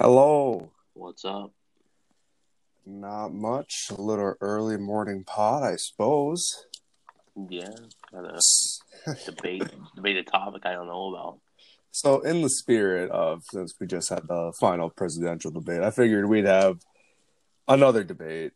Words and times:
Hello. 0.00 0.72
What's 0.94 1.24
up? 1.24 1.52
Not 2.84 3.32
much. 3.32 3.86
A 3.90 4.00
little 4.00 4.34
early 4.40 4.76
morning 4.76 5.22
pod, 5.22 5.62
I 5.62 5.76
suppose. 5.76 6.66
Yeah, 7.48 7.68
got 8.12 8.24
a 8.24 9.14
debate 9.24 9.62
debate 9.94 10.16
a 10.16 10.24
topic 10.24 10.66
I 10.66 10.72
don't 10.72 10.88
know 10.88 11.14
about. 11.14 11.38
So, 11.92 12.22
in 12.22 12.42
the 12.42 12.50
spirit 12.50 13.12
of 13.12 13.44
since 13.52 13.72
we 13.80 13.86
just 13.86 14.10
had 14.10 14.26
the 14.26 14.52
final 14.58 14.90
presidential 14.90 15.52
debate, 15.52 15.82
I 15.82 15.92
figured 15.92 16.28
we'd 16.28 16.44
have 16.44 16.80
another 17.68 18.02
debate, 18.02 18.52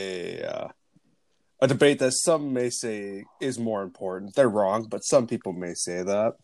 a 0.00 0.42
uh, 0.42 0.68
a 1.60 1.68
debate 1.68 2.00
that 2.00 2.14
some 2.14 2.52
may 2.52 2.68
say 2.68 3.26
is 3.40 3.60
more 3.60 3.84
important. 3.84 4.34
They're 4.34 4.48
wrong, 4.48 4.88
but 4.90 5.04
some 5.04 5.28
people 5.28 5.52
may 5.52 5.74
say 5.74 6.02
that. 6.02 6.34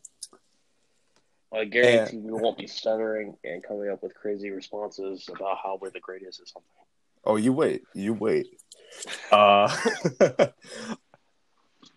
I 1.52 1.64
guarantee 1.64 2.18
we 2.18 2.32
won't 2.32 2.58
be 2.58 2.66
stuttering 2.66 3.36
and 3.44 3.62
coming 3.62 3.90
up 3.90 4.02
with 4.02 4.14
crazy 4.14 4.50
responses 4.50 5.28
about 5.28 5.58
how 5.62 5.78
we're 5.80 5.90
the 5.90 6.00
greatest 6.00 6.40
or 6.40 6.46
something. 6.46 6.70
Oh, 7.24 7.36
you 7.36 7.52
wait, 7.52 7.82
you 7.94 8.14
wait. 8.14 8.46
Uh, 9.32 9.68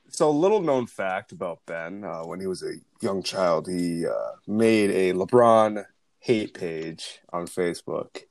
so, 0.10 0.32
little 0.32 0.62
known 0.62 0.88
fact 0.88 1.32
about 1.32 1.60
Ben: 1.66 2.04
uh, 2.04 2.24
when 2.24 2.40
he 2.40 2.48
was 2.48 2.64
a 2.64 2.74
young 3.02 3.24
child, 3.24 3.68
he 3.68 4.06
uh, 4.06 4.32
made 4.48 4.90
a 4.90 5.14
LeBron 5.14 5.86
hate 6.20 6.54
page 6.54 7.20
on 7.32 7.46
Facebook, 7.46 8.24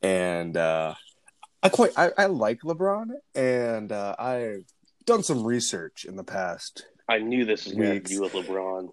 and 0.00 0.56
uh, 0.56 0.94
I 1.62 1.68
quite 1.68 1.92
I, 1.96 2.12
I 2.16 2.26
like 2.26 2.60
LeBron, 2.60 3.10
and 3.34 3.92
uh, 3.92 4.14
I've 4.18 4.64
done 5.04 5.22
some 5.22 5.44
research 5.44 6.04
in 6.04 6.16
the 6.16 6.24
past, 6.24 6.86
I 7.10 7.18
knew 7.18 7.44
this 7.44 7.64
was 7.64 7.74
going 7.74 7.94
to 7.94 8.08
be 8.08 8.14
do 8.14 8.20
with 8.20 8.32
LeBron. 8.34 8.88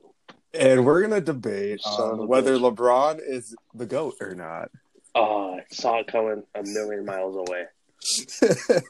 And 0.57 0.85
we're 0.85 1.02
gonna 1.02 1.21
debate 1.21 1.81
Son 1.81 2.20
on 2.20 2.27
whether 2.27 2.57
bitch. 2.57 2.75
LeBron 2.75 3.20
is 3.25 3.55
the 3.73 3.85
goat 3.85 4.16
or 4.21 4.35
not. 4.35 4.71
Oh, 5.16 5.55
I 5.55 5.63
saw 5.71 5.99
it 5.99 6.07
coming 6.07 6.43
a 6.53 6.63
million 6.63 7.05
miles 7.05 7.36
away. 7.36 7.66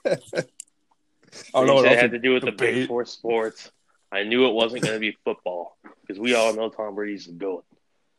I 1.53 1.59
don't 1.59 1.67
know 1.67 1.75
what 1.75 1.85
it 1.85 1.97
had 1.97 2.11
to 2.11 2.19
do 2.19 2.33
with 2.33 2.43
the 2.43 2.51
big 2.51 2.87
four 2.87 3.05
sports. 3.05 3.71
I 4.11 4.23
knew 4.23 4.47
it 4.47 4.53
wasn't 4.53 4.83
going 4.83 4.95
to 4.95 4.99
be 4.99 5.17
football 5.23 5.77
because 6.01 6.19
we 6.19 6.33
all 6.35 6.53
know 6.53 6.69
Tom 6.69 6.95
Brady's 6.95 7.25
the 7.25 7.33
goat. 7.33 7.65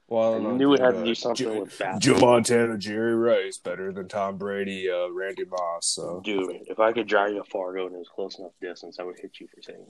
Well, 0.09 0.35
I 0.35 0.39
don't 0.39 0.57
knew 0.57 0.73
it 0.73 0.81
had 0.81 0.93
to 0.93 1.01
uh, 1.01 1.05
do 1.05 1.15
something 1.15 1.47
Joe, 1.47 1.61
with 1.61 1.79
basketball. 1.79 2.19
Joe 2.19 2.27
Montana, 2.27 2.79
Jerry 2.79 3.15
Rice, 3.15 3.59
better 3.59 3.93
than 3.93 4.09
Tom 4.09 4.39
Brady, 4.39 4.89
uh, 4.91 5.11
Randy 5.11 5.45
Moss. 5.45 5.95
So, 5.95 6.23
Dude, 6.25 6.63
if 6.67 6.81
I 6.81 6.93
could 6.93 7.07
drive 7.07 7.33
you 7.33 7.43
to 7.43 7.51
Fargo 7.51 7.87
and 7.87 7.95
it 7.95 7.99
was 7.99 8.09
close 8.09 8.39
enough 8.39 8.53
distance, 8.61 8.99
I 8.99 9.03
would 9.03 9.19
hit 9.19 9.33
you 9.39 9.49
for 9.55 9.61
saying 9.61 9.85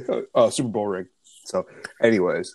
that. 0.00 0.26
uh, 0.34 0.50
Super 0.50 0.70
Bowl 0.70 0.86
ring. 0.86 1.08
So, 1.46 1.66
anyways, 2.02 2.54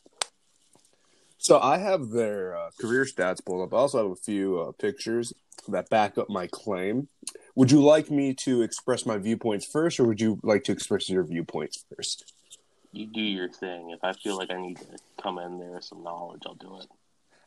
so 1.38 1.60
I 1.60 1.78
have 1.78 2.10
their 2.10 2.56
uh, 2.56 2.70
career 2.80 3.06
stats 3.06 3.44
pulled 3.44 3.64
up. 3.64 3.74
I 3.74 3.78
also 3.78 4.04
have 4.04 4.12
a 4.12 4.22
few 4.22 4.60
uh, 4.60 4.72
pictures 4.74 5.34
that 5.70 5.90
back 5.90 6.18
up 6.18 6.30
my 6.30 6.48
claim. 6.52 7.08
Would 7.56 7.72
you 7.72 7.82
like 7.82 8.12
me 8.12 8.34
to 8.46 8.62
express 8.62 9.06
my 9.06 9.18
viewpoints 9.18 9.66
first, 9.66 10.00
or 10.00 10.06
would 10.06 10.22
you 10.22 10.40
like 10.44 10.64
to 10.66 10.72
express 10.72 11.10
your 11.10 11.24
viewpoints 11.24 11.84
first? 11.96 12.34
You 12.92 13.08
do 13.08 13.22
your 13.22 13.50
thing. 13.50 13.92
If 13.92 14.04
I 14.04 14.14
feel 14.14 14.38
like 14.38 14.52
I 14.52 14.62
need 14.62 14.78
to 14.78 14.98
come 15.22 15.40
in 15.40 15.58
there 15.58 15.72
with 15.72 15.86
some 15.86 16.04
knowledge, 16.04 16.42
I'll 16.46 16.56
do 16.56 16.80
it. 16.80 16.88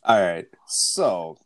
All 0.03 0.21
right. 0.21 0.47
So 0.67 1.39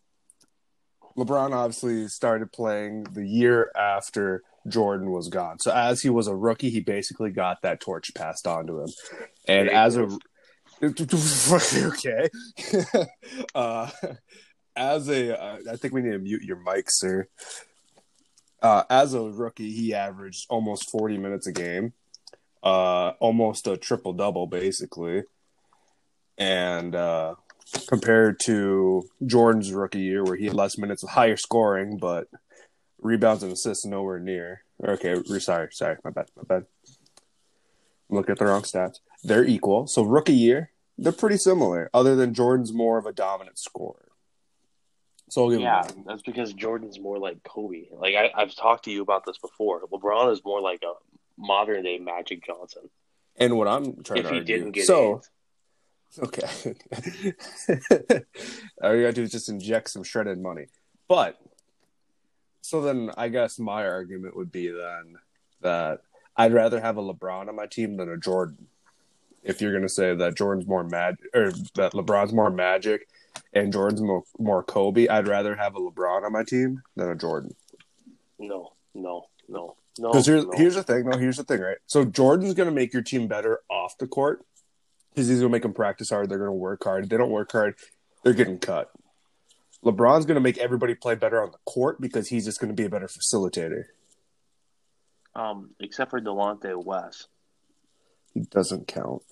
LeBron 1.17 1.53
obviously 1.53 2.07
started 2.09 2.53
playing 2.53 3.05
the 3.13 3.27
year 3.27 3.73
after 3.77 4.43
Jordan 4.71 5.11
was 5.11 5.29
gone. 5.29 5.59
So 5.59 5.73
as 5.73 6.03
he 6.03 6.11
was 6.11 6.27
a 6.27 6.37
rookie, 6.37 6.71
he 6.71 6.81
basically 6.81 7.31
got 7.31 7.63
that 7.63 7.81
torch 7.81 8.13
passed 8.15 8.47
on 8.47 8.67
to 8.67 8.81
him. 8.81 8.89
And 9.47 9.69
as 9.69 9.97
a 9.97 10.09
okay, 10.83 12.29
uh, 13.55 13.91
as 14.77 15.09
a, 15.09 15.41
uh, 15.41 15.59
I 15.73 15.77
think 15.77 15.93
we 15.93 16.03
need 16.03 16.13
to 16.13 16.19
mute 16.19 16.43
your 16.43 16.59
mic, 16.59 16.87
sir. 16.89 17.27
Uh, 18.63 18.85
as 18.89 19.15
a 19.15 19.23
rookie, 19.23 19.73
he 19.73 19.95
averaged 19.95 20.47
almost 20.49 20.91
40 20.91 21.19
minutes 21.19 21.47
a 21.47 21.53
game, 21.53 21.95
uh, 22.63 23.11
almost 23.19 23.67
a 23.67 23.77
triple 23.77 24.13
double, 24.13 24.47
basically. 24.47 25.25
And 26.37 26.95
uh, 26.95 27.35
compared 27.89 28.41
to 28.41 29.05
Jordan's 29.27 29.73
rookie 29.73 30.01
year, 30.01 30.25
where 30.25 30.37
he 30.37 30.47
had 30.47 30.55
less 30.55 30.79
minutes 30.79 31.09
higher 31.09 31.37
scoring, 31.37 31.99
but 31.99 32.29
rebounds 33.01 33.43
and 33.43 33.53
assists 33.53 33.85
nowhere 33.85 34.19
near. 34.19 34.63
Okay, 34.83 35.15
sorry, 35.41 35.69
sorry, 35.73 35.97
my 36.05 36.11
bad, 36.11 36.29
my 36.37 36.43
bad. 36.43 36.67
I'm 38.11 38.17
looking 38.17 38.33
at 38.33 38.39
the 38.39 38.47
wrong 38.47 38.63
stats. 38.63 39.01
They're 39.25 39.45
equal. 39.45 39.87
So 39.87 40.03
rookie 40.03 40.33
year, 40.33 40.71
they're 40.97 41.13
pretty 41.13 41.37
similar, 41.37 41.91
other 41.93 42.17
than 42.17 42.33
Jordan's 42.35 42.73
more 42.73 42.99
of 42.99 43.07
a 43.07 43.13
dominant 43.13 43.59
scorer. 43.59 44.09
So 45.31 45.45
I'll 45.45 45.51
give 45.51 45.59
him 45.59 45.65
Yeah, 45.65 45.83
that. 45.83 45.95
that's 46.07 46.23
because 46.23 46.53
Jordan's 46.55 46.99
more 46.99 47.19
like 47.19 47.43
Kobe. 47.43 47.87
Like 47.93 48.15
I, 48.15 48.31
I've 48.35 48.55
talked 48.55 48.85
to 48.85 48.91
you 48.91 49.03
about 49.03 49.27
this 49.27 49.37
before. 49.39 49.83
LeBron 49.93 50.33
is 50.33 50.41
more 50.45 50.61
like 50.61 50.83
a 50.83 50.93
modern 51.37 51.83
day 51.85 51.99
Magic 51.99 52.45
Johnson. 52.47 52.89
And 53.37 53.57
what 53.59 53.69
I'm 53.69 54.03
trying 54.03 54.21
if 54.21 54.27
to 54.29 54.35
argue, 54.37 54.45
didn't 54.45 54.73
get 54.73 54.87
so 54.87 55.17
AIDS. 55.19 55.31
Okay. 56.21 56.41
All 58.83 58.95
you 58.95 59.03
gotta 59.03 59.13
do 59.13 59.23
is 59.23 59.31
just 59.31 59.51
inject 59.51 59.91
some 59.91 60.03
shredded 60.03 60.39
money. 60.39 60.67
But 61.09 61.39
so 62.61 62.81
then 62.83 63.11
I 63.17 63.29
guess 63.29 63.59
my 63.59 63.87
argument 63.87 64.37
would 64.37 64.53
be 64.53 64.69
then 64.69 65.17
that 65.61 66.01
I'd 66.37 66.53
rather 66.53 66.81
have 66.81 66.97
a 66.97 67.03
LeBron 67.03 67.49
on 67.49 67.57
my 67.57 67.67
team 67.67 67.97
than 67.97 68.09
a 68.09 68.17
Jordan. 68.17 68.69
If 69.43 69.61
you're 69.61 69.73
gonna 69.73 69.89
say 69.89 70.15
that 70.15 70.37
Jordan's 70.37 70.69
more 70.69 70.85
mad 70.85 71.17
or 71.35 71.53
that 71.75 71.93
LeBron's 71.93 72.33
more 72.33 72.51
magic 72.51 73.09
and 73.53 73.73
Jordan's 73.73 74.03
more, 74.03 74.25
more 74.39 74.63
Kobe, 74.63 75.09
I'd 75.09 75.29
rather 75.29 75.57
have 75.57 75.77
a 75.77 75.81
LeBron 75.81 76.25
on 76.25 76.33
my 76.33 76.45
team 76.45 76.83
than 76.97 77.09
a 77.09 77.17
Jordan. 77.17 77.55
No, 78.39 78.73
no, 78.95 79.27
no, 79.49 79.77
no. 79.99 80.11
Because 80.11 80.27
here's 80.27 80.45
no. 80.45 80.53
here's 80.55 80.75
the 80.75 80.83
thing, 80.83 81.09
no, 81.09 81.17
here's 81.17 81.39
the 81.39 81.45
thing, 81.45 81.61
right? 81.61 81.79
So 81.87 82.05
Jordan's 82.05 82.55
gonna 82.55 82.71
make 82.71 82.93
your 82.93 83.03
team 83.03 83.27
better 83.27 83.61
off 83.71 83.99
the 83.99 84.07
court 84.07 84.45
because 85.11 85.29
he's 85.29 85.39
gonna 85.39 85.51
make 85.51 85.63
them 85.63 85.75
practice 85.75 86.11
hard. 86.11 86.29
They're 86.29 86.39
gonna 86.39 86.53
work 86.53 86.85
hard. 86.85 87.05
If 87.05 87.11
they 87.11 87.17
don't 87.17 87.31
work 87.31 87.51
hard, 87.51 87.75
they're 88.23 88.35
getting 88.35 88.59
cut. 88.59 88.91
LeBron's 89.85 90.27
gonna 90.27 90.41
make 90.41 90.59
everybody 90.59 90.95
play 90.95 91.15
better 91.15 91.43
on 91.43 91.51
the 91.51 91.59
court 91.65 92.01
because 92.01 92.29
he's 92.29 92.45
just 92.45 92.61
gonna 92.61 92.73
be 92.73 92.85
a 92.85 92.91
better 92.91 93.09
facilitator. 93.09 93.85
um, 95.35 95.71
except 95.81 96.11
for 96.11 96.21
Delonte 96.21 96.85
West. 96.85 97.29
He 98.35 98.41
doesn't 98.41 98.89
count. 98.89 99.23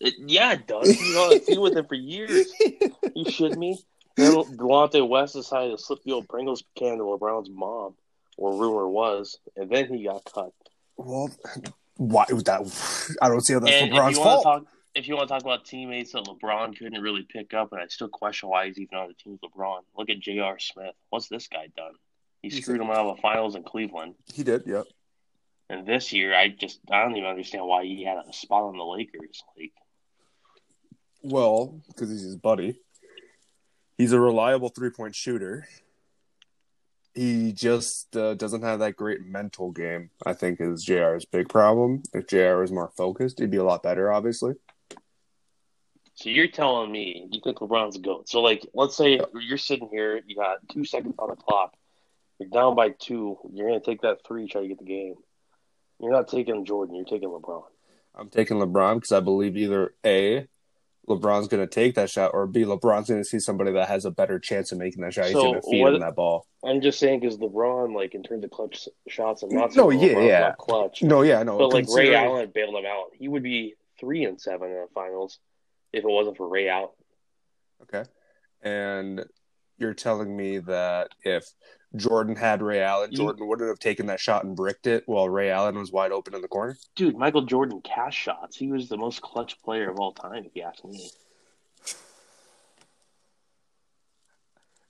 It, 0.00 0.14
yeah, 0.18 0.52
it 0.52 0.66
does. 0.66 0.90
He's 0.90 1.16
on 1.16 1.32
a 1.34 1.38
team 1.38 1.60
with 1.60 1.76
him 1.76 1.86
for 1.86 1.94
years. 1.94 2.46
You 3.14 3.24
shitting 3.24 3.56
me? 3.56 3.78
Delonte 4.18 5.08
West 5.08 5.34
decided 5.34 5.76
to 5.76 5.82
slip 5.82 6.02
the 6.02 6.12
old 6.12 6.28
Pringles 6.28 6.64
can 6.76 6.98
to 6.98 7.04
LeBron's 7.04 7.48
mom, 7.50 7.94
or 8.36 8.58
rumor 8.60 8.88
was, 8.88 9.38
and 9.56 9.70
then 9.70 9.86
he 9.86 10.04
got 10.04 10.24
cut. 10.24 10.52
Well, 10.96 11.30
why 11.96 12.26
would 12.30 12.44
that? 12.46 12.60
I 13.22 13.28
don't 13.28 13.40
see 13.44 13.52
how 13.54 13.60
that's 13.60 13.72
and 13.72 13.92
LeBron's 13.92 14.16
you 14.18 14.22
fault. 14.24 14.42
talk, 14.42 14.64
if 14.96 15.06
you 15.06 15.14
want 15.14 15.28
to 15.28 15.34
talk 15.34 15.42
about 15.42 15.66
teammates 15.66 16.12
that 16.12 16.24
LeBron 16.24 16.76
couldn't 16.76 17.02
really 17.02 17.22
pick 17.22 17.52
up, 17.52 17.72
and 17.72 17.82
I 17.82 17.86
still 17.88 18.08
question 18.08 18.48
why 18.48 18.66
he's 18.66 18.78
even 18.78 18.96
on 18.96 19.08
the 19.08 19.14
team 19.14 19.38
with 19.40 19.52
LeBron. 19.52 19.80
Look 19.96 20.08
at 20.08 20.20
J.R. 20.20 20.58
Smith. 20.58 20.94
What's 21.10 21.28
this 21.28 21.48
guy 21.48 21.68
done? 21.76 21.92
He 22.40 22.48
He's 22.48 22.62
screwed 22.62 22.80
him 22.80 22.90
out 22.90 23.06
of 23.06 23.16
the 23.16 23.22
finals 23.22 23.54
in 23.56 23.62
Cleveland. 23.62 24.14
he 24.32 24.42
did, 24.42 24.62
yep. 24.66 24.86
And 25.68 25.86
this 25.86 26.12
year, 26.12 26.34
I 26.34 26.48
just 26.48 26.80
I 26.90 27.02
don't 27.02 27.16
even 27.16 27.28
understand 27.28 27.66
why 27.66 27.84
he 27.84 28.04
had 28.04 28.18
a 28.18 28.32
spot 28.32 28.62
on 28.62 28.78
the 28.78 28.84
Lakers. 28.84 29.42
Like, 29.56 29.72
Well, 31.22 31.82
because 31.88 32.08
he's 32.08 32.22
his 32.22 32.36
buddy. 32.36 32.80
He's 33.98 34.12
a 34.12 34.20
reliable 34.20 34.70
three 34.70 34.90
point 34.90 35.14
shooter. 35.14 35.66
He 37.14 37.52
just 37.52 38.16
uh, 38.16 38.34
doesn't 38.34 38.62
have 38.62 38.78
that 38.78 38.96
great 38.96 39.26
mental 39.26 39.72
game. 39.72 40.10
I 40.24 40.34
think 40.34 40.60
is 40.60 40.86
Jr's 40.86 41.24
big 41.24 41.48
problem. 41.48 42.02
If 42.14 42.28
Jr 42.28 42.60
was 42.60 42.72
more 42.72 42.92
focused, 42.96 43.40
he'd 43.40 43.50
be 43.50 43.56
a 43.56 43.64
lot 43.64 43.82
better. 43.82 44.12
Obviously, 44.12 44.54
so 46.16 46.28
you're 46.30 46.48
telling 46.48 46.90
me 46.90 47.28
you 47.30 47.40
think 47.42 47.58
LeBron's 47.58 47.96
a 47.96 48.00
goat? 48.00 48.28
So 48.28 48.40
like, 48.40 48.66
let's 48.74 48.96
say 48.96 49.20
you're 49.40 49.56
sitting 49.58 49.88
here, 49.90 50.20
you 50.26 50.34
got 50.36 50.58
two 50.70 50.84
seconds 50.84 51.14
on 51.18 51.28
the 51.30 51.36
clock, 51.36 51.74
you're 52.38 52.48
down 52.48 52.74
by 52.74 52.90
two, 52.90 53.38
you're 53.52 53.68
gonna 53.68 53.80
take 53.80 54.00
that 54.02 54.18
three, 54.26 54.48
try 54.48 54.62
to 54.62 54.68
get 54.68 54.78
the 54.78 54.84
game. 54.84 55.14
You're 56.00 56.12
not 56.12 56.28
taking 56.28 56.64
Jordan, 56.64 56.94
you're 56.96 57.04
taking 57.04 57.28
LeBron. 57.28 57.62
I'm 58.14 58.28
taking 58.30 58.56
LeBron 58.58 58.96
because 58.96 59.12
I 59.12 59.20
believe 59.20 59.56
either 59.56 59.94
a 60.04 60.46
LeBron's 61.08 61.46
to 61.48 61.66
take 61.68 61.94
that 61.94 62.10
shot, 62.10 62.32
or 62.34 62.46
b 62.48 62.62
LeBron's 62.64 63.06
to 63.06 63.22
see 63.22 63.38
somebody 63.38 63.70
that 63.72 63.86
has 63.88 64.04
a 64.04 64.10
better 64.10 64.40
chance 64.40 64.72
of 64.72 64.78
making 64.78 65.02
that 65.02 65.14
shot. 65.14 65.26
He's 65.26 65.34
So 65.34 65.54
to 65.54 65.62
feed 65.62 65.80
what- 65.82 65.94
him 65.94 66.00
that 66.00 66.16
ball. 66.16 66.46
I'm 66.64 66.80
just 66.80 66.98
saying 66.98 67.20
because 67.20 67.38
LeBron, 67.38 67.94
like 67.94 68.14
in 68.16 68.24
terms 68.24 68.42
of 68.42 68.50
clutch 68.50 68.88
shots, 69.06 69.44
I'm 69.44 69.50
not 69.50 69.76
No, 69.76 69.90
yeah, 69.90 70.14
LeBron's 70.14 70.26
yeah. 70.26 70.40
not 70.40 70.58
clutch. 70.58 71.02
No, 71.04 71.22
yeah, 71.22 71.42
no. 71.44 71.58
But 71.58 71.72
like 71.72 71.86
Ray 71.94 72.12
Allen 72.14 72.50
bailed 72.52 72.74
him 72.74 72.86
out. 72.86 73.10
He 73.12 73.28
would 73.28 73.44
be 73.44 73.74
three 74.00 74.24
and 74.24 74.40
seven 74.40 74.68
in 74.70 74.74
the 74.74 74.88
finals 74.94 75.38
if 75.96 76.04
it 76.04 76.10
wasn't 76.10 76.36
for 76.36 76.48
Ray 76.48 76.68
Allen. 76.68 76.90
Okay. 77.82 78.04
And 78.62 79.24
you're 79.78 79.94
telling 79.94 80.36
me 80.36 80.58
that 80.58 81.08
if 81.22 81.44
Jordan 81.94 82.36
had 82.36 82.62
Ray 82.62 82.80
Allen, 82.82 83.10
You- 83.12 83.18
Jordan 83.18 83.46
wouldn't 83.46 83.68
have 83.68 83.78
taken 83.78 84.06
that 84.06 84.20
shot 84.20 84.44
and 84.44 84.54
bricked 84.56 84.86
it 84.86 85.04
while 85.06 85.28
Ray 85.28 85.50
Allen 85.50 85.78
was 85.78 85.92
wide 85.92 86.12
open 86.12 86.34
in 86.34 86.42
the 86.42 86.48
corner? 86.48 86.76
Dude, 86.94 87.16
Michael 87.16 87.42
Jordan 87.42 87.80
cash 87.82 88.16
shots. 88.16 88.56
He 88.56 88.70
was 88.70 88.88
the 88.88 88.96
most 88.96 89.22
clutch 89.22 89.60
player 89.62 89.90
of 89.90 89.98
all 89.98 90.12
time, 90.12 90.44
if 90.44 90.52
you 90.54 90.62
ask 90.62 90.84
me. 90.84 91.08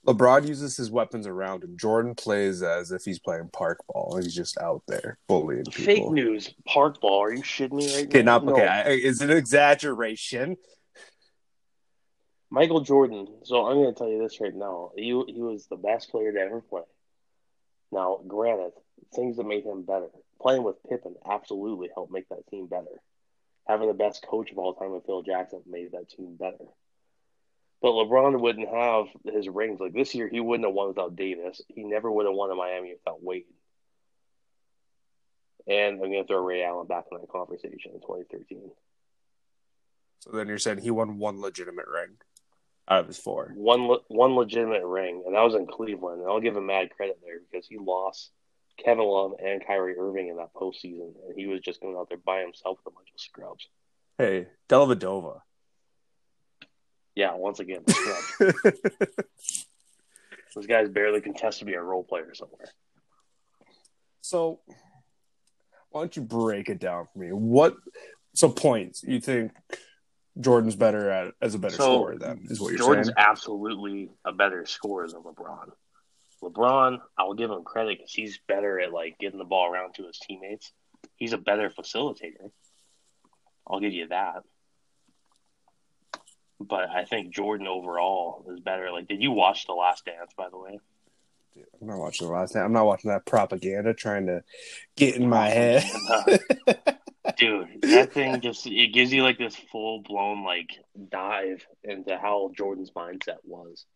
LeBron 0.06 0.46
uses 0.46 0.76
his 0.76 0.88
weapons 0.88 1.26
around 1.26 1.64
him. 1.64 1.76
Jordan 1.76 2.14
plays 2.14 2.62
as 2.62 2.92
if 2.92 3.02
he's 3.04 3.18
playing 3.18 3.50
park 3.52 3.78
ball. 3.88 4.16
He's 4.22 4.34
just 4.36 4.56
out 4.58 4.82
there 4.86 5.18
bullying 5.26 5.64
people. 5.64 5.84
Fake 5.84 6.10
news. 6.12 6.54
Park 6.64 7.00
ball. 7.00 7.24
Are 7.24 7.32
you 7.34 7.42
shitting 7.42 7.72
me 7.72 7.92
right 7.96 8.06
Okay, 8.06 8.22
now? 8.22 8.38
not 8.38 8.44
No. 8.44 8.52
okay. 8.52 8.68
I- 8.68 8.88
Is 8.90 9.20
it 9.20 9.30
an 9.30 9.36
exaggeration? 9.36 10.56
Michael 12.50 12.80
Jordan. 12.80 13.26
So 13.44 13.66
I'm 13.66 13.76
going 13.76 13.92
to 13.92 13.98
tell 13.98 14.08
you 14.08 14.22
this 14.22 14.40
right 14.40 14.54
now. 14.54 14.92
He 14.96 15.08
he 15.28 15.42
was 15.42 15.66
the 15.66 15.76
best 15.76 16.10
player 16.10 16.32
to 16.32 16.40
ever 16.40 16.60
play. 16.60 16.82
Now, 17.92 18.20
granted, 18.26 18.72
things 19.14 19.36
that 19.36 19.46
made 19.46 19.64
him 19.64 19.82
better. 19.82 20.08
Playing 20.40 20.64
with 20.64 20.82
Pippen 20.88 21.14
absolutely 21.28 21.88
helped 21.94 22.12
make 22.12 22.28
that 22.28 22.46
team 22.48 22.66
better. 22.66 23.00
Having 23.66 23.88
the 23.88 23.94
best 23.94 24.24
coach 24.28 24.50
of 24.50 24.58
all 24.58 24.74
time 24.74 24.92
with 24.92 25.06
Phil 25.06 25.22
Jackson 25.22 25.62
made 25.66 25.92
that 25.92 26.08
team 26.08 26.36
better. 26.36 26.64
But 27.82 27.92
LeBron 27.92 28.40
wouldn't 28.40 28.68
have 28.68 29.06
his 29.24 29.48
rings. 29.48 29.80
Like 29.80 29.92
this 29.92 30.14
year, 30.14 30.28
he 30.28 30.40
wouldn't 30.40 30.66
have 30.66 30.74
won 30.74 30.88
without 30.88 31.16
Davis. 31.16 31.60
He 31.68 31.84
never 31.84 32.10
would 32.10 32.26
have 32.26 32.34
won 32.34 32.50
in 32.50 32.56
Miami 32.56 32.94
without 32.94 33.22
Wade. 33.22 33.44
And 35.66 35.94
I'm 35.94 36.10
going 36.10 36.22
to 36.22 36.26
throw 36.26 36.44
Ray 36.44 36.64
Allen 36.64 36.86
back 36.86 37.04
in 37.10 37.18
that 37.18 37.28
conversation 37.28 37.92
in 37.92 38.00
2013. 38.00 38.70
So 40.20 40.30
then 40.30 40.48
you're 40.48 40.58
saying 40.58 40.78
he 40.78 40.90
won 40.90 41.18
one 41.18 41.40
legitimate 41.40 41.86
ring 41.88 42.16
out 42.88 43.00
of 43.00 43.06
his 43.06 43.18
four. 43.18 43.52
one 43.56 43.88
le- 43.88 44.00
one 44.08 44.34
legitimate 44.36 44.84
ring, 44.84 45.22
and 45.26 45.34
that 45.34 45.42
was 45.42 45.54
in 45.54 45.66
Cleveland. 45.66 46.20
And 46.20 46.30
I'll 46.30 46.40
give 46.40 46.56
him 46.56 46.66
mad 46.66 46.90
credit 46.90 47.18
there 47.24 47.38
because 47.50 47.66
he 47.66 47.78
lost 47.78 48.30
Kevin 48.82 49.04
Love 49.04 49.32
and 49.42 49.64
Kyrie 49.66 49.96
Irving 49.98 50.28
in 50.28 50.36
that 50.36 50.54
postseason, 50.54 51.12
and 51.26 51.34
he 51.36 51.46
was 51.46 51.60
just 51.60 51.80
going 51.80 51.96
out 51.96 52.08
there 52.08 52.18
by 52.18 52.40
himself 52.40 52.78
with 52.84 52.92
a 52.92 52.96
bunch 52.96 53.08
of 53.14 53.20
scrubs. 53.20 53.66
Hey, 54.18 54.46
Dellavedova. 54.68 55.40
Yeah, 57.14 57.34
once 57.34 57.60
again, 57.60 57.82
scrubs. 57.88 58.54
this 60.54 60.66
guy's 60.66 60.88
barely 60.88 61.20
contested 61.20 61.60
to 61.60 61.64
be 61.64 61.74
a 61.74 61.82
role 61.82 62.04
player 62.04 62.34
somewhere. 62.34 62.68
so 64.20 64.60
why 65.90 66.02
don't 66.02 66.16
you 66.16 66.22
break 66.22 66.68
it 66.68 66.78
down 66.78 67.08
for 67.12 67.18
me? 67.18 67.28
What 67.32 67.74
so 68.34 68.50
points 68.50 69.02
you 69.02 69.18
think 69.18 69.52
Jordan's 70.38 70.76
better 70.76 71.10
at 71.10 71.34
as 71.40 71.54
a 71.54 71.58
better 71.58 71.74
So, 71.74 71.82
scorer 71.82 72.18
then 72.18 72.46
is 72.50 72.60
what 72.60 72.70
you're 72.70 72.78
Jordan's 72.78 73.06
saying? 73.06 73.14
Jordan's 73.16 73.28
absolutely 73.30 74.10
a 74.24 74.32
better 74.32 74.66
scorer 74.66 75.08
than 75.08 75.22
LeBron. 75.22 75.70
LeBron, 76.42 76.98
I'll 77.16 77.34
give 77.34 77.50
him 77.50 77.64
credit 77.64 77.98
because 77.98 78.12
he's 78.12 78.38
better 78.46 78.78
at 78.78 78.92
like 78.92 79.18
getting 79.18 79.38
the 79.38 79.44
ball 79.44 79.70
around 79.72 79.94
to 79.94 80.06
his 80.06 80.18
teammates. 80.18 80.72
He's 81.16 81.32
a 81.32 81.38
better 81.38 81.70
facilitator. 81.70 82.50
I'll 83.66 83.80
give 83.80 83.92
you 83.92 84.08
that. 84.08 84.42
But 86.60 86.88
I 86.90 87.04
think 87.04 87.34
Jordan 87.34 87.66
overall 87.66 88.44
is 88.52 88.60
better. 88.60 88.90
Like, 88.90 89.08
did 89.08 89.22
you 89.22 89.30
watch 89.30 89.66
The 89.66 89.72
Last 89.72 90.06
Dance, 90.06 90.32
by 90.36 90.48
the 90.48 90.58
way? 90.58 90.78
I'm 91.80 91.86
not 91.88 91.98
watching 91.98 92.26
the 92.26 92.32
last 92.32 92.52
Dance. 92.54 92.64
I'm 92.64 92.72
not 92.72 92.86
watching 92.86 93.10
that 93.10 93.26
propaganda 93.26 93.94
trying 93.94 94.26
to 94.26 94.42
get 94.96 95.16
in 95.16 95.28
my 95.28 95.48
head. 95.50 95.84
Dude, 97.36 97.82
that 97.82 98.12
thing 98.12 98.40
just 98.40 98.66
it 98.66 98.92
gives 98.92 99.12
you 99.12 99.22
like 99.22 99.38
this 99.38 99.56
full 99.56 100.02
blown 100.02 100.44
like 100.44 100.70
dive 101.10 101.66
into 101.84 102.16
how 102.16 102.50
Jordan's 102.56 102.90
mindset 102.90 103.38
was. 103.44 103.86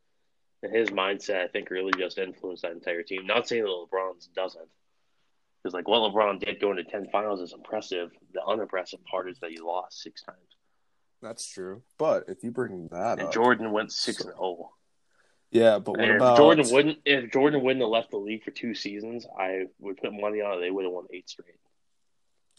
And 0.63 0.75
his 0.75 0.91
mindset 0.91 1.45
I 1.45 1.49
think 1.49 1.71
really 1.71 1.93
just 1.97 2.19
influenced 2.19 2.63
that 2.63 2.73
entire 2.73 3.03
team. 3.03 3.27
Not 3.27 3.49
saying 3.49 3.63
that 3.63 3.69
LeBron's 3.69 4.29
doesn't. 4.35 4.69
Because 5.63 5.75
like 5.75 5.89
what 5.89 6.13
LeBron 6.13 6.41
did 6.41 6.61
going 6.61 6.77
to 6.77 6.85
ten 6.85 7.09
finals 7.11 7.41
is 7.41 7.53
impressive. 7.53 8.11
The 8.33 8.43
unimpressive 8.45 9.05
part 9.05 9.31
is 9.31 9.39
that 9.41 9.51
he 9.51 9.59
lost 9.59 10.03
six 10.03 10.23
times. 10.23 10.39
That's 11.23 11.47
true. 11.51 11.83
But 11.99 12.25
if 12.29 12.43
you 12.43 12.51
bring 12.51 12.89
that 12.93 13.19
And 13.19 13.29
up, 13.29 13.33
Jordan 13.33 13.73
went 13.73 13.93
six 13.93 14.23
and 14.23 14.33
oh. 14.41 14.71
yeah. 15.51 15.79
But 15.79 15.93
what 15.93 16.01
And 16.01 16.17
about 16.17 16.33
if 16.33 16.39
Jordan 16.39 16.67
wouldn't 16.71 16.99
if 17.05 17.31
Jordan 17.33 17.63
wouldn't 17.63 17.83
have 17.83 17.91
left 17.91 18.11
the 18.11 18.17
league 18.17 18.43
for 18.43 18.51
two 18.51 18.75
seasons, 18.75 19.27
I 19.39 19.65
would 19.79 19.99
put 19.99 20.13
money 20.13 20.41
on 20.41 20.59
it 20.59 20.61
they 20.61 20.71
would 20.71 20.85
have 20.85 20.93
won 20.93 21.07
eight 21.13 21.29
straight. 21.29 21.57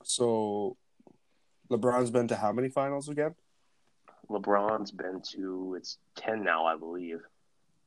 So 0.04 0.78
LeBron's 1.70 2.12
been 2.12 2.28
to 2.30 2.36
how 2.36 2.52
many 2.52 2.70
finals 2.70 3.10
again? 3.10 3.36
LeBron's 4.30 4.92
been 4.92 5.22
to 5.34 5.76
it's 5.78 5.98
ten 6.16 6.44
now, 6.44 6.66
I 6.66 6.78
believe. 6.78 7.20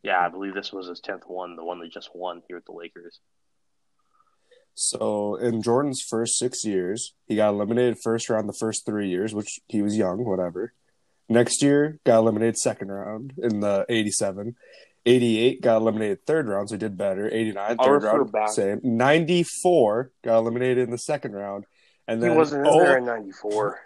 Yeah, 0.03 0.19
I 0.19 0.29
believe 0.29 0.55
this 0.55 0.73
was 0.73 0.87
his 0.89 1.01
tenth 1.01 1.25
one, 1.27 1.57
the 1.57 1.65
one 1.65 1.81
they 1.81 1.89
just 1.89 2.11
won 2.15 2.43
here 2.47 2.59
at 2.59 2.67
the 2.67 2.73
Lakers. 2.73 3.21
So 4.75 5.37
in 5.37 5.63
Jordan's 5.63 6.03
first 6.03 6.39
six 6.39 6.65
years, 6.65 7.15
he 7.27 7.37
got 7.37 7.51
eliminated 7.51 7.97
first 8.03 8.29
round 8.29 8.49
the 8.49 8.57
first 8.59 8.85
three 8.85 9.09
years, 9.09 9.33
which 9.33 9.61
he 9.69 9.83
was 9.83 9.97
young, 9.97 10.25
whatever. 10.25 10.75
Next 11.29 11.63
year, 11.63 12.01
got 12.05 12.19
eliminated 12.19 12.59
second 12.59 12.91
round 12.91 13.35
in 13.39 13.61
the 13.61 13.87
87. 13.89 14.57
88 15.07 15.63
got 15.63 15.77
eliminated 15.77 16.27
third 16.27 16.49
round, 16.49 16.69
so 16.69 16.75
he 16.75 16.79
did 16.79 16.97
better. 16.97 17.29
89, 17.33 17.77
third 17.77 18.03
round, 18.03 18.33
back. 18.33 18.49
same. 18.51 18.81
94 18.83 20.11
got 20.23 20.39
eliminated 20.39 20.79
in 20.79 20.91
the 20.91 20.99
second 20.99 21.33
round. 21.33 21.67
And 22.07 22.23
then, 22.23 22.33
He 22.33 22.37
wasn't 22.37 22.67
in 22.67 22.73
oh, 22.73 22.79
there 22.79 22.99
in 22.99 23.05
'94. 23.05 23.81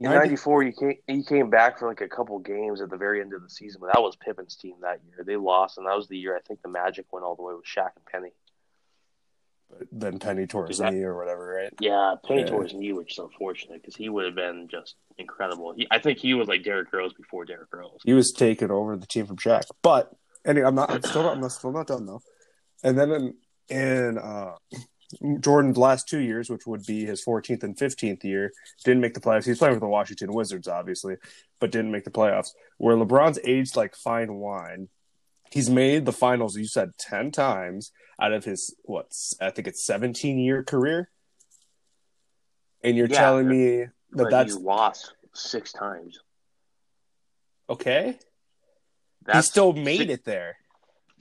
In 0.00 0.10
'94, 0.10 0.62
he 0.64 0.72
came 0.72 0.94
he 1.06 1.22
came 1.22 1.48
back 1.48 1.78
for 1.78 1.88
like 1.88 2.00
a 2.00 2.08
couple 2.08 2.38
games 2.40 2.80
at 2.80 2.90
the 2.90 2.96
very 2.96 3.20
end 3.20 3.32
of 3.32 3.42
the 3.42 3.48
season, 3.48 3.80
but 3.80 3.92
that 3.92 4.02
was 4.02 4.16
Pippen's 4.16 4.56
team 4.56 4.74
that 4.82 5.00
year. 5.06 5.24
They 5.24 5.36
lost, 5.36 5.78
and 5.78 5.86
that 5.86 5.96
was 5.96 6.08
the 6.08 6.18
year 6.18 6.36
I 6.36 6.40
think 6.40 6.60
the 6.62 6.68
Magic 6.68 7.06
went 7.12 7.24
all 7.24 7.36
the 7.36 7.42
way 7.42 7.54
with 7.54 7.64
Shaq 7.64 7.90
and 7.96 8.04
Penny. 8.04 8.32
But 9.70 9.88
then 9.90 10.18
Penny 10.18 10.46
tore 10.46 10.66
his 10.66 10.80
knee 10.80 11.02
or 11.02 11.16
whatever, 11.16 11.46
right? 11.46 11.72
Yeah, 11.80 12.16
Penny 12.26 12.40
Yeah. 12.40 12.48
tore 12.48 12.64
his 12.64 12.74
knee, 12.74 12.92
which 12.92 13.12
is 13.12 13.18
unfortunate 13.18 13.80
because 13.80 13.96
he 13.96 14.08
would 14.08 14.26
have 14.26 14.34
been 14.34 14.68
just 14.68 14.96
incredible. 15.18 15.72
He, 15.72 15.86
I 15.90 15.98
think 15.98 16.18
he 16.18 16.34
was 16.34 16.48
like 16.48 16.62
Derrick 16.62 16.92
Rose 16.92 17.14
before 17.14 17.44
Derrick 17.44 17.72
Rose. 17.72 18.00
He 18.04 18.12
was 18.12 18.32
taking 18.32 18.70
over 18.70 18.96
the 18.96 19.06
team 19.06 19.26
from 19.26 19.36
Shaq. 19.36 19.62
But 19.82 20.12
anyway, 20.44 20.66
I'm 20.66 20.74
not. 20.74 20.90
I'm 20.90 21.02
still 21.02 21.22
not. 21.22 21.34
I'm 21.34 21.40
not, 21.40 21.52
still 21.52 21.72
not 21.72 21.86
done 21.86 22.06
though. 22.06 22.20
And 22.82 22.98
then 22.98 23.10
in 23.12 23.34
in 23.68 24.18
uh, 24.18 24.56
Jordan's 25.40 25.76
last 25.76 26.08
two 26.08 26.20
years, 26.20 26.48
which 26.50 26.66
would 26.66 26.84
be 26.86 27.04
his 27.04 27.24
14th 27.24 27.62
and 27.62 27.76
15th 27.76 28.24
year, 28.24 28.52
didn't 28.84 29.00
make 29.00 29.14
the 29.14 29.20
playoffs. 29.20 29.44
He's 29.44 29.58
playing 29.58 29.74
with 29.74 29.80
the 29.80 29.88
Washington 29.88 30.32
Wizards, 30.32 30.68
obviously, 30.68 31.16
but 31.60 31.70
didn't 31.70 31.90
make 31.92 32.04
the 32.04 32.10
playoffs. 32.10 32.50
Where 32.78 32.96
LeBron's 32.96 33.38
aged 33.44 33.76
like 33.76 33.94
fine 33.94 34.34
wine. 34.34 34.88
He's 35.50 35.68
made 35.68 36.06
the 36.06 36.12
finals. 36.12 36.56
You 36.56 36.66
said 36.66 36.96
10 36.98 37.30
times 37.30 37.92
out 38.20 38.32
of 38.32 38.44
his 38.44 38.74
what? 38.84 39.12
I 39.40 39.50
think 39.50 39.68
it's 39.68 39.84
17 39.84 40.38
year 40.38 40.62
career. 40.64 41.10
And 42.82 42.96
you're 42.96 43.06
Yeah, 43.06 43.18
telling 43.18 43.48
me 43.48 43.86
that 44.12 44.30
that's 44.30 44.56
lost 44.56 45.14
six 45.34 45.72
times. 45.72 46.18
okay. 47.68 48.18
That's 49.24 49.46
he 49.46 49.50
still 49.50 49.72
made 49.72 50.10
it 50.10 50.24
there. 50.24 50.56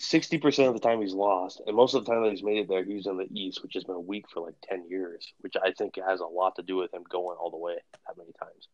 Sixty 0.01 0.39
percent 0.39 0.67
of 0.67 0.74
the 0.74 0.79
time 0.79 1.00
he's 1.00 1.13
lost, 1.13 1.62
and 1.65 1.75
most 1.75 1.93
of 1.93 2.03
the 2.03 2.12
time 2.12 2.24
that 2.24 2.31
he's 2.31 2.41
made 2.43 2.58
it 2.58 2.67
there, 2.67 2.84
he's 2.84 3.05
in 3.05 3.17
the 3.17 3.27
East, 3.31 3.62
which 3.62 3.75
has 3.75 3.84
been 3.84 4.08
weak 4.08 4.25
for 4.34 4.41
like 4.41 4.55
ten 4.63 4.89
years, 4.89 5.31
which 5.41 5.53
I 5.63 5.72
think 5.74 5.96
has 6.03 6.20
a 6.22 6.25
lot 6.25 6.55
to 6.55 6.63
do 6.63 6.75
with 6.77 6.91
him 6.91 7.03
going 7.08 7.38
all 7.39 7.51
the 7.51 7.58
way 7.58 7.75
that 8.08 8.17
many 8.17 8.31
times. 8.39 8.67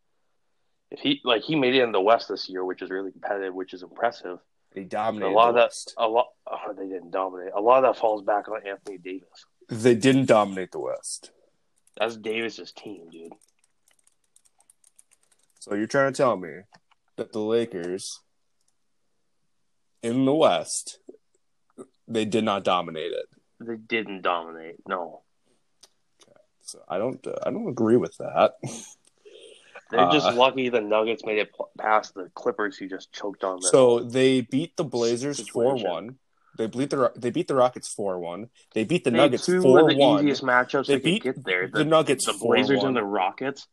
If 0.90 1.00
he 1.00 1.20
like 1.26 1.42
he 1.42 1.56
made 1.56 1.76
it 1.76 1.84
in 1.84 1.92
the 1.92 2.00
West 2.00 2.30
this 2.30 2.48
year, 2.48 2.64
which 2.64 2.82
is 2.82 2.90
really 2.90 3.12
competitive, 3.12 3.54
which 3.54 3.74
is 3.74 3.84
impressive. 3.84 4.40
He 4.74 4.84
dominated 4.86 5.32
A 5.32 5.36
lot 5.36 5.50
of 5.50 5.56
that, 5.56 5.64
West. 5.64 5.94
a 5.98 6.08
lot, 6.08 6.28
oh, 6.50 6.74
they 6.78 6.88
didn't 6.88 7.12
dominate. 7.12 7.52
A 7.56 7.60
lot 7.62 7.84
of 7.84 7.94
that 7.94 8.00
falls 8.00 8.22
back 8.24 8.48
on 8.48 8.66
Anthony 8.66 8.98
Davis. 8.98 9.46
They 9.70 9.96
didn't 9.96 10.26
dominate 10.26 10.72
the 10.72 10.80
West. 10.80 11.32
That's 11.98 12.16
Davis's 12.16 12.72
team, 12.72 13.10
dude. 13.10 13.34
So 15.60 15.76
you're 15.76 15.88
trying 15.88 16.14
to 16.14 16.18
tell 16.18 16.38
me 16.38 16.60
that 17.18 17.34
the 17.34 17.40
Lakers 17.40 18.22
in 20.04 20.26
the 20.26 20.34
West 20.34 21.00
they 22.08 22.26
did 22.26 22.44
not 22.44 22.64
dominate 22.64 23.12
it. 23.12 23.26
They 23.60 23.76
didn't 23.76 24.22
dominate. 24.22 24.76
No, 24.88 25.22
Okay, 26.24 26.40
So 26.62 26.80
I 26.88 26.98
don't 26.98 27.26
uh, 27.26 27.34
I 27.46 27.52
don't 27.52 27.68
agree 27.70 27.98
with 27.98 28.16
that. 28.18 28.54
they're 29.92 30.10
just 30.12 30.28
Uh, 30.28 30.34
lucky 30.36 30.70
the 30.70 30.82
Nuggets 30.82 31.24
made 31.26 31.40
it 31.40 31.50
past 31.78 32.14
the 32.14 32.30
Clippers, 32.36 32.78
who 32.78 32.88
just 32.88 33.12
choked 33.14 33.44
on 33.44 33.56
them. 33.62 33.70
So 33.72 34.00
they 34.02 34.42
beat 34.42 34.76
the 34.78 34.84
Blazers 34.84 35.38
Situation. 35.38 35.88
4-1. 35.88 36.16
They 36.58 36.68
beat 36.68 36.90
the 36.90 37.12
they 37.16 37.30
beat 37.30 37.48
the 37.48 37.56
Rockets 37.56 37.94
4-1. 37.96 38.50
They 38.74 38.84
beat 38.84 39.04
the 39.04 39.12
They 39.12 39.18
Nuggets 39.18 39.48
of 39.48 39.64
4-1. 39.64 39.88
the 39.96 40.20
easiest 40.20 40.44
matchups 40.44 40.88
They 40.88 40.96
they, 40.96 41.00
beat 41.02 41.22
could 41.24 41.36
get 41.36 41.46
there. 41.46 41.68
the 41.68 41.86
Nuggets 41.86 42.26
the 42.26 42.34
Blazers 42.34 42.80
4-1. 42.82 42.88
and 42.88 42.98
the 42.98 43.04
Rockets. 43.04 43.68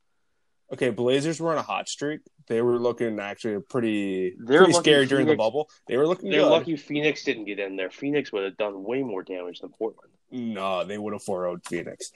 Okay, 0.73 0.91
Blazers 0.91 1.41
were 1.41 1.53
on 1.53 1.59
a 1.59 1.63
hot 1.63 1.89
streak. 1.89 2.21
They 2.47 2.61
were 2.63 2.79
looking 2.79 3.19
actually 3.21 3.61
pretty 3.61 4.35
They're 4.39 4.65
pretty 4.65 4.73
scary 4.75 5.07
during 5.07 5.27
the 5.27 5.37
bubble. 5.37 5.69
They 5.87 5.97
were 5.97 6.07
looking 6.07 6.31
They're 6.31 6.41
good. 6.41 6.51
lucky 6.51 6.77
Phoenix 6.77 7.25
didn't 7.25 7.45
get 7.45 7.59
in 7.59 7.77
there. 7.77 7.91
Phoenix 7.91 8.33
would 8.33 8.45
have 8.45 8.57
done 8.57 8.83
way 8.83 9.03
more 9.03 9.23
damage 9.23 9.61
than 9.61 9.71
Portland. 9.71 10.11
No, 10.31 10.85
they 10.85 10.99
would 10.99 11.13
have 11.13 11.23
4 11.23 11.61
Phoenix. 11.67 12.13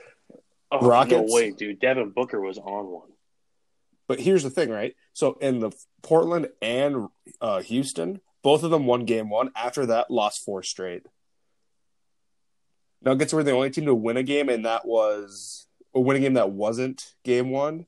Oh, 0.70 0.86
Rockets? 0.86 1.30
No 1.30 1.34
way, 1.34 1.50
dude. 1.52 1.80
Devin 1.80 2.10
Booker 2.10 2.40
was 2.40 2.58
on 2.58 2.86
one. 2.86 3.08
But 4.06 4.20
here's 4.20 4.42
the 4.42 4.50
thing, 4.50 4.70
right? 4.70 4.94
So 5.12 5.34
in 5.34 5.60
the 5.60 5.70
Portland 6.02 6.48
and 6.60 7.08
uh, 7.40 7.60
Houston, 7.60 8.20
both 8.42 8.62
of 8.62 8.70
them 8.70 8.86
won 8.86 9.04
game 9.04 9.28
one. 9.30 9.50
After 9.54 9.86
that, 9.86 10.10
lost 10.10 10.44
four 10.44 10.62
straight. 10.62 11.02
Nuggets 13.02 13.32
were 13.32 13.42
the 13.42 13.52
only 13.52 13.70
team 13.70 13.84
to 13.84 13.94
win 13.94 14.16
a 14.16 14.22
game, 14.22 14.48
and 14.48 14.64
that 14.64 14.86
was 14.86 15.66
or 15.92 16.02
win 16.02 16.16
a 16.16 16.20
game 16.20 16.34
that 16.34 16.50
wasn't 16.50 17.14
game 17.24 17.50
one, 17.50 17.86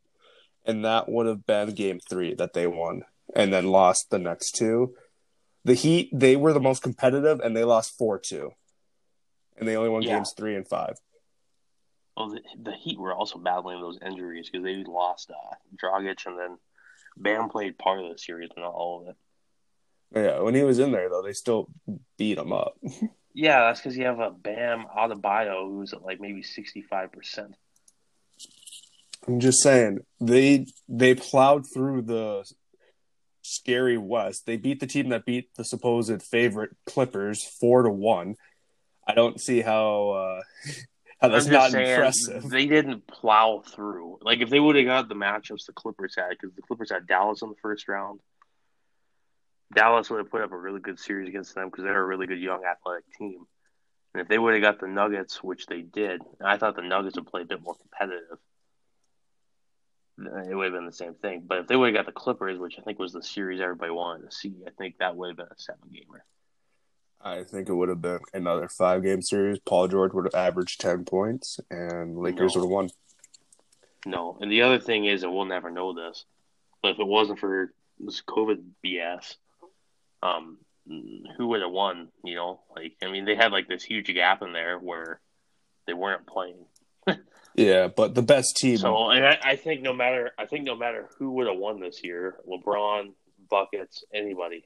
and 0.64 0.84
that 0.84 1.08
would 1.08 1.26
have 1.26 1.46
been 1.46 1.74
game 1.74 2.00
three 2.00 2.34
that 2.34 2.52
they 2.52 2.66
won, 2.66 3.02
and 3.34 3.52
then 3.52 3.66
lost 3.68 4.10
the 4.10 4.18
next 4.18 4.52
two. 4.52 4.94
The 5.64 5.74
Heat, 5.74 6.10
they 6.12 6.36
were 6.36 6.52
the 6.52 6.60
most 6.60 6.82
competitive, 6.82 7.40
and 7.40 7.56
they 7.56 7.64
lost 7.64 7.96
four 7.96 8.18
two, 8.18 8.52
and 9.56 9.68
they 9.68 9.76
only 9.76 9.90
won 9.90 10.02
Yeah. 10.02 10.16
games 10.16 10.32
three 10.36 10.56
and 10.56 10.66
five. 10.66 10.98
Well, 12.16 12.30
the, 12.30 12.40
the 12.60 12.72
Heat 12.72 12.98
were 12.98 13.14
also 13.14 13.38
battling 13.38 13.80
those 13.80 13.98
injuries 14.04 14.50
because 14.50 14.64
they 14.64 14.82
lost 14.84 15.30
uh, 15.30 15.54
Dragic, 15.76 16.26
and 16.26 16.38
then 16.38 16.58
Bam 17.16 17.48
played 17.48 17.78
part 17.78 18.00
of 18.00 18.10
the 18.10 18.18
series, 18.18 18.50
but 18.54 18.60
not 18.62 18.72
all 18.72 19.02
of 19.02 19.08
it. 19.08 19.16
Yeah, 20.12 20.40
when 20.40 20.54
he 20.54 20.64
was 20.64 20.78
in 20.80 20.90
there 20.92 21.08
though, 21.08 21.22
they 21.22 21.32
still 21.32 21.68
beat 22.16 22.38
him 22.38 22.52
up. 22.52 22.76
Yeah, 23.32 23.60
that's 23.60 23.80
because 23.80 23.96
you 23.96 24.06
have 24.06 24.18
a 24.18 24.32
Bam 24.32 24.86
Adebayo 24.92 25.68
who's 25.68 25.92
at 25.92 26.02
like 26.02 26.20
maybe 26.20 26.42
sixty 26.42 26.82
five 26.82 27.12
percent. 27.12 27.54
I'm 29.26 29.40
just 29.40 29.62
saying 29.62 30.00
they 30.20 30.66
they 30.88 31.14
plowed 31.14 31.64
through 31.72 32.02
the 32.02 32.44
scary 33.42 33.98
West. 33.98 34.46
They 34.46 34.56
beat 34.56 34.80
the 34.80 34.86
team 34.86 35.10
that 35.10 35.24
beat 35.24 35.50
the 35.56 35.64
supposed 35.64 36.22
favorite 36.22 36.70
Clippers 36.86 37.44
four 37.60 37.82
to 37.82 37.90
one. 37.90 38.36
I 39.06 39.14
don't 39.14 39.40
see 39.40 39.60
how 39.60 40.10
uh, 40.10 40.40
how 41.20 41.28
that's 41.28 41.46
not 41.46 41.70
saying 41.70 41.90
impressive. 41.90 42.48
they 42.48 42.66
didn't 42.66 43.06
plow 43.06 43.62
through. 43.66 44.18
Like 44.22 44.40
if 44.40 44.50
they 44.50 44.60
would 44.60 44.76
have 44.76 44.86
got 44.86 45.08
the 45.08 45.14
matchups 45.14 45.66
the 45.66 45.72
Clippers 45.72 46.14
had, 46.16 46.30
because 46.30 46.54
the 46.54 46.62
Clippers 46.62 46.90
had 46.90 47.06
Dallas 47.06 47.42
in 47.42 47.48
the 47.48 47.56
first 47.62 47.88
round. 47.88 48.20
Dallas 49.72 50.10
would 50.10 50.18
have 50.18 50.30
put 50.30 50.42
up 50.42 50.50
a 50.50 50.58
really 50.58 50.80
good 50.80 50.98
series 50.98 51.28
against 51.28 51.54
them 51.54 51.68
because 51.68 51.84
they're 51.84 52.02
a 52.02 52.04
really 52.04 52.26
good 52.26 52.40
young 52.40 52.64
athletic 52.64 53.04
team. 53.16 53.46
And 54.12 54.20
if 54.20 54.26
they 54.26 54.38
would 54.38 54.54
have 54.54 54.62
got 54.62 54.80
the 54.80 54.88
Nuggets, 54.88 55.44
which 55.44 55.66
they 55.66 55.82
did, 55.82 56.22
I 56.44 56.56
thought 56.56 56.74
the 56.74 56.82
Nuggets 56.82 57.14
would 57.16 57.28
play 57.28 57.42
a 57.42 57.44
bit 57.44 57.62
more 57.62 57.76
competitive. 57.76 58.38
It 60.26 60.54
would 60.54 60.64
have 60.64 60.72
been 60.74 60.86
the 60.86 60.92
same 60.92 61.14
thing. 61.14 61.44
But 61.46 61.58
if 61.58 61.66
they 61.66 61.76
would 61.76 61.94
have 61.94 62.04
got 62.04 62.06
the 62.06 62.18
Clippers, 62.18 62.58
which 62.58 62.76
I 62.78 62.82
think 62.82 62.98
was 62.98 63.12
the 63.12 63.22
series 63.22 63.60
everybody 63.60 63.90
wanted 63.90 64.28
to 64.30 64.36
see, 64.36 64.54
I 64.66 64.70
think 64.70 64.98
that 64.98 65.16
would 65.16 65.28
have 65.28 65.36
been 65.36 65.46
a 65.46 65.58
seven 65.60 65.88
gamer. 65.92 66.24
I 67.22 67.44
think 67.44 67.68
it 67.68 67.74
would 67.74 67.88
have 67.90 68.00
been 68.00 68.20
another 68.32 68.68
five 68.68 69.02
game 69.02 69.22
series. 69.22 69.58
Paul 69.60 69.88
George 69.88 70.12
would 70.14 70.24
have 70.24 70.34
averaged 70.34 70.80
ten 70.80 71.04
points, 71.04 71.60
and 71.70 72.18
Lakers 72.18 72.54
No. 72.54 72.60
would 72.60 72.66
have 72.66 72.72
won. 72.72 72.90
No. 74.06 74.38
And 74.40 74.50
the 74.50 74.62
other 74.62 74.78
thing 74.78 75.04
is, 75.04 75.22
and 75.22 75.32
we'll 75.34 75.44
never 75.44 75.70
know 75.70 75.92
this, 75.92 76.24
but 76.82 76.92
if 76.92 76.98
it 76.98 77.06
wasn't 77.06 77.38
for 77.38 77.72
this 77.98 78.22
COVID 78.22 78.62
BS, 78.84 79.36
um, 80.22 80.58
who 81.36 81.48
would 81.48 81.60
have 81.60 81.70
won? 81.70 82.08
You 82.24 82.34
know, 82.36 82.60
like 82.74 82.96
I 83.02 83.10
mean, 83.10 83.24
they 83.26 83.34
had 83.36 83.52
like 83.52 83.68
this 83.68 83.82
huge 83.82 84.12
gap 84.12 84.42
in 84.42 84.52
there 84.52 84.78
where 84.78 85.20
they 85.86 85.92
weren't 85.94 86.26
playing. 86.26 86.64
Yeah, 87.54 87.88
but 87.88 88.14
the 88.14 88.22
best 88.22 88.56
team. 88.56 88.78
So, 88.78 89.10
and 89.10 89.24
I, 89.24 89.38
I 89.42 89.56
think 89.56 89.82
no 89.82 89.92
matter, 89.92 90.30
I 90.38 90.46
think 90.46 90.64
no 90.64 90.76
matter 90.76 91.08
who 91.18 91.32
would 91.32 91.46
have 91.46 91.58
won 91.58 91.80
this 91.80 92.02
year, 92.02 92.36
LeBron, 92.48 93.12
buckets, 93.48 94.04
anybody, 94.14 94.64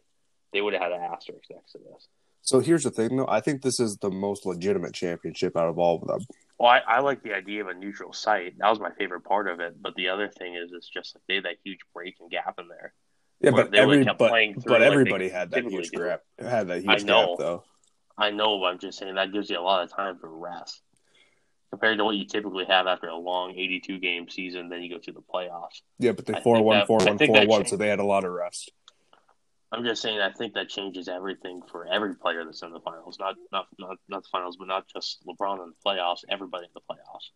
they 0.53 0.61
would 0.61 0.75
have 0.75 0.83
had 0.83 0.93
an 0.93 1.01
asterisk 1.01 1.45
next 1.51 1.73
to 1.73 1.79
this. 1.79 2.09
So 2.43 2.61
here's 2.61 2.83
the 2.83 2.91
thing, 2.91 3.17
though. 3.17 3.27
I 3.27 3.41
think 3.41 3.63
this 3.63 3.81
is 3.81 3.97
the 3.97 4.11
most 4.11 4.45
legitimate 4.45 4.93
championship 4.93 5.57
out 5.57 5.69
of 5.69 5.79
all 5.79 5.97
of 5.97 6.07
them. 6.07 6.27
Well, 6.59 6.71
I, 6.71 6.81
I 6.87 7.01
like 7.01 7.23
the 7.23 7.35
idea 7.35 7.63
of 7.63 7.69
a 7.69 7.75
neutral 7.75 8.13
site. 8.13 8.59
That 8.59 8.69
was 8.69 8.79
my 8.79 8.91
favorite 8.99 9.25
part 9.25 9.49
of 9.49 9.61
it. 9.61 9.81
But 9.81 9.95
the 9.95 10.11
other 10.11 10.29
thing 10.29 10.55
is, 10.55 10.71
it's 10.73 10.89
just 10.89 11.17
like 11.17 11.23
they 11.27 11.37
had 11.37 11.45
that 11.45 11.57
huge 11.65 11.81
break 11.95 12.17
and 12.21 12.31
gap 12.31 12.57
in 12.59 12.69
there. 12.69 12.93
Yeah, 13.41 13.51
but 13.51 13.71
they 13.71 13.79
every 13.79 14.05
kept 14.05 14.19
but, 14.19 14.29
playing 14.29 14.61
through 14.61 14.73
but 14.73 14.81
like 14.83 14.91
everybody 14.91 15.29
had 15.29 15.51
that 15.51 15.65
huge 15.65 15.91
do. 15.91 16.05
gap. 16.05 16.21
Had 16.39 16.69
that 16.69 16.79
I 16.79 16.81
huge 16.81 17.05
know. 17.05 17.29
gap 17.29 17.39
though. 17.39 17.65
I 18.17 18.31
know, 18.31 18.61
but 18.61 18.67
I'm 18.67 18.79
just 18.79 18.99
saying 18.99 19.15
that 19.17 19.33
gives 19.33 19.51
you 19.51 19.59
a 19.59 19.61
lot 19.61 19.83
of 19.83 19.91
time 19.91 20.19
for 20.19 20.29
rest 20.29 20.83
compared 21.75 21.99
to 21.99 22.05
what 22.05 22.15
you 22.15 22.25
typically 22.25 22.65
have 22.67 22.87
after 22.87 23.09
a 23.09 23.17
long 23.17 23.51
82 23.51 23.99
game 23.99 24.29
season. 24.29 24.69
Then 24.69 24.81
you 24.81 24.91
go 24.91 24.99
to 24.99 25.13
the 25.13 25.21
playoffs. 25.21 25.83
Yeah, 25.99 26.13
but 26.13 26.25
they 26.25 26.35
I 26.35 26.41
four 26.41 26.63
one 26.63 26.87
four 26.87 26.99
one 26.99 27.19
four 27.19 27.47
one, 27.47 27.67
so 27.67 27.77
they 27.77 27.89
had 27.89 27.99
a 27.99 28.05
lot 28.05 28.25
of 28.25 28.31
rest. 28.31 28.71
I'm 29.73 29.85
just 29.85 30.01
saying 30.01 30.21
I 30.21 30.31
think 30.31 30.55
that 30.55 30.69
changes 30.69 31.09
everything 31.09 31.63
for 31.69 31.85
every 31.87 32.15
player 32.15 32.45
that's 32.45 32.63
in 32.63 32.73
the 32.73 32.79
finals. 32.79 33.17
Not 33.19 33.35
not 33.51 33.67
not 33.77 33.97
not 34.09 34.23
the 34.23 34.29
finals, 34.31 34.57
but 34.57 34.69
not 34.69 34.87
just 34.87 35.25
LeBron 35.27 35.65
in 35.65 35.73
the 35.73 35.91
playoffs. 35.91 36.21
Everybody 36.31 36.67
in 36.67 36.71
the 36.75 36.81
playoffs. 36.81 37.31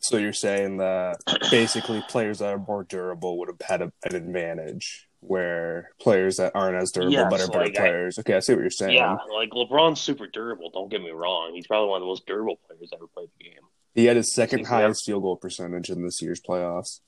So 0.00 0.18
you're 0.18 0.34
saying 0.34 0.78
that 0.78 1.18
basically 1.50 2.02
players 2.08 2.40
that 2.40 2.52
are 2.52 2.58
more 2.58 2.84
durable 2.84 3.38
would 3.38 3.48
have 3.48 3.60
had 3.66 3.80
a, 3.80 3.92
an 4.04 4.14
advantage, 4.16 5.08
where 5.20 5.90
players 6.00 6.36
that 6.38 6.52
aren't 6.54 6.76
as 6.82 6.92
durable 6.92 7.12
Yes, 7.12 7.26
but 7.30 7.40
are 7.40 7.46
better 7.48 7.58
like 7.60 7.76
I- 7.78 7.80
players. 7.80 8.18
okay, 8.18 8.34
I 8.34 8.40
see 8.40 8.54
what 8.54 8.60
you're 8.62 8.70
saying. 8.70 8.94
Yeah, 8.96 9.16
like 9.34 9.50
LeBron's 9.50 10.00
super 10.00 10.26
durable. 10.26 10.70
Don't 10.70 10.90
get 10.90 11.02
me 11.02 11.10
wrong. 11.10 11.52
He's 11.54 11.66
probably 11.66 11.88
one 11.90 11.96
of 11.98 12.02
the 12.02 12.06
most 12.06 12.26
durable 12.26 12.58
players 12.66 12.90
ever 12.94 13.06
played 13.06 13.28
the 13.38 13.44
game. 13.44 13.60
He 13.94 14.06
had 14.06 14.16
his 14.16 14.32
second 14.32 14.60
He's 14.60 14.68
highest 14.68 15.04
field 15.04 15.22
goal 15.22 15.36
percentage 15.36 15.90
in 15.90 16.02
this 16.02 16.22
year's 16.22 16.40
playoffs. 16.40 17.00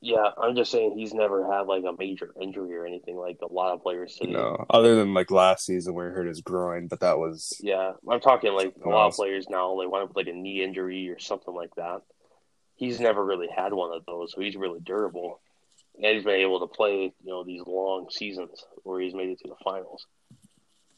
Yeah, 0.00 0.26
I'm 0.36 0.54
just 0.54 0.70
saying 0.70 0.98
he's 0.98 1.14
never 1.14 1.50
had 1.50 1.62
like 1.62 1.84
a 1.84 1.94
major 1.98 2.34
injury 2.38 2.76
or 2.76 2.84
anything 2.84 3.16
like 3.16 3.38
a 3.40 3.50
lot 3.50 3.72
of 3.72 3.82
players 3.82 4.14
today. 4.16 4.32
No, 4.32 4.66
other 4.68 4.96
than 4.96 5.14
like 5.14 5.30
last 5.30 5.64
season 5.64 5.94
where 5.94 6.10
he 6.10 6.14
hurt 6.14 6.26
his 6.26 6.42
groin, 6.42 6.88
but 6.88 7.00
that 7.00 7.18
was 7.18 7.56
Yeah, 7.62 7.92
I'm 8.10 8.20
talking 8.20 8.52
like 8.52 8.74
a 8.84 8.88
lot 8.90 9.06
of 9.06 9.14
players 9.14 9.46
now. 9.48 9.78
They 9.80 9.86
wind 9.86 10.02
up 10.02 10.08
with 10.10 10.16
like 10.18 10.26
a 10.26 10.36
knee 10.36 10.62
injury 10.62 11.08
or 11.08 11.18
something 11.18 11.54
like 11.54 11.74
that. 11.76 12.02
He's 12.76 13.00
never 13.00 13.24
really 13.24 13.48
had 13.48 13.72
one 13.72 13.96
of 13.96 14.04
those, 14.04 14.32
so 14.34 14.42
he's 14.42 14.56
really 14.56 14.80
durable, 14.80 15.40
and 15.96 16.14
he's 16.14 16.24
been 16.24 16.40
able 16.40 16.60
to 16.60 16.66
play 16.66 17.02
you 17.02 17.12
know 17.24 17.44
these 17.44 17.62
long 17.66 18.08
seasons 18.10 18.64
where 18.82 19.00
he's 19.00 19.14
made 19.14 19.30
it 19.30 19.38
to 19.40 19.48
the 19.48 19.56
finals. 19.62 20.06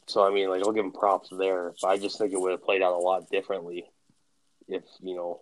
So 0.07 0.25
I 0.25 0.31
mean, 0.31 0.49
like 0.49 0.63
I'll 0.63 0.71
give 0.71 0.85
him 0.85 0.91
props 0.91 1.29
there, 1.31 1.73
but 1.81 1.87
I 1.87 1.97
just 1.97 2.17
think 2.17 2.33
it 2.33 2.39
would 2.39 2.51
have 2.51 2.63
played 2.63 2.81
out 2.81 2.93
a 2.93 2.97
lot 2.97 3.29
differently 3.29 3.85
if 4.67 4.83
you 5.01 5.15
know 5.15 5.41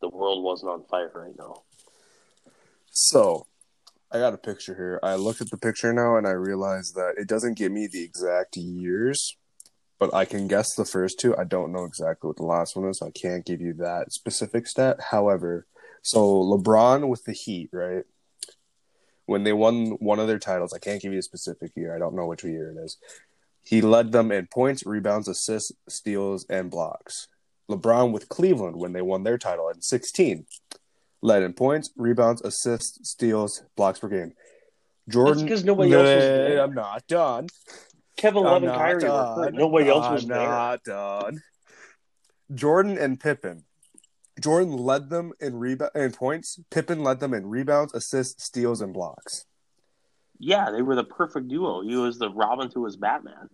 the 0.00 0.08
world 0.08 0.42
wasn't 0.42 0.72
on 0.72 0.84
fire 0.84 1.10
right 1.14 1.34
now. 1.38 1.62
So, 2.90 3.46
I 4.10 4.18
got 4.18 4.34
a 4.34 4.38
picture 4.38 4.74
here. 4.74 5.00
I 5.02 5.14
looked 5.14 5.40
at 5.40 5.50
the 5.50 5.56
picture 5.56 5.92
now 5.92 6.16
and 6.16 6.26
I 6.26 6.32
realized 6.32 6.94
that 6.96 7.14
it 7.16 7.26
doesn't 7.26 7.56
give 7.56 7.72
me 7.72 7.86
the 7.90 8.02
exact 8.02 8.56
years, 8.58 9.36
but 9.98 10.12
I 10.12 10.26
can 10.26 10.48
guess 10.48 10.74
the 10.74 10.84
first 10.84 11.18
two. 11.18 11.34
I 11.36 11.44
don't 11.44 11.72
know 11.72 11.84
exactly 11.84 12.28
what 12.28 12.36
the 12.36 12.42
last 12.42 12.76
one 12.76 12.86
is. 12.90 12.98
So 12.98 13.06
I 13.06 13.10
can't 13.10 13.46
give 13.46 13.62
you 13.62 13.72
that 13.74 14.12
specific 14.12 14.66
stat. 14.66 14.98
However, 15.10 15.66
so 16.02 16.20
LeBron 16.20 17.08
with 17.08 17.24
the 17.24 17.32
Heat, 17.32 17.70
right? 17.72 18.04
When 19.26 19.44
they 19.44 19.52
won 19.52 19.92
one 20.00 20.18
of 20.18 20.26
their 20.26 20.38
titles, 20.38 20.72
I 20.72 20.78
can't 20.78 21.00
give 21.00 21.12
you 21.12 21.18
a 21.20 21.22
specific 21.22 21.72
year. 21.76 21.94
I 21.94 21.98
don't 21.98 22.14
know 22.14 22.26
which 22.26 22.44
year 22.44 22.70
it 22.70 22.84
is. 22.84 22.98
He 23.62 23.80
led 23.80 24.12
them 24.12 24.32
in 24.32 24.48
points, 24.48 24.84
rebounds, 24.84 25.28
assists, 25.28 25.72
steals, 25.88 26.44
and 26.48 26.70
blocks. 26.70 27.28
LeBron 27.70 28.10
with 28.10 28.28
Cleveland 28.28 28.76
when 28.76 28.92
they 28.92 29.02
won 29.02 29.22
their 29.22 29.38
title 29.38 29.68
in 29.68 29.80
16 29.80 30.46
led 31.22 31.42
in 31.42 31.52
points, 31.52 31.90
rebounds, 31.96 32.42
assists, 32.42 33.08
steals, 33.08 33.62
blocks 33.76 34.00
per 34.00 34.08
game. 34.08 34.34
Jordan, 35.08 35.44
because 35.44 35.64
nobody 35.64 35.92
else 35.92 36.02
was 36.02 36.24
there. 36.24 36.62
I'm 36.62 36.74
not 36.74 37.06
done. 37.06 37.48
Kevin 38.16 38.42
Love 38.42 38.62
and 38.62 38.72
Kyrie 38.72 39.00
done. 39.00 39.54
Nobody 39.54 39.88
else 39.88 40.10
was 40.10 40.22
I'm 40.24 40.28
there. 40.28 40.48
not 40.48 40.84
done. 40.84 41.42
Jordan 42.52 42.98
and 42.98 43.18
Pippen. 43.18 43.64
Jordan 44.42 44.72
led 44.76 45.08
them 45.10 45.32
in 45.40 45.56
rebound 45.56 45.92
in 45.94 46.12
points. 46.12 46.58
Pippen 46.70 47.02
led 47.02 47.20
them 47.20 47.32
in 47.34 47.46
rebounds, 47.46 47.94
assists, 47.94 48.44
steals, 48.44 48.80
and 48.80 48.92
blocks. 48.92 49.46
Yeah, 50.38 50.70
they 50.70 50.82
were 50.82 50.96
the 50.96 51.04
perfect 51.04 51.48
duo. 51.48 51.82
He 51.82 51.94
was 51.96 52.18
the 52.18 52.30
Robin 52.30 52.68
to 52.70 52.84
his 52.84 52.96
Batman. 52.96 53.48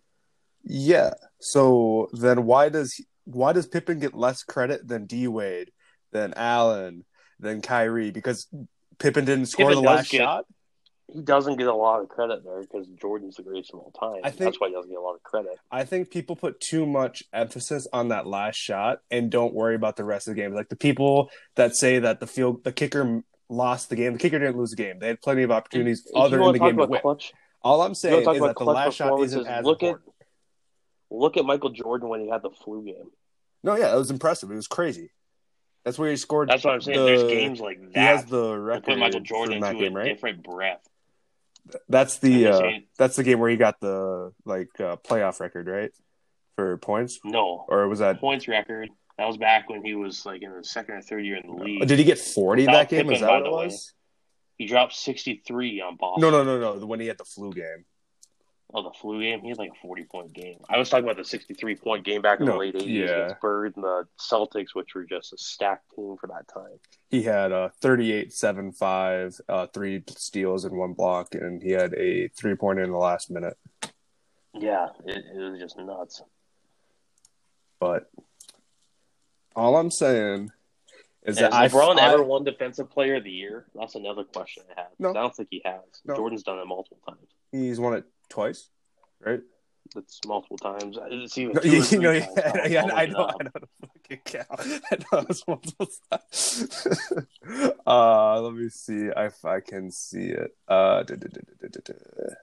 Yeah. 0.65 1.11
So 1.41 2.09
then 2.13 2.45
why 2.45 2.69
does 2.71 3.01
why 3.25 3.53
does 3.53 3.67
Pippen 3.67 3.99
get 4.01 4.15
less 4.15 4.43
credit 4.43 4.89
than 4.89 5.05
D 5.07 5.29
Wade, 5.29 5.71
than 6.13 6.33
Allen, 6.35 7.05
than 7.39 7.61
Kyrie? 7.61 8.11
Because 8.11 8.49
Pippen 8.99 9.25
didn't 9.27 9.47
score 9.47 9.69
Pippen 9.69 9.83
the 9.85 9.89
last 9.89 10.11
get- 10.11 10.19
shot. 10.19 10.45
He 11.11 11.23
doesn't 11.23 11.57
get 11.57 11.67
a 11.69 11.75
lot 11.75 12.03
of 12.03 12.09
credit 12.09 12.45
there 12.45 12.61
because 12.61 12.87
Jordan's 12.89 13.37
the 13.37 13.43
greatest 13.43 13.73
of 13.73 13.81
all 13.81 13.91
time. 13.93 14.21
I 14.23 14.31
think- 14.31 14.41
That's 14.51 14.61
why 14.61 14.69
he 14.69 14.75
doesn't 14.75 14.91
get 14.91 14.99
a 14.99 15.03
lot 15.03 15.15
of 15.15 15.23
credit. 15.23 15.53
I 15.71 15.85
think 15.85 16.11
people 16.11 16.37
put 16.37 16.61
too 16.61 16.85
much 16.85 17.23
emphasis 17.33 17.87
on 17.93 18.09
that 18.09 18.27
last 18.27 18.57
shot 18.57 18.99
and 19.11 19.31
don't 19.31 19.55
worry 19.55 19.75
about 19.75 19.97
the 19.97 20.05
rest 20.05 20.29
of 20.29 20.35
the 20.35 20.41
game. 20.43 20.53
Like 20.55 20.69
the 20.69 20.77
people 20.77 21.31
that 21.55 21.75
say 21.77 21.99
that 22.01 22.21
the 22.21 22.27
field, 22.27 22.63
the 22.65 22.73
kicker 22.73 23.23
lost 23.49 23.89
the 23.89 23.97
game. 23.97 24.13
The 24.13 24.19
kicker 24.19 24.39
didn't 24.39 24.59
lose 24.59 24.71
the 24.71 24.77
game. 24.77 24.99
They 24.99 25.07
had 25.09 25.23
plenty 25.23 25.43
of 25.45 25.51
opportunities 25.51 26.07
If 26.07 26.15
other 26.15 26.43
in 26.43 26.53
the 26.53 26.59
game 26.59 26.77
to 26.77 26.83
about 26.83 26.91
win. 26.91 27.01
clutch, 27.01 27.33
All 27.63 27.81
I'm 27.81 27.95
saying 27.95 28.13
want 28.13 28.25
to 28.25 28.27
talk 28.27 28.35
is 28.37 28.41
that 28.43 28.59
the 28.59 28.65
last 28.71 28.95
shot 28.97 29.21
isn't 29.23 29.47
as 29.47 29.65
Look 29.65 29.83
at 29.83 29.87
important. 29.87 30.13
look 31.11 31.37
at 31.39 31.45
Michael 31.47 31.71
Jordan 31.71 32.11
when 32.11 32.21
he 32.21 32.29
had 32.29 32.43
the 32.43 32.51
flu 32.51 32.85
game. 32.85 33.11
No, 33.65 33.77
yeah, 33.77 33.95
it 33.95 33.99
was 33.99 34.11
impressive. 34.11 34.51
It 34.51 34.57
was 34.57 34.67
crazy. 34.69 35.11
That's 35.85 35.99
where 35.99 36.11
he 36.11 36.17
scored. 36.17 36.51
That's 36.51 36.65
what 36.65 36.75
I'm 36.75 36.81
saying. 36.83 36.99
the- 36.99 37.07
There's 37.07 37.23
games 37.23 37.61
like 37.61 37.81
that. 37.81 37.99
He 37.99 38.01
has 38.05 38.25
the 38.27 38.59
record 38.59 38.85
put 38.85 38.99
Michael 38.99 39.21
Jordan 39.21 39.55
from 39.55 39.61
that 39.63 39.79
game, 39.79 39.97
a 39.97 39.99
right? 40.01 40.05
different 40.05 40.43
breath. 40.43 40.87
That's 41.89 42.19
the 42.19 42.49
uh, 42.49 42.71
that's 42.97 43.17
the 43.17 43.25
game 43.25 43.39
where 43.39 43.51
he 43.51 43.57
got 43.57 43.81
the 43.81 44.33
like 44.45 44.69
uh, 44.81 44.97
playoff 44.97 45.41
record, 45.41 45.67
right? 45.67 45.91
For 46.57 46.77
points, 46.79 47.21
No 47.25 47.65
or 47.69 47.87
was 47.89 48.01
that? 48.01 48.21
points 48.21 48.49
record. 48.49 48.89
That 49.17 49.27
was 49.27 49.37
back 49.37 49.69
when 49.69 49.85
he 49.85 49.95
was 49.95 50.25
like 50.27 50.43
in 50.43 50.53
the 50.53 50.65
second 50.65 50.95
or 50.95 51.03
third 51.03 51.25
year 51.25 51.37
in 51.37 51.47
the 51.47 51.63
league. 51.63 51.87
Did 51.87 51.99
he 51.99 52.05
get 52.05 52.19
forty 52.19 52.63
Without 52.63 52.89
that 52.89 52.91
game? 52.91 53.11
Is 53.11 53.21
that 53.21 53.29
what 53.29 53.41
it 53.41 53.45
the 53.45 53.53
way. 53.53 53.71
He 54.59 54.67
dropped 54.67 54.93
63 54.93 55.81
on 55.81 55.97
Boston. 55.97 56.21
No, 56.21 56.31
no, 56.31 56.43
no, 56.43 56.79
no. 56.79 56.85
When 56.87 56.99
he 56.99 57.07
had 57.07 57.17
the 57.17 57.25
flu 57.25 57.53
game. 57.53 57.85
Oh, 58.75 58.83
the 58.83 58.91
flu 58.91 59.21
game. 59.23 59.41
He 59.41 59.49
had 59.49 59.57
like 59.59 59.71
a 59.71 59.81
40 59.81 60.05
point 60.05 60.33
game. 60.35 60.59
I 60.69 60.77
was 60.79 60.91
talking 60.91 61.05
about 61.05 61.17
the 61.17 61.25
63 61.25 61.77
point 61.77 62.05
game 62.05 62.21
back 62.21 62.41
in 62.41 62.47
No, 62.47 62.53
the 62.53 62.59
late 62.59 62.75
80s 62.75 62.87
yeah. 62.87 63.05
against 63.05 63.41
Bird 63.41 63.75
and 63.77 63.85
the 63.85 64.07
Celtics, 64.21 64.75
which 64.75 64.95
were 64.95 65.05
just 65.05 65.33
a 65.33 65.39
stacked 65.39 65.91
team 65.97 66.17
for 66.21 66.27
that 66.27 66.47
time. 66.53 66.79
he 67.09 67.23
had 67.23 67.51
a 67.51 67.73
38 67.81 68.31
7 68.33 68.73
5 68.73 69.41
uh, 69.49 69.67
three 69.69 70.03
steals 70.11 70.65
and 70.67 70.77
one 70.77 70.93
block 70.93 71.35
and 71.35 71.63
he 71.63 71.71
had 71.71 71.95
a 71.95 72.29
three 72.29 72.55
pointer 72.55 72.83
in 72.83 72.91
the 72.91 72.99
last 72.99 73.31
minute 73.31 73.57
Yeah, 74.53 74.89
it, 75.07 75.25
it 75.35 75.51
was 75.51 75.59
just 75.59 75.79
nuts. 75.79 76.23
But 77.81 78.11
all 79.57 79.77
I'm 79.77 79.91
saying 79.91 80.51
is 81.23 81.39
Has 81.39 81.51
that 81.51 81.71
LeBron 81.73 81.99
I 81.99 82.13
ever 82.13 82.23
won 82.23 82.45
Defensive 82.45 82.91
Player 82.91 83.17
of 83.17 83.25
the 83.25 83.31
Year? 83.31 83.65
That's 83.75 83.95
another 83.95 84.25
question 84.25 84.63
I 84.77 84.81
have. 84.83 84.91
No. 84.99 85.11
I 85.11 85.15
don't 85.15 85.35
think 85.35 85.49
he 85.51 85.63
has. 85.65 85.81
No. 86.05 86.15
Jordan's 86.17 86.43
done 86.43 86.59
it 86.59 86.67
multiple 86.67 86.99
times. 87.09 87.29
he's 87.51 87.81
won 87.81 87.95
it 87.95 88.05
twice, 88.29 88.69
right? 89.21 89.41
That's 89.95 90.21
multiple 90.27 90.59
times. 90.59 90.99
It's 91.11 91.39
even 91.39 91.61
two 91.63 91.69
you, 91.97 91.99
know, 92.01 92.19
times. 92.21 92.33
yeah, 92.37 92.53
I'll- 92.63 92.71
yeah, 92.71 92.85
I'll 92.85 92.97
I 92.97 93.07
know. 93.07 93.31
I 93.41 93.43
know 93.45 93.51
the 93.55 93.87
fucking 93.87 94.21
count. 94.25 94.47
I 94.93 94.97
know 95.13 95.27
it's 95.31 95.47
multiple 95.49 95.89
times. 96.11 96.87
uh, 97.87 98.41
let 98.43 98.53
me 98.55 98.69
see 98.69 99.09
if 99.17 99.45
I 99.45 99.61
can 99.61 99.91
see 99.91 100.27
it. 100.29 100.55
Uh, 100.67 101.03
duh, 101.05 101.17
duh, 101.17 101.29
duh. 101.85 102.35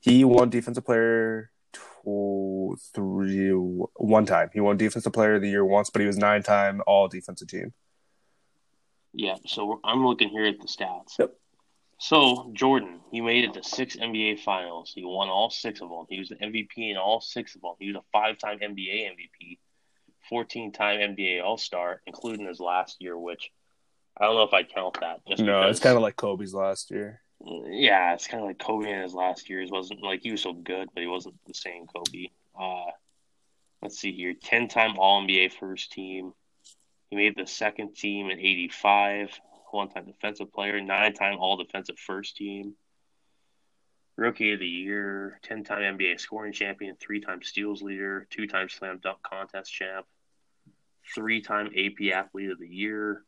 he 0.00 0.24
won 0.24 0.50
defensive 0.50 0.84
player 0.84 1.50
two, 1.72 2.76
three, 2.94 3.48
one 3.50 4.26
time. 4.26 4.50
He 4.52 4.60
won 4.60 4.76
defensive 4.76 5.12
player 5.14 5.36
of 5.36 5.40
the 5.42 5.48
year 5.48 5.64
once, 5.64 5.88
but 5.88 6.00
he 6.00 6.06
was 6.06 6.18
nine 6.18 6.42
time 6.42 6.82
all 6.86 7.08
defensive 7.08 7.48
team. 7.48 7.72
Yeah, 9.14 9.36
so 9.46 9.64
we're- 9.66 9.80
I'm 9.84 10.04
looking 10.06 10.28
here 10.28 10.44
at 10.44 10.58
the 10.60 10.66
stats. 10.66 11.18
Yep. 11.18 11.32
So 12.02 12.50
Jordan, 12.52 12.98
he 13.12 13.20
made 13.20 13.44
it 13.44 13.54
to 13.54 13.62
six 13.62 13.94
NBA 13.94 14.40
Finals. 14.40 14.90
He 14.92 15.04
won 15.04 15.28
all 15.28 15.50
six 15.50 15.80
of 15.80 15.88
them. 15.88 16.04
He 16.08 16.18
was 16.18 16.30
the 16.30 16.34
MVP 16.34 16.90
in 16.90 16.96
all 16.96 17.20
six 17.20 17.54
of 17.54 17.60
them. 17.60 17.74
He 17.78 17.92
was 17.92 17.94
a 17.94 18.02
five-time 18.10 18.58
NBA 18.58 19.12
MVP, 19.12 19.58
fourteen-time 20.28 20.98
NBA 20.98 21.44
All-Star, 21.44 22.02
including 22.08 22.48
his 22.48 22.58
last 22.58 22.96
year, 23.00 23.16
which 23.16 23.52
I 24.18 24.24
don't 24.24 24.34
know 24.34 24.42
if 24.42 24.52
I 24.52 24.64
count 24.64 24.98
that. 24.98 25.24
Just 25.28 25.42
No, 25.44 25.60
because, 25.60 25.76
it's 25.76 25.84
kind 25.84 25.94
of 25.94 26.02
like 26.02 26.16
Kobe's 26.16 26.52
last 26.52 26.90
year. 26.90 27.20
yeah, 27.40 28.14
it's 28.14 28.26
kind 28.26 28.42
of 28.42 28.48
like 28.48 28.58
Kobe 28.58 28.90
in 28.90 29.00
his 29.00 29.14
last 29.14 29.48
years. 29.48 29.70
wasn't 29.70 30.02
like 30.02 30.22
he 30.22 30.32
was 30.32 30.42
so 30.42 30.54
good, 30.54 30.88
but 30.92 31.02
he 31.02 31.06
wasn't 31.06 31.36
the 31.46 31.54
same 31.54 31.86
Kobe. 31.86 32.30
Uh, 32.60 32.90
let's 33.80 34.00
see 34.00 34.10
here, 34.10 34.34
ten-time 34.42 34.98
All 34.98 35.22
NBA 35.22 35.52
first 35.52 35.92
team. 35.92 36.32
He 37.10 37.16
made 37.16 37.36
the 37.36 37.46
second 37.46 37.94
team 37.94 38.28
in 38.28 38.40
'85. 38.40 39.38
One-time 39.72 40.06
defensive 40.06 40.52
player, 40.52 40.80
nine-time 40.80 41.38
All 41.38 41.56
Defensive 41.56 41.98
first 41.98 42.36
team. 42.36 42.74
Rookie 44.16 44.52
of 44.52 44.60
the 44.60 44.66
year, 44.66 45.40
ten-time 45.42 45.98
NBA 45.98 46.20
scoring 46.20 46.52
champion, 46.52 46.96
three-time 46.96 47.42
steals 47.42 47.82
leader, 47.82 48.26
two-time 48.30 48.68
slam 48.68 49.00
dunk 49.02 49.22
contest 49.22 49.72
champ, 49.72 50.06
three-time 51.14 51.68
AP 51.76 52.12
athlete 52.12 52.50
of 52.50 52.58
the 52.58 52.68
year. 52.68 53.24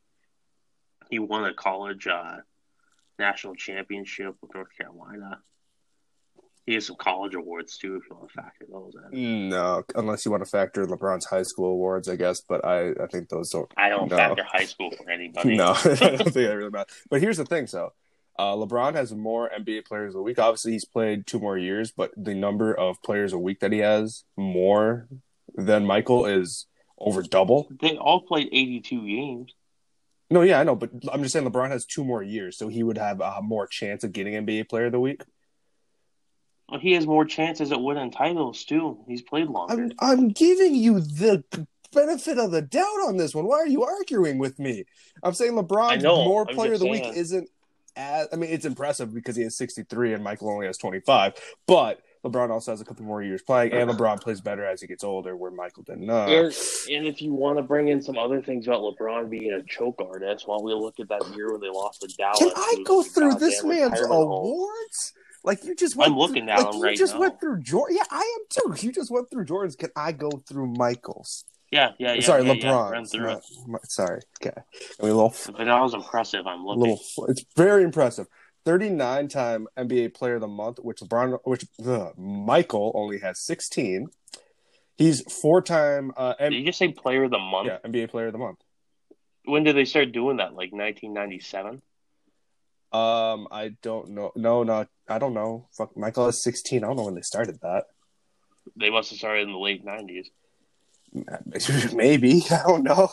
He 1.08 1.18
won 1.18 1.44
a 1.44 1.54
college 1.54 2.06
uh, 2.06 2.36
national 3.18 3.54
championship 3.54 4.36
with 4.42 4.54
North 4.54 4.76
Carolina. 4.76 5.40
He 6.66 6.74
has 6.74 6.86
some 6.86 6.96
college 6.96 7.34
awards 7.34 7.76
too, 7.76 7.96
if 7.96 8.04
you 8.08 8.16
want 8.16 8.30
to 8.30 8.34
factor 8.34 8.66
those 8.70 8.94
in. 9.12 9.50
No, 9.50 9.82
unless 9.94 10.24
you 10.24 10.30
want 10.30 10.42
to 10.44 10.50
factor 10.50 10.86
LeBron's 10.86 11.26
high 11.26 11.42
school 11.42 11.66
awards, 11.72 12.08
I 12.08 12.16
guess. 12.16 12.40
But 12.40 12.64
I, 12.64 12.90
I 12.92 13.06
think 13.10 13.28
those 13.28 13.50
don't. 13.50 13.70
I 13.76 13.90
don't 13.90 14.10
No. 14.10 14.16
factor 14.16 14.44
high 14.44 14.64
school 14.64 14.90
for 14.96 15.10
anybody. 15.10 15.56
No, 15.56 15.72
I 15.72 15.82
don't 15.82 15.96
think 16.18 16.32
that 16.34 16.54
really 16.56 16.70
matters. 16.70 16.94
But 17.10 17.20
here's 17.20 17.36
the 17.36 17.44
thing, 17.44 17.66
so 17.66 17.92
uh, 18.38 18.54
LeBron 18.54 18.94
has 18.94 19.14
more 19.14 19.50
NBA 19.56 19.84
players 19.84 20.14
a 20.14 20.22
week. 20.22 20.38
Obviously, 20.38 20.72
he's 20.72 20.86
played 20.86 21.26
two 21.26 21.38
more 21.38 21.58
years, 21.58 21.92
but 21.92 22.12
the 22.16 22.34
number 22.34 22.74
of 22.74 23.02
players 23.02 23.32
a 23.34 23.38
week 23.38 23.60
that 23.60 23.72
he 23.72 23.80
has 23.80 24.24
more 24.36 25.06
than 25.54 25.84
Michael 25.84 26.24
is 26.24 26.66
over 26.98 27.20
double. 27.22 27.68
They 27.80 27.98
all 27.98 28.22
played 28.22 28.48
82 28.50 29.06
games. 29.06 29.54
No, 30.30 30.40
yeah, 30.40 30.58
I 30.58 30.64
know, 30.64 30.74
but 30.74 30.90
I'm 31.12 31.22
just 31.22 31.34
saying 31.34 31.46
LeBron 31.46 31.68
has 31.70 31.84
two 31.84 32.04
more 32.04 32.22
years, 32.22 32.56
so 32.56 32.68
he 32.68 32.82
would 32.82 32.96
have 32.96 33.20
a 33.20 33.40
more 33.42 33.66
chance 33.66 34.02
of 34.02 34.12
getting 34.12 34.32
NBA 34.32 34.68
Player 34.70 34.86
of 34.86 34.92
the 34.92 35.00
Week. 35.00 35.22
Well, 36.68 36.80
he 36.80 36.92
has 36.92 37.06
more 37.06 37.24
chances 37.24 37.72
at 37.72 37.80
winning 37.80 38.10
titles 38.10 38.64
too. 38.64 38.98
He's 39.06 39.22
played 39.22 39.48
longer. 39.48 39.74
I'm 39.74 39.92
I'm 40.00 40.28
giving 40.28 40.74
you 40.74 41.00
the 41.00 41.44
benefit 41.92 42.38
of 42.38 42.50
the 42.50 42.62
doubt 42.62 43.00
on 43.06 43.16
this 43.16 43.34
one. 43.34 43.46
Why 43.46 43.58
are 43.58 43.68
you 43.68 43.84
arguing 43.84 44.38
with 44.38 44.58
me? 44.58 44.84
I'm 45.22 45.34
saying 45.34 45.52
LeBron 45.52 46.02
know, 46.02 46.24
more 46.24 46.46
I'm 46.48 46.54
player 46.54 46.72
of 46.72 46.80
just 46.80 46.84
the 46.84 46.90
week 46.90 47.04
saying. 47.04 47.16
isn't 47.16 47.48
as 47.96 48.28
I 48.32 48.36
mean 48.36 48.50
it's 48.50 48.64
impressive 48.64 49.14
because 49.14 49.36
he 49.36 49.42
has 49.42 49.56
63 49.56 50.14
and 50.14 50.24
Michael 50.24 50.50
only 50.50 50.66
has 50.66 50.78
25, 50.78 51.34
but 51.66 52.00
LeBron 52.24 52.50
also 52.50 52.72
has 52.72 52.80
a 52.80 52.84
couple 52.84 53.04
more 53.04 53.22
years 53.22 53.42
playing 53.42 53.72
and 53.72 53.90
LeBron 53.90 54.20
plays 54.20 54.40
better 54.40 54.64
as 54.64 54.80
he 54.80 54.86
gets 54.86 55.04
older 55.04 55.36
where 55.36 55.50
Michael 55.50 55.82
didn't. 55.82 56.08
Uh, 56.08 56.26
and, 56.26 56.46
and 56.90 57.06
if 57.06 57.20
you 57.20 57.34
want 57.34 57.58
to 57.58 57.62
bring 57.62 57.88
in 57.88 58.00
some 58.00 58.16
other 58.16 58.40
things 58.40 58.66
about 58.66 58.80
LeBron 58.80 59.28
being 59.28 59.52
a 59.52 59.62
choke 59.64 60.00
artist, 60.00 60.48
while 60.48 60.62
we 60.62 60.72
look 60.72 60.98
at 60.98 61.08
that 61.10 61.22
year 61.36 61.52
when 61.52 61.60
they 61.60 61.68
lost 61.68 62.00
to 62.00 62.08
Dallas? 62.16 62.38
Can 62.38 62.52
I 62.56 62.82
go 62.84 63.02
through 63.02 63.34
this 63.34 63.62
man's 63.62 63.92
retirement 63.92 64.12
home. 64.12 64.32
awards? 64.32 65.12
Like 65.44 65.62
you 65.64 65.74
just 65.76 65.94
went 65.94 66.12
I'm 66.12 66.18
looking 66.18 66.46
through, 66.46 66.54
like 66.56 66.74
you 66.74 66.82
right 66.82 66.96
just 66.96 67.14
now. 67.14 67.20
went 67.20 67.40
through 67.40 67.60
Jordan. 67.60 67.96
Yeah, 67.98 68.04
I 68.10 68.38
am 68.38 68.74
too. 68.74 68.86
You 68.86 68.92
just 68.92 69.10
went 69.10 69.30
through 69.30 69.44
Jordan's. 69.44 69.76
Can 69.76 69.90
I 69.94 70.12
go 70.12 70.30
through 70.48 70.68
Michael's? 70.78 71.44
Yeah, 71.70 71.90
yeah, 71.98 72.14
yeah. 72.14 72.20
sorry, 72.22 72.46
yeah, 72.46 72.52
yeah. 72.54 72.62
LeBron. 72.64 73.10
Through 73.10 73.30
it. 73.30 73.44
sorry. 73.90 74.20
Okay. 74.40 74.52
I 74.56 75.02
mean, 75.04 75.14
little, 75.14 75.34
But 75.46 75.64
that 75.64 75.80
was 75.80 75.92
impressive. 75.92 76.46
I'm 76.46 76.64
looking. 76.64 76.80
little. 76.82 77.00
It's 77.28 77.44
very 77.56 77.82
impressive. 77.82 78.26
Thirty-nine 78.64 79.28
time 79.28 79.66
NBA 79.76 80.14
Player 80.14 80.36
of 80.36 80.40
the 80.40 80.46
Month, 80.48 80.78
which 80.80 81.00
LeBron, 81.00 81.38
which 81.44 81.66
ugh, 81.86 82.16
Michael 82.16 82.92
only 82.94 83.18
has 83.20 83.38
sixteen. 83.40 84.06
He's 84.96 85.20
four-time 85.40 86.12
uh, 86.16 86.34
Did 86.38 86.54
you 86.54 86.64
just 86.64 86.78
say 86.78 86.88
player 86.92 87.24
of 87.24 87.32
the 87.32 87.38
month? 87.38 87.66
yeah 87.66 87.78
NBA 87.84 88.10
Player 88.10 88.28
of 88.28 88.32
the 88.32 88.38
Month. 88.38 88.60
When 89.44 89.64
did 89.64 89.76
they 89.76 89.84
start 89.84 90.12
doing 90.12 90.36
that? 90.38 90.54
Like 90.54 90.72
1997? 90.72 91.82
Um, 92.94 93.48
I 93.50 93.74
don't 93.82 94.10
know. 94.10 94.32
No, 94.36 94.62
no, 94.62 94.86
I 95.08 95.18
don't 95.18 95.34
know. 95.34 95.66
Fuck, 95.72 95.96
Michael 95.96 96.26
has 96.26 96.42
sixteen. 96.42 96.84
I 96.84 96.86
don't 96.86 96.96
know 96.96 97.04
when 97.04 97.14
they 97.14 97.22
started 97.22 97.58
that. 97.62 97.86
They 98.76 98.90
must 98.90 99.10
have 99.10 99.18
started 99.18 99.42
in 99.42 99.52
the 99.52 99.58
late 99.58 99.84
90s. 99.84 100.26
Maybe 101.94 102.42
I 102.50 102.62
don't 102.66 102.82
know. 102.82 103.10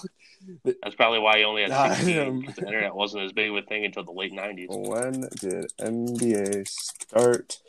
That's 0.64 0.96
probably 0.96 1.20
why 1.20 1.38
he 1.38 1.44
only 1.44 1.64
had 1.64 1.96
16 1.98 2.20
um, 2.20 2.40
because 2.40 2.56
the 2.56 2.66
internet 2.66 2.96
wasn't 2.96 3.24
as 3.24 3.32
big 3.32 3.50
of 3.50 3.58
a 3.58 3.62
thing 3.62 3.86
until 3.86 4.04
the 4.04 4.12
late 4.12 4.34
90s. 4.34 4.68
When 4.70 5.28
did 5.40 5.72
NBA 5.80 6.68
start 6.68 7.60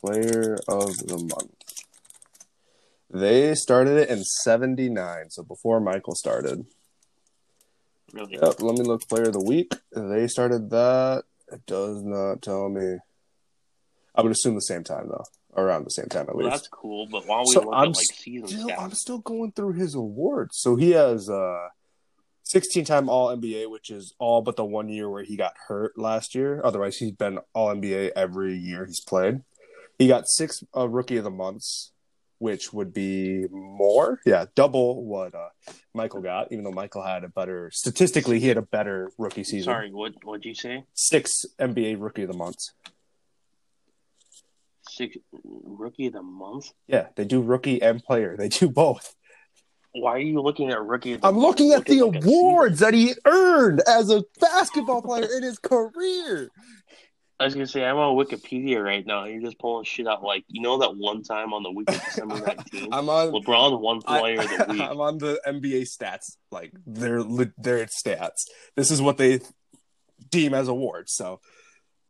Player 0.00 0.58
of 0.68 0.96
the 0.98 1.18
Month? 1.18 1.54
They 3.12 3.54
started 3.56 3.96
it 3.96 4.08
in 4.08 4.22
'79, 4.22 5.30
so 5.30 5.42
before 5.42 5.80
Michael 5.80 6.14
started. 6.14 6.64
Really? 8.12 8.38
Yep, 8.40 8.62
let 8.62 8.78
me 8.78 8.84
look. 8.84 9.08
Player 9.08 9.24
of 9.24 9.32
the 9.32 9.42
Week. 9.44 9.72
They 9.92 10.28
started 10.28 10.70
that. 10.70 11.24
It 11.52 11.66
does 11.66 12.02
not 12.02 12.42
tell 12.42 12.68
me. 12.68 12.98
I 14.14 14.22
would 14.22 14.32
assume 14.32 14.54
the 14.54 14.60
same 14.60 14.84
time 14.84 15.08
though, 15.08 15.24
around 15.56 15.84
the 15.84 15.90
same 15.90 16.06
time 16.06 16.26
at 16.28 16.34
Well, 16.34 16.46
least. 16.46 16.56
that's 16.56 16.68
cool, 16.68 17.06
but 17.06 17.26
while 17.26 17.40
we 17.46 17.52
So 17.52 17.60
look 17.62 17.74
I'm 17.74 17.90
at 17.90 17.96
like 17.96 18.06
season 18.14 18.48
Still, 18.48 18.70
I'm 18.78 18.92
still 18.92 19.18
going 19.18 19.52
through 19.52 19.74
his 19.74 19.94
awards. 19.94 20.56
So 20.58 20.76
he 20.76 20.90
has 20.92 21.28
uh 21.30 21.68
16 22.44 22.84
time 22.84 23.08
All 23.08 23.28
NBA, 23.28 23.70
which 23.70 23.90
is 23.90 24.12
all 24.18 24.42
but 24.42 24.56
the 24.56 24.64
one 24.64 24.88
year 24.88 25.08
where 25.08 25.22
he 25.22 25.36
got 25.36 25.54
hurt 25.68 25.96
last 25.96 26.34
year. 26.34 26.60
Otherwise, 26.64 26.96
he's 26.96 27.12
been 27.12 27.38
All 27.54 27.74
NBA 27.74 28.10
every 28.16 28.56
year 28.56 28.84
he's 28.86 29.00
played. 29.00 29.42
He 29.98 30.08
got 30.08 30.26
six 30.26 30.64
uh, 30.76 30.88
Rookie 30.88 31.18
of 31.18 31.24
the 31.24 31.30
Months, 31.30 31.92
which 32.40 32.72
would 32.72 32.92
be 32.92 33.44
more, 33.50 34.18
yeah, 34.24 34.46
double 34.54 35.04
what 35.04 35.34
uh, 35.34 35.50
Michael 35.94 36.22
got. 36.22 36.50
Even 36.50 36.64
though 36.64 36.72
Michael 36.72 37.02
had 37.02 37.22
a 37.22 37.28
better, 37.28 37.70
statistically, 37.70 38.40
he 38.40 38.48
had 38.48 38.56
a 38.56 38.62
better 38.62 39.12
rookie 39.18 39.44
season. 39.44 39.72
Sorry, 39.72 39.92
what 39.92 40.14
what'd 40.24 40.44
you 40.44 40.54
say? 40.54 40.84
Six 40.94 41.44
NBA 41.60 41.96
Rookie 42.00 42.22
of 42.22 42.32
the 42.32 42.36
Months. 42.36 42.72
Six 44.88 45.18
rookie 45.44 46.06
of 46.06 46.14
the 46.14 46.22
month? 46.22 46.72
Yeah, 46.88 47.06
they 47.14 47.24
do 47.24 47.42
rookie 47.42 47.80
and 47.80 48.02
player. 48.02 48.36
They 48.36 48.48
do 48.48 48.68
both. 48.68 49.14
Why 49.92 50.12
are 50.12 50.18
you 50.18 50.40
looking 50.40 50.70
at 50.70 50.82
rookie? 50.82 51.14
Of 51.14 51.20
the 51.20 51.28
I'm 51.28 51.38
looking 51.38 51.72
at 51.72 51.84
the 51.84 52.02
like 52.02 52.24
awards 52.24 52.80
that 52.80 52.94
he 52.94 53.14
earned 53.24 53.82
as 53.86 54.10
a 54.10 54.24
basketball 54.40 55.02
player 55.02 55.28
in 55.36 55.42
his 55.42 55.58
career. 55.58 56.50
I 57.40 57.44
was 57.44 57.54
gonna 57.54 57.66
say 57.66 57.86
I'm 57.86 57.96
on 57.96 58.16
Wikipedia 58.16 58.84
right 58.84 59.04
now. 59.04 59.24
You're 59.24 59.40
just 59.40 59.58
pulling 59.58 59.86
shit 59.86 60.06
out. 60.06 60.22
Like 60.22 60.44
you 60.48 60.60
know 60.60 60.78
that 60.78 60.94
one 60.94 61.22
time 61.22 61.54
on 61.54 61.62
the 61.62 61.70
week 61.70 61.88
of 61.88 62.04
December 62.04 62.34
19th, 62.38 62.88
I'm 62.92 63.08
on. 63.08 63.32
LeBron 63.32 63.80
one 63.80 64.02
Player 64.02 64.40
of 64.40 64.48
the 64.48 64.66
week. 64.68 64.82
I'm 64.82 65.00
on 65.00 65.16
the 65.16 65.40
NBA 65.46 65.88
stats, 65.88 66.36
like 66.52 66.72
their 66.86 67.24
their 67.56 67.86
stats. 67.86 68.44
This 68.76 68.90
is 68.90 69.00
what 69.00 69.16
they 69.16 69.40
deem 70.28 70.52
as 70.52 70.68
awards. 70.68 71.14
So 71.14 71.40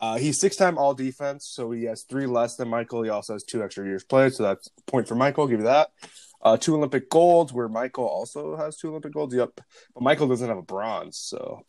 uh, 0.01 0.19
he's 0.19 0.41
six 0.41 0.57
time 0.57 0.77
All 0.77 0.95
Defense, 0.95 1.49
so 1.49 1.71
he 1.71 1.85
has 1.85 2.03
three 2.03 2.27
less 2.27 2.57
than 2.57 2.69
Michael. 2.69 3.05
He 3.05 3.11
also 3.11 3.35
has 3.35 3.45
two 3.45 3.63
extra 3.63 3.87
years 3.87 4.03
played, 4.03 4.35
so 4.35 4.43
that's 4.43 4.67
a 4.67 4.91
point 4.91 5.07
for 5.07 5.15
Michael. 5.15 5.45
I'll 5.45 5.49
give 5.49 5.61
you 5.61 5.67
that. 5.67 5.91
Uh, 6.43 6.57
two 6.57 6.75
Olympic 6.75 7.09
golds, 7.09 7.53
where 7.53 7.69
Michael 7.69 8.07
also 8.07 8.57
has 8.57 8.77
two 8.77 8.89
Olympic 8.89 9.13
golds. 9.13 9.33
Yep, 9.33 9.61
but 9.95 10.03
Michael 10.03 10.27
doesn't 10.27 10.49
have 10.49 10.59
a 10.59 10.63
bronze, 10.63 11.19
so. 11.19 11.63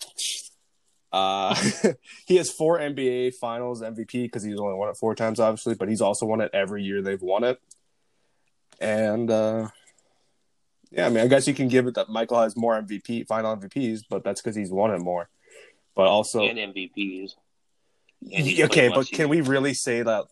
Uh, 1.12 1.56
he 2.26 2.38
has 2.38 2.50
four 2.52 2.80
NBA 2.80 3.36
Finals 3.36 3.82
MVP 3.82 4.24
because 4.24 4.44
he's 4.44 4.60
only 4.60 4.76
won 4.76 4.90
it 4.90 4.98
four 4.98 5.16
times, 5.16 5.40
obviously, 5.40 5.76
but 5.76 5.90
he's 5.90 6.02
also 6.02 6.26
won 6.26 6.42
it 6.42 6.52
every 6.54 6.84
year 6.84 7.02
they've 7.02 7.22
won 7.22 7.44
it. 7.44 7.60
And 8.80 9.30
uh, 9.30 9.68
yeah, 10.92 11.06
I 11.06 11.10
mean, 11.10 11.24
I 11.24 11.28
guess 11.28 11.48
you 11.48 11.54
can 11.54 11.68
give 11.68 11.88
it 11.88 11.96
that 11.96 12.10
Michael 12.10 12.42
has 12.42 12.56
more 12.56 12.82
MVP 12.82 13.28
final 13.28 13.56
MVPs, 13.58 14.04
but 14.10 14.24
that's 14.24 14.42
because 14.42 14.56
he's 14.56 14.72
won 14.72 14.92
it 14.92 15.00
more. 15.00 15.30
But 15.96 16.08
also, 16.08 16.42
and 16.42 16.58
MVPs. 16.58 17.36
and 18.34 18.62
okay, 18.62 18.90
but 18.90 19.08
can 19.08 19.30
we 19.30 19.42
really 19.42 19.74
say 19.74 20.02
that? 20.02 20.26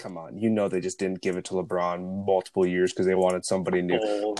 come 0.00 0.16
on, 0.16 0.38
you 0.38 0.50
know 0.50 0.68
they 0.68 0.80
just 0.80 0.98
didn't 0.98 1.20
give 1.20 1.36
it 1.36 1.44
to 1.46 1.54
LeBron 1.54 2.24
multiple 2.26 2.66
years 2.66 2.92
because 2.92 3.06
they 3.06 3.14
wanted 3.14 3.44
somebody 3.44 3.82
new. 3.82 4.34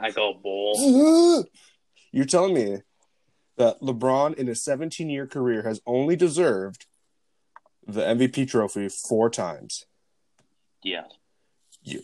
I 0.00 0.10
go 0.10 0.34
bull. 0.34 1.44
You're 2.12 2.24
telling 2.24 2.54
me 2.54 2.78
that 3.60 3.82
LeBron 3.82 4.34
in 4.36 4.46
his 4.46 4.64
17 4.64 5.10
year 5.10 5.26
career 5.26 5.62
has 5.62 5.82
only 5.86 6.16
deserved 6.16 6.86
the 7.86 8.00
MVP 8.00 8.48
trophy 8.48 8.88
four 8.88 9.28
times. 9.28 9.84
Yes. 10.82 11.04
You, 11.82 12.00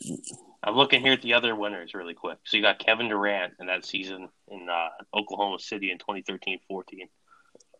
I'm 0.62 0.77
looking 0.77 1.01
here 1.01 1.14
at 1.14 1.23
the 1.23 1.33
other 1.33 1.57
winners 1.57 1.95
really 1.95 2.12
quick. 2.12 2.37
So 2.45 2.59
you 2.59 2.62
got 2.62 2.79
Kevin 2.79 3.09
Durant 3.09 3.55
in 3.59 3.69
that 3.69 3.87
season 3.87 4.29
in 4.49 4.69
uh, 4.69 4.88
Oklahoma 5.19 5.59
City 5.59 5.90
in 5.90 5.97
2013-14. 5.97 6.59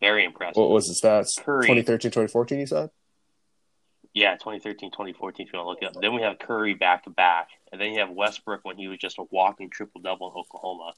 Very 0.01 0.25
impressive. 0.25 0.57
what 0.57 0.71
was 0.71 0.87
the 0.87 1.07
stats? 1.07 1.39
Curry. 1.43 1.67
2013, 1.67 2.09
2014, 2.09 2.59
you 2.59 2.65
said? 2.65 2.89
Yeah, 4.15 4.33
2013, 4.37 4.89
2014, 4.89 5.45
if 5.45 5.53
you 5.53 5.59
want 5.59 5.65
to 5.65 5.69
look 5.69 5.91
it 5.91 5.95
up. 5.95 6.01
Then 6.01 6.15
we 6.15 6.23
have 6.23 6.39
Curry 6.39 6.73
back 6.73 7.03
to 7.03 7.11
back. 7.11 7.49
And 7.71 7.79
then 7.79 7.93
you 7.93 7.99
have 7.99 8.09
Westbrook 8.09 8.61
when 8.63 8.77
he 8.77 8.87
was 8.87 8.97
just 8.97 9.19
a 9.19 9.25
walking 9.29 9.69
triple 9.69 10.01
double 10.01 10.31
in 10.31 10.39
Oklahoma. 10.39 10.93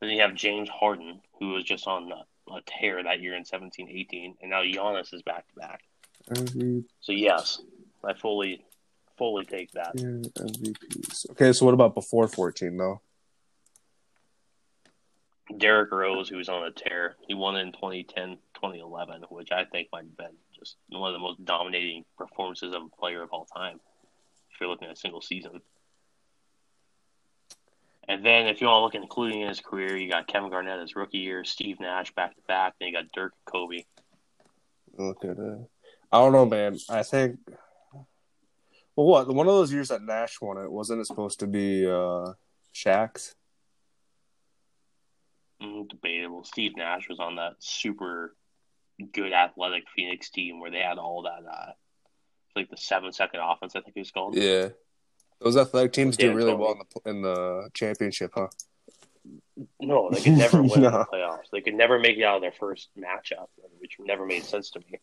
Then 0.00 0.10
you 0.10 0.20
have 0.20 0.34
James 0.34 0.68
Harden, 0.68 1.20
who 1.38 1.50
was 1.50 1.64
just 1.64 1.86
on 1.86 2.12
a, 2.12 2.52
a 2.52 2.60
tear 2.66 3.02
that 3.02 3.20
year 3.20 3.34
in 3.34 3.44
17 3.44 3.88
18. 3.88 4.36
And 4.40 4.50
now 4.50 4.62
Giannis 4.62 5.14
is 5.14 5.22
back 5.22 5.46
to 5.48 5.54
back. 5.54 5.82
Mm-hmm. 6.30 6.80
So, 7.00 7.12
yes, 7.12 7.60
I 8.04 8.14
fully, 8.14 8.64
fully 9.16 9.44
take 9.44 9.72
that. 9.72 9.96
MVPs. 9.96 11.30
Okay, 11.30 11.52
so 11.52 11.64
what 11.64 11.74
about 11.74 11.94
before 11.94 12.28
14, 12.28 12.76
though? 12.76 13.00
Derrick 15.56 15.92
Rose, 15.92 16.28
who 16.28 16.38
was 16.38 16.48
on 16.48 16.66
a 16.66 16.72
tear, 16.72 17.14
he 17.26 17.34
won 17.34 17.56
in 17.56 17.72
2010 17.72 18.38
2011, 18.54 19.22
which 19.30 19.52
I 19.52 19.64
think 19.64 19.88
might 19.92 20.04
have 20.04 20.16
been 20.16 20.36
just 20.58 20.76
one 20.88 21.08
of 21.08 21.12
the 21.12 21.20
most 21.20 21.44
dominating 21.44 22.04
performances 22.18 22.74
of 22.74 22.82
a 22.82 22.96
player 23.00 23.22
of 23.22 23.30
all 23.30 23.44
time, 23.44 23.78
if 24.50 24.60
you're 24.60 24.68
looking 24.68 24.88
at 24.88 24.94
a 24.94 25.00
single 25.00 25.20
season. 25.20 25.60
And 28.08 28.24
then, 28.24 28.46
if 28.46 28.60
you 28.60 28.68
want 28.68 28.80
to 28.80 28.84
look 28.84 28.94
at 28.94 29.02
including 29.02 29.40
in 29.40 29.48
his 29.48 29.60
career, 29.60 29.96
you 29.96 30.08
got 30.08 30.28
Kevin 30.28 30.50
Garnett 30.50 30.80
his 30.80 30.94
rookie 30.94 31.18
year, 31.18 31.44
Steve 31.44 31.80
Nash 31.80 32.12
back 32.14 32.36
to 32.36 32.42
back, 32.46 32.74
then 32.78 32.88
you 32.88 32.94
got 32.94 33.10
Dirk 33.12 33.32
and 33.34 33.52
Kobe. 33.52 33.84
Look 34.96 35.24
at 35.24 35.36
that. 35.36 35.66
I 36.12 36.18
don't 36.18 36.32
know, 36.32 36.46
man. 36.46 36.78
I 36.88 37.02
think. 37.02 37.38
Well, 38.94 39.06
what? 39.06 39.28
One 39.28 39.48
of 39.48 39.54
those 39.54 39.72
years 39.72 39.88
that 39.88 40.02
Nash 40.02 40.40
won 40.40 40.56
it, 40.56 40.70
wasn't 40.70 41.00
it 41.00 41.06
supposed 41.06 41.40
to 41.40 41.46
be 41.46 41.84
uh, 41.84 42.32
Shaq's? 42.74 43.34
Mm, 45.60 45.88
debatable. 45.88 46.44
Steve 46.44 46.76
Nash 46.76 47.08
was 47.08 47.18
on 47.18 47.36
that 47.36 47.54
super 47.58 48.36
good 49.12 49.32
athletic 49.32 49.84
Phoenix 49.94 50.30
team 50.30 50.60
where 50.60 50.70
they 50.70 50.78
had 50.78 50.98
all 50.98 51.22
that, 51.22 51.44
uh, 51.50 51.72
like 52.54 52.70
the 52.70 52.76
seven 52.76 53.12
second 53.12 53.40
offense, 53.40 53.74
I 53.74 53.80
think 53.80 53.96
it 53.96 54.00
was 54.00 54.10
called. 54.10 54.36
Yeah. 54.36 54.68
Those 55.40 55.56
athletic 55.56 55.92
teams 55.92 56.16
do 56.16 56.34
really 56.34 56.54
well 56.54 56.72
in 56.72 56.78
the 56.78 57.10
in 57.10 57.22
the 57.22 57.68
championship, 57.74 58.32
huh? 58.34 58.48
No, 59.80 60.10
they 60.10 60.20
could 60.20 60.32
never 60.32 60.62
win 60.62 60.82
No. 60.82 60.90
the 60.90 61.06
playoffs. 61.12 61.50
They 61.52 61.60
could 61.60 61.74
never 61.74 61.98
make 61.98 62.16
it 62.16 62.22
out 62.24 62.36
of 62.36 62.42
their 62.42 62.52
first 62.52 62.88
matchup, 62.98 63.48
which 63.78 63.96
never 63.98 64.24
made 64.26 64.44
sense 64.44 64.70
to 64.70 64.80
me. 64.80 64.98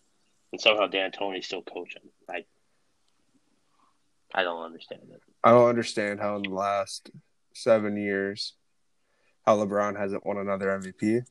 And 0.52 0.62
somehow 0.62 0.88
D'Antoni's 0.88 1.46
still 1.46 1.62
coaching. 1.64 2.04
I, 2.30 2.46
I 4.34 4.44
don't 4.44 4.64
understand 4.64 5.02
it. 5.12 5.22
I 5.44 5.52
don't 5.52 5.70
understand 5.70 6.20
how 6.20 6.36
in 6.38 6.44
the 6.44 6.50
last 6.50 7.10
seven 7.54 7.98
years 7.98 8.54
how 9.46 9.58
LeBron 9.58 9.98
hasn't 9.98 10.26
won 10.26 10.38
another 10.38 10.68
MVP. 10.68 11.26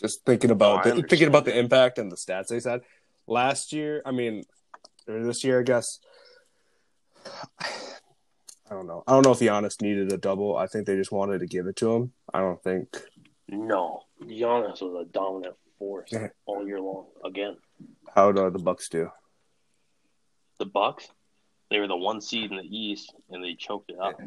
Just 0.00 0.24
thinking 0.24 0.50
about 0.50 0.84
No, 0.84 0.96
the, 0.96 1.02
thinking 1.02 1.28
about 1.28 1.44
the 1.44 1.56
impact 1.56 1.98
and 1.98 2.10
the 2.10 2.16
stats 2.16 2.48
they 2.48 2.60
said 2.60 2.82
last 3.26 3.72
year. 3.72 4.02
I 4.04 4.10
mean, 4.10 4.42
or 5.08 5.22
this 5.24 5.44
year, 5.44 5.60
I 5.60 5.62
guess. 5.62 6.00
I 8.74 8.76
don't 8.78 8.86
know. 8.88 9.04
I 9.06 9.12
don't 9.12 9.24
know 9.24 9.30
if 9.30 9.38
Giannis 9.38 9.80
needed 9.80 10.12
a 10.12 10.16
double. 10.16 10.56
I 10.56 10.66
think 10.66 10.86
they 10.86 10.96
just 10.96 11.12
wanted 11.12 11.38
to 11.38 11.46
give 11.46 11.68
it 11.68 11.76
to 11.76 11.92
him. 11.94 12.12
I 12.32 12.40
don't 12.40 12.60
think. 12.60 12.88
No, 13.48 14.00
Giannis 14.20 14.82
was 14.82 15.06
a 15.06 15.12
dominant 15.12 15.54
force 15.78 16.12
all 16.44 16.66
year 16.66 16.80
long. 16.80 17.06
Again, 17.24 17.56
How 18.12 18.32
do 18.32 18.50
the 18.50 18.58
Bucks 18.58 18.88
do? 18.88 19.10
the 20.58 20.66
Bucks, 20.66 21.08
they 21.70 21.78
were 21.78 21.86
the 21.88 21.96
one 21.96 22.20
seed 22.20 22.50
in 22.50 22.56
the 22.56 22.64
East, 22.64 23.12
and 23.30 23.44
they 23.44 23.54
choked 23.54 23.90
it 23.90 23.98
up. 24.00 24.18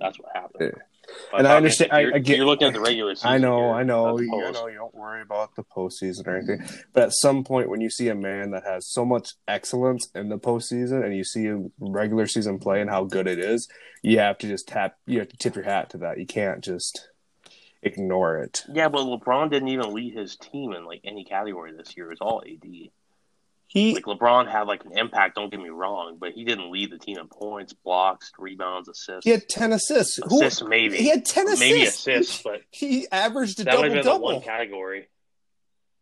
That's 0.00 0.18
what 0.18 0.30
happened. 0.34 0.72
Yeah. 0.74 0.82
But 1.30 1.38
And 1.40 1.48
I 1.48 1.56
understand- 1.56 1.92
I- 1.92 2.00
You're, 2.00 2.14
I 2.14 2.18
get- 2.18 2.36
you're 2.36 2.46
looking 2.46 2.68
at 2.68 2.74
the 2.74 2.80
regular 2.80 3.14
season. 3.14 3.30
I 3.30 3.38
know, 3.38 3.70
I 3.70 3.82
know, 3.82 4.18
you, 4.18 4.26
know. 4.30 4.66
You 4.68 4.74
don't 4.76 4.94
worry 4.94 5.20
about 5.22 5.54
the 5.56 5.64
postseason 5.64 6.26
or 6.26 6.36
anything, 6.36 6.62
but 6.92 7.04
at 7.04 7.12
some 7.12 7.42
point, 7.44 7.68
when 7.68 7.80
you 7.80 7.90
see 7.90 8.08
a 8.08 8.14
man 8.14 8.50
that 8.52 8.62
has 8.64 8.88
so 8.90 9.04
much 9.04 9.30
excellence 9.48 10.08
in 10.14 10.28
the 10.28 10.38
postseason, 10.38 11.04
and 11.04 11.14
you 11.16 11.24
see 11.24 11.42
him 11.44 11.72
regular 11.80 12.26
season 12.26 12.58
play 12.58 12.80
and 12.80 12.88
how 12.90 13.04
good 13.04 13.26
it 13.26 13.38
is, 13.38 13.68
you 14.02 14.18
have 14.18 14.38
to 14.38 14.48
just 14.48 14.68
tap. 14.68 14.96
You 15.06 15.18
have 15.20 15.28
to 15.28 15.36
tip 15.36 15.54
your 15.56 15.64
hat 15.64 15.90
to 15.90 15.98
that. 15.98 16.18
You 16.18 16.26
can't 16.26 16.62
just 16.62 17.08
ignore 17.82 18.38
it. 18.38 18.62
Yeah, 18.72 18.88
but 18.88 19.00
LeBron 19.00 19.50
didn't 19.50 19.68
even 19.68 19.92
lead 19.92 20.14
his 20.16 20.36
team 20.36 20.72
in 20.72 20.84
like 20.84 21.00
any 21.04 21.24
category 21.24 21.72
this 21.76 21.96
year. 21.96 22.06
It 22.06 22.10
was 22.10 22.20
all 22.20 22.42
AD. 22.46 22.90
He 23.72 23.94
Like 23.94 24.04
LeBron 24.04 24.50
had 24.52 24.66
like 24.66 24.84
an 24.84 24.98
impact. 24.98 25.34
Don't 25.36 25.50
get 25.50 25.58
me 25.58 25.70
wrong, 25.70 26.18
but 26.20 26.32
he 26.32 26.44
didn't 26.44 26.70
lead 26.70 26.90
the 26.90 26.98
team 26.98 27.16
in 27.16 27.26
points, 27.28 27.72
blocks, 27.72 28.30
rebounds, 28.38 28.86
assists. 28.86 29.24
he 29.24 29.30
had 29.30 29.48
ten 29.48 29.72
assists. 29.72 30.18
Who- 30.28 30.42
assists 30.42 30.62
maybe. 30.62 30.98
He 30.98 31.08
had 31.08 31.24
ten 31.24 31.46
assists. 31.46 31.60
maybe 31.60 31.82
assists, 31.84 32.42
but 32.42 32.60
He 32.70 33.06
averaged 33.10 33.60
a 33.60 33.64
that 33.64 33.70
might 33.78 33.88
double 33.88 33.94
have 33.94 34.04
been 34.04 34.12
the 34.12 34.18
one 34.18 34.42
category. 34.42 35.08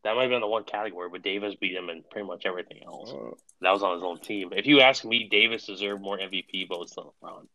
That 0.03 0.17
might 0.17 0.23
have 0.23 0.31
been 0.31 0.41
the 0.41 0.49
one 0.49 0.65
category, 0.65 1.11
but 1.11 1.23
Davis 1.23 1.55
beat 1.61 1.77
him 1.77 1.91
in 1.91 2.03
pretty 2.11 2.27
much 2.27 2.45
everything 2.45 2.83
else. 2.85 3.13
That 3.61 3.71
was 3.71 3.83
on 3.85 3.95
his 3.95 4.03
own 4.03 4.19
team. 4.19 4.49
If 4.53 4.67
you 4.67 4.81
ask 4.81 5.05
me, 5.05 5.29
Davis 5.31 5.67
deserved 5.67 6.03
more 6.03 6.19
MVP 6.19 6.67
votes 6.69 6.95
than 6.97 7.05
LeBron. 7.05 7.47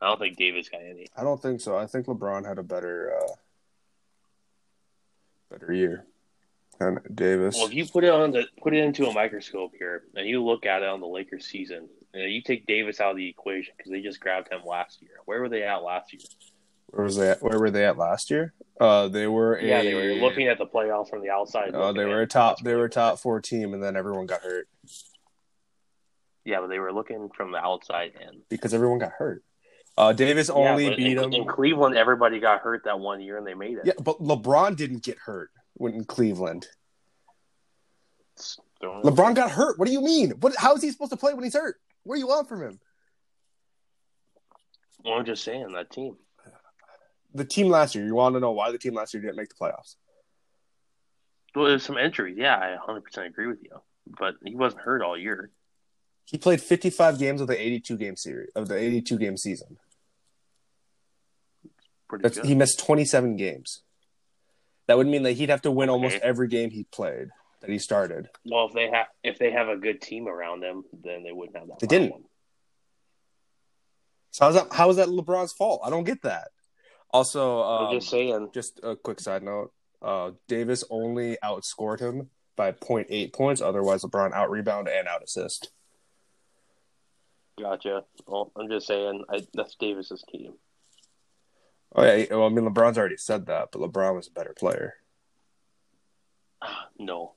I 0.00 0.06
don't 0.08 0.18
think 0.18 0.36
Davis 0.36 0.68
got 0.68 0.80
any. 0.80 1.06
I 1.14 1.22
don't 1.22 1.40
think 1.40 1.60
so. 1.60 1.76
I 1.76 1.86
think 1.86 2.06
LeBron 2.06 2.44
had 2.46 2.58
a 2.58 2.62
better, 2.62 3.12
uh, 3.22 3.32
better 5.50 5.72
year. 5.72 6.06
And 6.80 6.98
Davis. 7.14 7.56
Well, 7.56 7.66
if 7.66 7.74
you 7.74 7.86
put 7.86 8.04
it 8.04 8.10
on 8.10 8.32
the 8.32 8.46
put 8.62 8.74
it 8.74 8.82
into 8.82 9.06
a 9.06 9.12
microscope 9.12 9.72
here, 9.78 10.04
and 10.14 10.26
you 10.26 10.42
look 10.42 10.64
at 10.64 10.82
it 10.82 10.88
on 10.88 11.00
the 11.00 11.06
Lakers 11.06 11.46
season, 11.46 11.88
and 12.14 12.32
you 12.32 12.42
take 12.42 12.66
Davis 12.66 13.00
out 13.00 13.10
of 13.10 13.18
the 13.18 13.28
equation 13.28 13.74
because 13.76 13.92
they 13.92 14.00
just 14.00 14.18
grabbed 14.18 14.50
him 14.50 14.62
last 14.64 15.02
year. 15.02 15.12
Where 15.26 15.40
were 15.40 15.50
they 15.50 15.62
at 15.62 15.82
last 15.82 16.14
year? 16.14 16.22
Where 16.86 17.04
was 17.04 17.16
they? 17.16 17.30
At, 17.30 17.42
where 17.42 17.58
were 17.58 17.70
they 17.70 17.84
at 17.84 17.98
last 17.98 18.30
year? 18.30 18.54
Uh, 18.80 19.08
they 19.08 19.26
were. 19.26 19.56
A, 19.56 19.64
Yeah, 19.64 19.82
they 19.82 19.94
were 19.94 20.14
looking 20.14 20.48
at 20.48 20.56
the 20.56 20.66
playoffs 20.66 21.10
from 21.10 21.20
the 21.20 21.28
outside. 21.28 21.72
Oh, 21.74 21.88
looking 21.88 22.00
they 22.00 22.06
were 22.06 22.22
a 22.22 22.26
top. 22.26 22.62
They 22.62 22.74
were 22.74 22.86
a 22.86 22.90
top 22.90 23.18
four 23.18 23.42
team, 23.42 23.74
and 23.74 23.82
then 23.82 23.94
everyone 23.94 24.24
got 24.24 24.40
hurt 24.40 24.66
Yeah, 26.46 26.60
but 26.60 26.68
they 26.68 26.78
were 26.78 26.94
looking 26.94 27.28
from 27.36 27.52
the 27.52 27.58
outside 27.58 28.12
in. 28.18 28.40
because 28.48 28.72
everyone 28.72 28.98
got 28.98 29.12
hurt. 29.12 29.44
Uh, 29.98 30.14
Davis 30.14 30.48
only 30.48 30.88
yeah, 30.88 30.96
beat 30.96 31.18
in, 31.18 31.24
him. 31.24 31.32
in 31.34 31.46
Cleveland. 31.46 31.94
Everybody 31.94 32.40
got 32.40 32.60
hurt 32.60 32.84
that 32.84 32.98
one 32.98 33.20
year, 33.20 33.36
and 33.36 33.46
they 33.46 33.52
made 33.52 33.76
it. 33.76 33.82
yeah, 33.84 33.92
but 34.02 34.18
LeBron 34.22 34.74
didn't 34.76 35.02
get 35.02 35.18
hurt 35.18 35.50
when 35.80 35.94
in 35.94 36.04
Cleveland. 36.04 36.66
Thrown- 38.80 39.02
LeBron 39.02 39.34
got 39.34 39.50
hurt. 39.50 39.78
What 39.78 39.86
do 39.86 39.92
you 39.92 40.02
mean? 40.02 40.32
What? 40.32 40.54
How 40.56 40.74
is 40.74 40.82
he 40.82 40.90
supposed 40.90 41.10
to 41.12 41.16
play 41.16 41.32
when 41.32 41.42
he's 41.42 41.54
hurt? 41.54 41.76
What 42.02 42.16
do 42.16 42.20
you 42.20 42.26
want 42.26 42.48
from 42.48 42.62
him? 42.62 42.78
Well, 45.04 45.14
I'm 45.14 45.24
just 45.24 45.42
saying 45.42 45.72
that 45.72 45.90
team. 45.90 46.16
The 47.34 47.44
team 47.44 47.68
last 47.68 47.94
year. 47.94 48.04
You 48.04 48.14
want 48.14 48.34
to 48.34 48.40
know 48.40 48.52
why 48.52 48.70
the 48.72 48.78
team 48.78 48.94
last 48.94 49.14
year 49.14 49.22
didn't 49.22 49.36
make 49.36 49.48
the 49.48 49.54
playoffs? 49.54 49.96
Well, 51.54 51.66
there's 51.66 51.82
some 51.82 51.96
injuries. 51.96 52.36
Yeah, 52.38 52.56
I 52.56 52.70
100 52.72 53.00
percent 53.02 53.26
agree 53.28 53.46
with 53.46 53.62
you. 53.62 53.80
But 54.06 54.34
he 54.44 54.54
wasn't 54.54 54.82
hurt 54.82 55.02
all 55.02 55.16
year. 55.16 55.50
He 56.24 56.36
played 56.36 56.60
55 56.60 57.18
games 57.18 57.40
of 57.40 57.48
the 57.48 57.60
82 57.60 57.96
game 57.96 58.16
series 58.16 58.50
of 58.54 58.68
the 58.68 58.76
82 58.76 59.18
game 59.18 59.36
season. 59.36 59.78
Pretty 62.08 62.22
That's, 62.22 62.36
good. 62.36 62.46
he 62.46 62.54
missed 62.54 62.78
27 62.80 63.36
games. 63.36 63.82
That 64.90 64.96
would 64.96 65.06
mean 65.06 65.22
that 65.22 65.34
he'd 65.34 65.50
have 65.50 65.62
to 65.62 65.70
win 65.70 65.88
almost 65.88 66.16
Okay. 66.16 66.26
every 66.26 66.48
game 66.48 66.68
he 66.70 66.82
played 66.82 67.28
that 67.60 67.70
he 67.70 67.78
started. 67.78 68.28
Well, 68.44 68.66
if 68.66 68.72
they 68.72 68.90
have 68.90 69.06
if 69.22 69.38
they 69.38 69.52
have 69.52 69.68
a 69.68 69.76
good 69.76 70.00
team 70.00 70.26
around 70.26 70.58
them, 70.58 70.82
then 71.04 71.22
they 71.22 71.30
wouldn't 71.30 71.56
have 71.56 71.68
that. 71.68 71.78
They 71.78 71.86
problem. 71.86 72.10
didn't. 72.10 72.26
So 74.32 74.46
how's 74.46 74.54
that? 74.54 74.72
How 74.72 74.90
is 74.90 74.96
that 74.96 75.06
LeBron's 75.06 75.52
fault? 75.52 75.82
I 75.84 75.90
don't 75.90 76.02
get 76.02 76.22
that. 76.22 76.48
Also, 77.12 77.62
um, 77.62 77.94
just 77.94 78.10
saying. 78.10 78.48
just 78.52 78.80
a 78.82 78.96
quick 78.96 79.20
side 79.20 79.44
note: 79.44 79.72
uh, 80.02 80.32
Davis 80.48 80.82
only 80.90 81.38
outscored 81.44 82.00
him 82.00 82.30
by 82.56 82.72
0.8 82.72 83.32
points. 83.32 83.60
Otherwise, 83.60 84.02
LeBron 84.02 84.32
out 84.32 84.50
rebound 84.50 84.88
and 84.88 85.06
out 85.06 85.22
assist. 85.22 85.70
Gotcha. 87.60 88.02
Well, 88.26 88.50
I'm 88.56 88.68
just 88.68 88.88
saying. 88.88 89.22
I, 89.32 89.46
that's 89.54 89.76
Davis's 89.76 90.24
team. 90.32 90.54
Oh 91.94 92.04
yeah, 92.04 92.26
well, 92.30 92.46
I 92.46 92.48
mean 92.48 92.64
LeBron's 92.64 92.98
already 92.98 93.16
said 93.16 93.46
that, 93.46 93.70
but 93.72 93.80
LeBron 93.80 94.14
was 94.14 94.28
a 94.28 94.32
better 94.32 94.54
player. 94.56 94.94
No. 96.98 97.32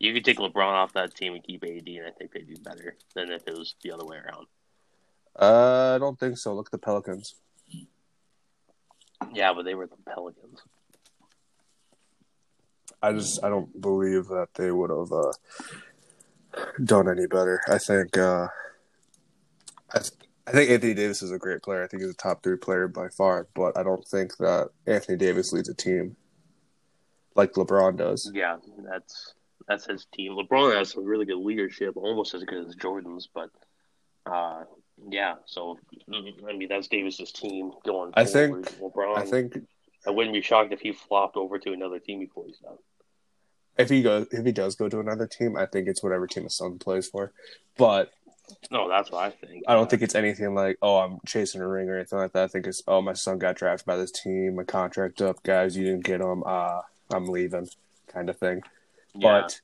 You 0.00 0.12
could 0.12 0.24
take 0.24 0.38
LeBron 0.38 0.72
off 0.72 0.94
that 0.94 1.14
team 1.14 1.34
and 1.34 1.44
keep 1.44 1.62
AD, 1.62 1.86
and 1.86 2.06
I 2.06 2.10
think 2.10 2.32
they'd 2.32 2.46
do 2.46 2.56
better 2.60 2.96
than 3.14 3.30
if 3.30 3.46
it 3.46 3.56
was 3.56 3.76
the 3.82 3.92
other 3.92 4.04
way 4.04 4.16
around. 4.16 4.46
Uh, 5.38 5.94
I 5.94 5.98
don't 5.98 6.18
think 6.18 6.38
so. 6.38 6.54
Look 6.54 6.66
at 6.66 6.72
the 6.72 6.78
Pelicans. 6.78 7.36
Yeah, 9.32 9.52
but 9.54 9.64
they 9.64 9.76
were 9.76 9.86
the 9.86 9.96
Pelicans. 10.12 10.60
I 13.00 13.12
just 13.12 13.44
I 13.44 13.48
don't 13.48 13.80
believe 13.80 14.26
that 14.26 14.48
they 14.54 14.72
would 14.72 14.90
have. 14.90 15.12
Uh... 15.12 15.32
done 16.82 17.08
any 17.08 17.26
better. 17.26 17.60
I 17.68 17.78
think. 17.78 18.16
Uh, 18.16 18.48
I, 19.92 19.98
th- 19.98 20.12
I 20.48 20.50
think 20.50 20.70
Anthony 20.70 20.94
Davis 20.94 21.22
is 21.22 21.30
a 21.30 21.38
great 21.38 21.62
player. 21.62 21.82
I 21.84 21.86
think 21.86 22.02
he's 22.02 22.10
a 22.10 22.14
top 22.14 22.42
three 22.42 22.56
player 22.56 22.88
by 22.88 23.08
far, 23.08 23.48
but 23.54 23.76
I 23.76 23.82
don't 23.82 24.06
think 24.08 24.34
that 24.38 24.70
Anthony 24.86 25.18
Davis 25.18 25.52
leads 25.52 25.68
a 25.68 25.74
team 25.74 26.16
like 27.34 27.52
LeBron 27.52 27.98
does. 27.98 28.30
Yeah, 28.34 28.56
that's 28.90 29.34
that's 29.68 29.84
his 29.84 30.06
team. 30.06 30.32
LeBron 30.32 30.74
has 30.74 30.92
some 30.92 31.04
really 31.04 31.26
good 31.26 31.36
leadership, 31.36 31.98
almost 31.98 32.32
as 32.32 32.44
good 32.44 32.66
as 32.66 32.74
Jordan's, 32.76 33.28
but 33.32 33.50
uh, 34.24 34.64
yeah. 35.10 35.34
So 35.44 35.78
I 36.10 36.52
mean, 36.54 36.68
that's 36.70 36.88
Davis's 36.88 37.30
team 37.30 37.72
going. 37.84 38.12
I 38.14 38.24
think. 38.24 38.56
LeBron. 38.80 39.18
I 39.18 39.26
think. 39.26 39.58
I 40.06 40.10
wouldn't 40.10 40.32
be 40.32 40.40
shocked 40.40 40.72
if 40.72 40.80
he 40.80 40.92
flopped 40.92 41.36
over 41.36 41.58
to 41.58 41.72
another 41.74 41.98
team 41.98 42.20
before 42.20 42.44
he's 42.46 42.58
done. 42.58 42.78
If 43.76 43.90
he 43.90 44.00
goes, 44.00 44.28
if 44.32 44.46
he 44.46 44.52
does 44.52 44.76
go 44.76 44.88
to 44.88 44.98
another 44.98 45.26
team, 45.26 45.58
I 45.58 45.66
think 45.66 45.88
it's 45.88 46.02
whatever 46.02 46.26
team 46.26 46.44
his 46.44 46.56
son 46.56 46.78
plays 46.78 47.06
for. 47.06 47.32
But 47.76 48.10
no, 48.70 48.88
that's 48.88 49.10
what 49.10 49.24
I 49.24 49.30
think. 49.30 49.64
I 49.66 49.74
don't 49.74 49.88
think 49.88 50.02
it's 50.02 50.14
anything 50.14 50.54
like, 50.54 50.78
oh, 50.82 50.98
I'm 50.98 51.18
chasing 51.26 51.60
a 51.60 51.68
ring 51.68 51.88
or 51.88 51.96
anything 51.96 52.18
like 52.18 52.32
that. 52.32 52.44
I 52.44 52.48
think 52.48 52.66
it's, 52.66 52.82
oh, 52.86 53.02
my 53.02 53.12
son 53.12 53.38
got 53.38 53.56
drafted 53.56 53.86
by 53.86 53.96
this 53.96 54.12
team, 54.12 54.56
my 54.56 54.64
contract 54.64 55.20
up, 55.20 55.42
guys, 55.42 55.76
you 55.76 55.84
didn't 55.84 56.04
get 56.04 56.20
him, 56.20 56.42
uh, 56.44 56.80
I'm 57.12 57.26
leaving, 57.26 57.68
kind 58.06 58.28
of 58.28 58.38
thing. 58.38 58.62
Yeah. 59.14 59.42
But 59.42 59.60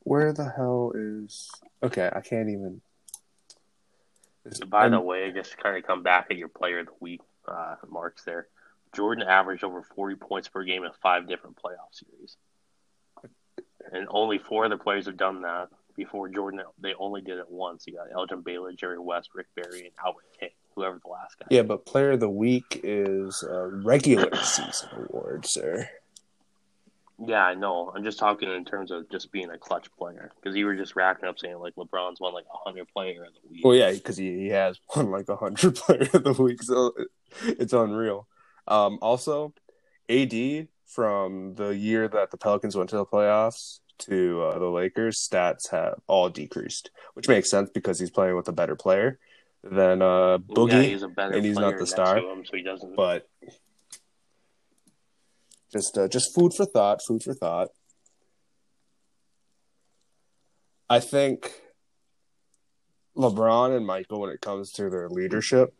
where 0.00 0.32
the 0.32 0.48
hell 0.48 0.92
is? 0.94 1.50
Okay, 1.82 2.10
I 2.14 2.20
can't 2.20 2.48
even. 2.48 2.80
By 4.68 4.84
I'm... 4.84 4.92
the 4.92 5.00
way, 5.00 5.32
just 5.32 5.52
to 5.52 5.56
kind 5.56 5.76
of 5.76 5.84
come 5.84 6.02
back 6.02 6.26
at 6.30 6.36
your 6.36 6.48
player 6.48 6.80
of 6.80 6.86
the 6.86 6.92
week 7.00 7.20
uh, 7.48 7.76
marks 7.88 8.24
there. 8.24 8.48
Jordan 8.94 9.26
averaged 9.26 9.64
over 9.64 9.82
40 9.82 10.16
points 10.16 10.48
per 10.48 10.62
game 10.62 10.84
in 10.84 10.90
five 11.02 11.26
different 11.26 11.56
playoff 11.56 11.92
series. 11.92 12.36
And 13.92 14.06
only 14.10 14.38
four 14.38 14.64
other 14.64 14.78
players 14.78 15.06
have 15.06 15.16
done 15.16 15.42
that 15.42 15.68
before 15.96 16.28
Jordan. 16.28 16.62
They 16.80 16.94
only 16.94 17.20
did 17.20 17.38
it 17.38 17.48
once. 17.48 17.84
You 17.86 17.94
got 17.94 18.06
Elgin 18.12 18.42
Baylor, 18.42 18.72
Jerry 18.72 18.98
West, 18.98 19.30
Rick 19.34 19.46
Barry, 19.54 19.80
and 19.80 19.90
Albert 20.04 20.24
King, 20.38 20.50
whoever 20.74 21.00
the 21.02 21.10
last 21.10 21.38
guy. 21.38 21.46
Yeah, 21.50 21.62
but 21.62 21.86
player 21.86 22.12
of 22.12 22.20
the 22.20 22.30
week 22.30 22.80
is 22.82 23.42
a 23.42 23.66
regular 23.68 24.34
season 24.42 24.88
award, 24.96 25.46
sir. 25.46 25.88
Yeah, 27.24 27.44
I 27.44 27.54
know. 27.54 27.92
I'm 27.94 28.02
just 28.02 28.18
talking 28.18 28.50
in 28.50 28.64
terms 28.64 28.90
of 28.90 29.08
just 29.08 29.30
being 29.30 29.50
a 29.50 29.56
clutch 29.56 29.86
player 29.96 30.32
because 30.34 30.56
you 30.56 30.66
were 30.66 30.74
just 30.74 30.96
racking 30.96 31.28
up 31.28 31.38
saying 31.38 31.58
like 31.58 31.76
LeBron's 31.76 32.20
won 32.20 32.34
like 32.34 32.46
a 32.52 32.56
hundred 32.56 32.88
player 32.88 33.24
of 33.24 33.32
the 33.34 33.48
week. 33.48 33.64
Well, 33.64 33.74
yeah, 33.74 33.92
because 33.92 34.16
he, 34.16 34.36
he 34.36 34.48
has 34.48 34.80
won 34.94 35.10
like 35.10 35.28
a 35.28 35.36
hundred 35.36 35.76
player 35.76 36.08
of 36.12 36.24
the 36.24 36.42
week, 36.42 36.62
so 36.62 36.92
it's 37.44 37.72
unreal. 37.72 38.26
Um, 38.66 38.98
also, 39.00 39.54
AD 40.08 40.32
from 40.86 41.54
the 41.54 41.70
year 41.70 42.08
that 42.08 42.30
the 42.30 42.36
Pelicans 42.36 42.76
went 42.76 42.90
to 42.90 42.96
the 42.96 43.06
playoffs 43.06 43.80
to 43.98 44.42
uh, 44.42 44.58
the 44.58 44.66
Lakers, 44.66 45.26
stats 45.30 45.70
have 45.70 46.00
all 46.06 46.28
decreased, 46.28 46.90
which 47.14 47.28
makes 47.28 47.50
sense 47.50 47.70
because 47.70 47.98
he's 47.98 48.10
playing 48.10 48.36
with 48.36 48.48
a 48.48 48.52
better 48.52 48.76
player 48.76 49.18
than 49.62 50.02
uh, 50.02 50.38
Boogie, 50.38 50.72
yeah, 50.72 50.82
he's 50.82 51.02
and 51.02 51.44
he's 51.44 51.56
not 51.56 51.78
the 51.78 51.86
star. 51.86 52.18
Him, 52.18 52.44
so 52.44 52.56
he 52.56 52.62
doesn't. 52.62 52.96
But 52.96 53.28
just 55.72 55.96
uh, 55.96 56.08
just 56.08 56.34
food 56.34 56.52
for 56.54 56.66
thought. 56.66 57.00
Food 57.06 57.22
for 57.22 57.34
thought. 57.34 57.68
I 60.88 61.00
think 61.00 61.50
LeBron 63.16 63.76
and 63.76 63.86
Michael, 63.86 64.20
when 64.20 64.30
it 64.30 64.40
comes 64.40 64.70
to 64.72 64.90
their 64.90 65.08
leadership, 65.08 65.74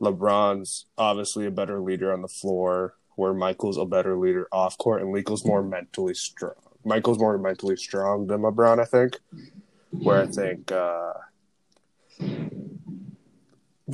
LeBron's 0.00 0.86
obviously 0.98 1.46
a 1.46 1.50
better 1.50 1.80
leader 1.80 2.12
on 2.12 2.22
the 2.22 2.28
floor, 2.28 2.94
where 3.16 3.34
Michael's 3.34 3.76
a 3.76 3.84
better 3.84 4.16
leader 4.16 4.46
off 4.52 4.78
court, 4.78 5.02
and 5.02 5.12
Michael's 5.12 5.44
more 5.44 5.62
mentally 5.62 6.14
strong. 6.14 6.54
Michael's 6.84 7.18
more 7.18 7.36
mentally 7.36 7.76
strong 7.76 8.28
than 8.28 8.42
LeBron, 8.42 8.78
I 8.78 8.84
think. 8.84 9.18
Where 9.90 10.22
I 10.22 10.26
think 10.26 10.70
uh, 10.70 11.14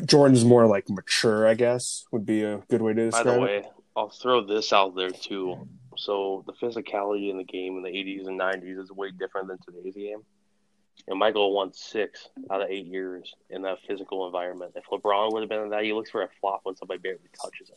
Jordan's 0.06 0.44
more 0.44 0.66
like 0.66 0.88
mature, 0.88 1.46
I 1.46 1.54
guess, 1.54 2.04
would 2.12 2.26
be 2.26 2.42
a 2.42 2.58
good 2.68 2.82
way 2.82 2.92
to 2.94 3.06
describe 3.06 3.24
By 3.24 3.35
the 3.35 3.40
way, 3.40 3.56
it. 3.58 3.66
I'll 3.96 4.11
throw 4.11 4.44
this 4.44 4.72
out 4.72 4.96
there 4.96 5.11
too. 5.11 5.68
So 5.96 6.44
the 6.46 6.52
physicality 6.54 7.30
in 7.30 7.37
the 7.37 7.44
game 7.44 7.76
in 7.76 7.82
the 7.82 7.90
80s 7.90 8.26
and 8.26 8.40
90s 8.40 8.80
is 8.80 8.90
way 8.90 9.11
different 9.11 9.48
than 9.48 9.58
today's 9.58 9.94
game. 9.94 10.22
And 11.08 11.18
Michael 11.18 11.54
won 11.54 11.72
six 11.72 12.28
out 12.50 12.62
of 12.62 12.70
eight 12.70 12.87
years 12.87 13.35
in 13.50 13.62
that 13.62 13.78
physical 13.87 14.26
environment. 14.26 14.72
If 14.76 14.85
LeBron 14.87 15.32
would 15.32 15.42
have 15.42 15.50
been 15.50 15.62
in 15.62 15.70
that, 15.70 15.85
he 15.85 15.92
looks 15.92 16.11
for 16.11 16.22
a 16.22 16.28
flop 16.40 16.61
when 16.64 16.76
somebody 16.76 17.00
barely 17.00 17.20
touches 17.40 17.70
him. 17.70 17.76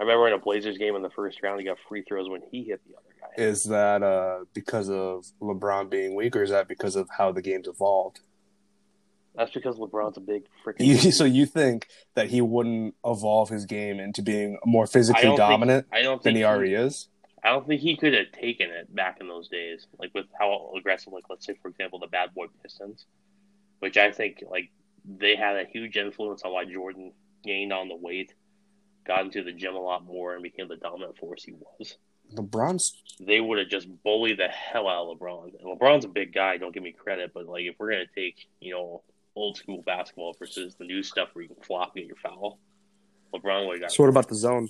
I 0.00 0.04
remember 0.04 0.28
in 0.28 0.32
a 0.32 0.38
Blazers 0.38 0.78
game 0.78 0.96
in 0.96 1.02
the 1.02 1.10
first 1.10 1.42
round, 1.42 1.60
he 1.60 1.66
got 1.66 1.76
free 1.86 2.02
throws 2.02 2.26
when 2.26 2.40
he 2.50 2.64
hit 2.64 2.80
the 2.88 2.96
other 2.96 3.14
guy. 3.20 3.42
Is 3.42 3.64
that 3.64 4.02
uh, 4.02 4.44
because 4.54 4.88
of 4.88 5.26
LeBron 5.42 5.90
being 5.90 6.14
weak, 6.14 6.34
or 6.34 6.42
is 6.42 6.48
that 6.48 6.68
because 6.68 6.96
of 6.96 7.06
how 7.10 7.32
the 7.32 7.42
game's 7.42 7.68
evolved? 7.68 8.20
That's 9.36 9.50
because 9.50 9.76
LeBron's 9.76 10.16
a 10.16 10.20
big 10.20 10.44
freaking. 10.64 11.12
so 11.12 11.24
you 11.24 11.44
think 11.44 11.86
that 12.14 12.28
he 12.30 12.40
wouldn't 12.40 12.94
evolve 13.04 13.50
his 13.50 13.66
game 13.66 14.00
into 14.00 14.22
being 14.22 14.58
more 14.64 14.86
physically 14.86 15.36
dominant 15.36 15.86
think, 15.90 16.00
I 16.00 16.02
don't 16.02 16.22
than 16.22 16.34
he, 16.34 16.40
he 16.40 16.44
already 16.44 16.72
is? 16.72 17.08
I 17.44 17.50
don't 17.50 17.66
think 17.66 17.82
he 17.82 17.94
could 17.94 18.14
have 18.14 18.32
taken 18.32 18.70
it 18.70 18.94
back 18.94 19.18
in 19.20 19.28
those 19.28 19.48
days, 19.48 19.86
like 19.98 20.14
with 20.14 20.26
how 20.38 20.72
aggressive, 20.78 21.12
like 21.12 21.24
let's 21.28 21.44
say 21.44 21.56
for 21.60 21.68
example, 21.68 21.98
the 21.98 22.06
Bad 22.06 22.32
Boy 22.34 22.46
Pistons, 22.62 23.04
which 23.80 23.98
I 23.98 24.12
think 24.12 24.42
like 24.50 24.70
they 25.04 25.36
had 25.36 25.56
a 25.56 25.64
huge 25.64 25.98
influence 25.98 26.40
on 26.42 26.52
why 26.52 26.64
Jordan 26.64 27.12
gained 27.44 27.72
on 27.74 27.88
the 27.88 27.96
weight, 27.96 28.32
got 29.06 29.24
into 29.24 29.42
the 29.42 29.52
gym 29.52 29.74
a 29.74 29.80
lot 29.80 30.04
more, 30.04 30.34
and 30.34 30.42
became 30.42 30.68
the 30.68 30.76
dominant 30.76 31.18
force 31.18 31.44
he 31.44 31.52
was. 31.52 31.96
LeBron's 32.34 32.94
they 33.20 33.40
would 33.40 33.58
have 33.58 33.68
just 33.68 33.88
bullied 34.02 34.38
the 34.38 34.48
hell 34.48 34.88
out 34.88 35.10
of 35.10 35.18
LeBron. 35.18 35.52
And 35.60 35.78
LeBron's 35.78 36.04
a 36.04 36.08
big 36.08 36.32
guy, 36.32 36.56
don't 36.56 36.72
give 36.72 36.82
me 36.82 36.92
credit, 36.92 37.32
but 37.34 37.46
like 37.46 37.64
if 37.64 37.74
we're 37.78 37.90
gonna 37.90 38.04
take, 38.14 38.48
you 38.60 38.72
know, 38.72 39.02
old 39.34 39.56
school 39.56 39.82
basketball 39.82 40.34
versus 40.38 40.74
the 40.76 40.84
new 40.84 41.02
stuff 41.02 41.28
where 41.32 41.42
you 41.42 41.48
can 41.48 41.62
flop 41.62 41.92
and 41.96 42.02
get 42.02 42.06
your 42.06 42.16
foul, 42.16 42.58
LeBron 43.34 43.66
would 43.66 43.74
have 43.74 43.82
got 43.82 43.92
So 43.92 44.02
what 44.02 44.10
about 44.10 44.28
the 44.28 44.34
zone? 44.34 44.68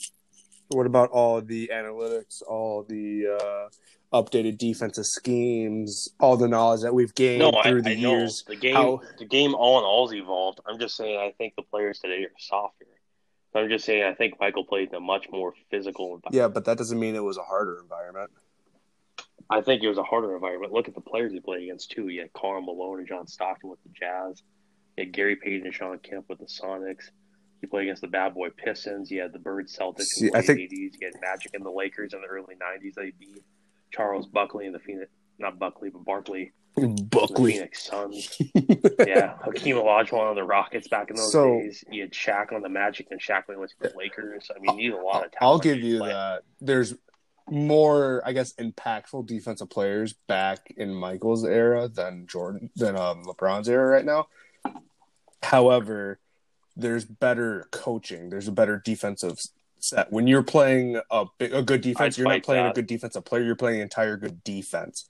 What 0.68 0.86
about 0.86 1.10
all 1.10 1.40
the 1.40 1.70
analytics, 1.72 2.42
all 2.46 2.84
the 2.84 3.26
uh, 3.26 4.16
updated 4.22 4.56
defensive 4.58 5.06
schemes, 5.06 6.08
all 6.20 6.36
the 6.36 6.46
knowledge 6.46 6.82
that 6.82 6.94
we've 6.94 7.14
gained 7.14 7.40
no, 7.40 7.50
through 7.62 7.80
I, 7.80 7.82
the 7.82 7.90
I 7.90 7.94
years? 7.94 8.44
Know. 8.46 8.54
The 8.54 8.60
game, 8.60 8.74
how... 8.74 9.00
the 9.18 9.24
game, 9.24 9.54
all 9.54 9.78
in 9.78 9.84
all's 9.84 10.14
evolved. 10.14 10.60
I'm 10.66 10.78
just 10.78 10.96
saying, 10.96 11.18
I 11.18 11.32
think 11.38 11.54
the 11.56 11.62
players 11.62 11.98
today 11.98 12.22
are 12.24 12.30
softer. 12.38 12.86
I'm 13.54 13.68
just 13.68 13.84
saying, 13.84 14.04
I 14.04 14.14
think 14.14 14.34
Michael 14.38 14.64
played 14.64 14.90
in 14.90 14.94
a 14.94 15.00
much 15.00 15.28
more 15.30 15.54
physical 15.70 16.14
environment. 16.14 16.34
Yeah, 16.34 16.48
but 16.48 16.64
that 16.66 16.78
doesn't 16.78 16.98
mean 16.98 17.16
it 17.16 17.24
was 17.24 17.36
a 17.36 17.42
harder 17.42 17.80
environment. 17.80 18.30
I 19.48 19.60
think 19.60 19.82
it 19.82 19.88
was 19.88 19.98
a 19.98 20.04
harder 20.04 20.34
environment. 20.34 20.72
Look 20.72 20.86
at 20.86 20.94
the 20.94 21.00
players 21.00 21.32
he 21.32 21.40
played 21.40 21.64
against 21.64 21.90
too. 21.90 22.06
He 22.06 22.18
had 22.18 22.32
Karl 22.32 22.62
Malone 22.62 23.00
and 23.00 23.08
John 23.08 23.26
Stockton 23.26 23.68
with 23.68 23.82
the 23.82 23.88
Jazz. 23.88 24.42
He 24.96 25.02
had 25.02 25.12
Gary 25.12 25.34
Payton 25.34 25.66
and 25.66 25.74
Shawn 25.74 25.98
Kemp 25.98 26.26
with 26.28 26.38
the 26.38 26.46
Sonics. 26.46 27.10
He 27.60 27.66
played 27.66 27.82
against 27.82 28.02
the 28.02 28.08
bad 28.08 28.34
boy 28.34 28.50
Pistons. 28.50 29.08
He 29.08 29.16
had 29.16 29.32
the 29.32 29.40
Bird 29.40 29.66
Celtics 29.66 30.04
See, 30.04 30.26
in 30.26 30.32
the 30.32 30.38
late 30.38 30.46
think... 30.46 30.60
80s. 30.60 30.70
You 30.70 30.90
had 31.02 31.20
Magic 31.20 31.54
and 31.54 31.64
the 31.64 31.70
Lakers 31.70 32.14
in 32.14 32.20
the 32.20 32.28
early 32.28 32.54
90s. 32.54 32.94
They 32.94 33.12
beat 33.18 33.42
Charles 33.90 34.26
Buckley 34.26 34.66
and 34.66 34.74
the 34.74 34.78
Phoenix, 34.78 35.10
not 35.38 35.58
Buckley, 35.58 35.90
but 35.90 36.04
Barkley. 36.04 36.52
Buckley. 36.86 37.52
Phoenix 37.52 37.82
Suns. 37.82 38.36
yeah. 39.06 39.36
Hakeem 39.42 39.76
Olajuwon 39.76 40.30
on 40.30 40.34
the 40.34 40.44
Rockets 40.44 40.88
back 40.88 41.10
in 41.10 41.16
those 41.16 41.32
so, 41.32 41.60
days. 41.60 41.84
You 41.90 42.02
had 42.02 42.12
Shaq 42.12 42.52
on 42.52 42.62
the 42.62 42.68
Magic 42.68 43.08
and 43.10 43.20
Shaq 43.20 43.48
went 43.48 43.70
to 43.70 43.76
the 43.80 43.92
Lakers. 43.96 44.50
I 44.54 44.58
mean, 44.58 44.78
you 44.78 44.90
need 44.90 44.98
a 44.98 45.02
lot 45.02 45.24
of 45.24 45.32
talent. 45.32 45.36
I'll 45.40 45.58
give 45.58 45.80
you 45.80 45.98
play. 45.98 46.08
that. 46.10 46.42
There's 46.60 46.94
more, 47.48 48.22
I 48.24 48.32
guess, 48.32 48.52
impactful 48.54 49.26
defensive 49.26 49.70
players 49.70 50.14
back 50.28 50.72
in 50.76 50.94
Michael's 50.94 51.44
era 51.44 51.88
than 51.88 52.26
Jordan 52.26 52.70
than 52.76 52.96
um, 52.96 53.24
LeBron's 53.24 53.68
era 53.68 53.86
right 53.86 54.04
now. 54.04 54.28
However, 55.42 56.20
there's 56.76 57.04
better 57.04 57.66
coaching. 57.70 58.30
There's 58.30 58.48
a 58.48 58.52
better 58.52 58.80
defensive 58.84 59.38
set. 59.80 60.12
When 60.12 60.26
you're 60.26 60.42
playing 60.42 61.00
a, 61.10 61.26
a 61.40 61.62
good 61.62 61.80
defense, 61.80 62.14
I'd 62.14 62.18
you're 62.18 62.28
not 62.28 62.42
playing 62.42 62.64
that. 62.64 62.72
a 62.72 62.74
good 62.74 62.86
defensive 62.86 63.24
player. 63.24 63.42
You're 63.42 63.56
playing 63.56 63.76
an 63.76 63.82
entire 63.82 64.16
good 64.16 64.44
defense. 64.44 65.08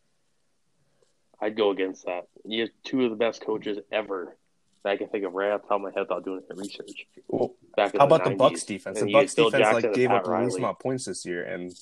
I'd 1.40 1.56
go 1.56 1.70
against 1.70 2.06
that. 2.06 2.26
You 2.44 2.62
have 2.62 2.70
two 2.84 3.04
of 3.04 3.10
the 3.10 3.16
best 3.16 3.40
coaches 3.40 3.78
ever 3.90 4.36
that 4.84 4.90
I 4.90 4.96
can 4.96 5.08
think 5.08 5.24
of 5.24 5.32
right 5.32 5.52
off 5.52 5.62
the 5.62 5.68
top 5.68 5.76
of 5.76 5.82
my 5.82 5.90
head 5.90 6.00
without 6.00 6.24
doing 6.24 6.42
any 6.50 6.60
research. 6.60 7.06
Well, 7.28 7.54
Back 7.76 7.96
how 7.96 8.04
about 8.04 8.22
90s. 8.22 8.24
the 8.24 8.34
Bucks 8.36 8.64
defense? 8.64 8.98
And 9.00 9.08
the 9.08 9.12
Bucks 9.12 9.34
defense 9.34 9.52
Jackson 9.52 9.82
like 9.90 9.94
gave 9.94 10.10
up 10.10 10.26
a 10.26 10.42
least 10.42 10.58
amount 10.58 10.76
of 10.76 10.78
points 10.80 11.06
this 11.06 11.24
year, 11.24 11.44
and 11.44 11.72